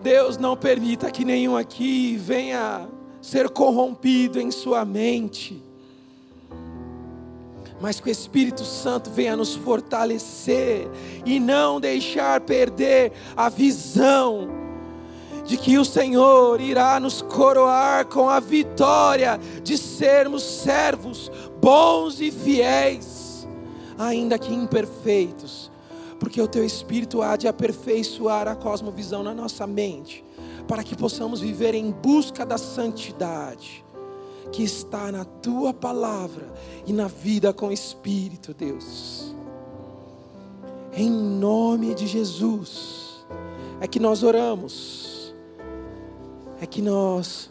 Deus 0.04 0.38
não 0.38 0.58
permita 0.58 1.10
que 1.10 1.24
nenhum 1.24 1.56
aqui 1.56 2.18
venha 2.18 2.90
ser 3.22 3.48
corrompido 3.48 4.38
em 4.38 4.52
sua 4.52 4.84
mente, 4.84 5.64
mas 7.80 8.02
que 8.02 8.10
o 8.10 8.12
Espírito 8.12 8.66
Santo 8.66 9.10
venha 9.10 9.38
nos 9.38 9.56
fortalecer 9.56 10.86
e 11.26 11.40
não 11.40 11.80
deixar 11.80 12.42
perder 12.42 13.14
a 13.38 13.48
visão 13.48 14.61
de 15.46 15.58
que 15.58 15.78
o 15.78 15.86
Senhor 15.86 16.60
irá 16.62 17.00
nos 17.00 17.22
coroar 17.22 18.06
com 18.06 18.30
a 18.30 18.40
vitória 18.40 19.40
de 19.64 19.78
sermos 19.78 20.44
servos 20.44 21.32
bons 21.62 22.20
e 22.22 22.32
fiéis, 22.32 23.48
ainda 23.98 24.40
que 24.40 24.54
imperfeitos, 24.54 25.72
porque 26.20 26.42
o 26.42 26.48
Teu 26.48 26.66
Espírito 26.66 27.22
há 27.22 27.36
de 27.36 27.48
aperfeiçoar 27.48 28.48
a 28.48 28.56
cosmovisão 28.56 29.24
na 29.24 29.34
nossa 29.34 29.66
mente, 29.68 30.24
para 30.68 30.84
que 30.84 30.96
possamos 30.96 31.42
viver 31.42 31.76
em 31.76 31.92
busca 31.92 32.46
da 32.46 32.58
santidade 32.58 33.84
que 34.52 34.64
está 34.64 35.12
na 35.12 35.24
Tua 35.24 35.74
palavra 35.74 36.52
e 36.86 36.94
na 36.94 37.08
vida 37.08 37.54
com 37.54 37.68
o 37.68 37.72
Espírito, 37.72 38.54
Deus. 38.54 39.34
Em 40.94 41.10
nome 41.10 41.96
de 41.96 42.06
Jesus, 42.06 43.26
é 43.80 43.88
que 43.88 44.00
nós 44.00 44.24
oramos 44.24 45.11
é 46.62 46.68
que 46.68 46.80
nós 46.80 47.50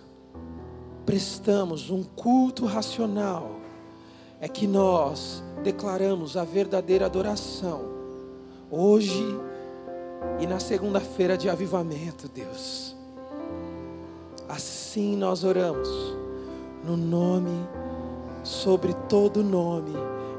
prestamos 1.04 1.90
um 1.90 2.04
culto 2.04 2.64
racional, 2.64 3.56
é 4.40 4.46
que 4.46 4.68
nós 4.68 5.42
declaramos 5.64 6.36
a 6.36 6.44
verdadeira 6.44 7.06
adoração, 7.06 7.82
hoje 8.70 9.26
e 10.38 10.46
na 10.46 10.60
segunda-feira 10.60 11.36
de 11.36 11.50
avivamento, 11.50 12.28
Deus. 12.28 12.94
Assim 14.48 15.16
nós 15.16 15.42
oramos, 15.42 15.88
no 16.84 16.96
nome, 16.96 17.66
sobre 18.44 18.94
todo 19.08 19.42
nome 19.42 19.92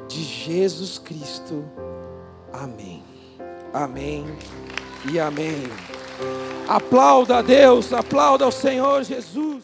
de 0.08 0.24
Jesus 0.24 0.98
Cristo. 0.98 1.66
Amém. 2.54 3.04
Amém 3.74 4.26
e 5.12 5.20
amém. 5.20 5.64
Aplauda 6.68 7.38
a 7.38 7.42
Deus, 7.42 7.92
aplauda 7.92 8.46
ao 8.46 8.52
Senhor 8.52 9.04
Jesus. 9.04 9.64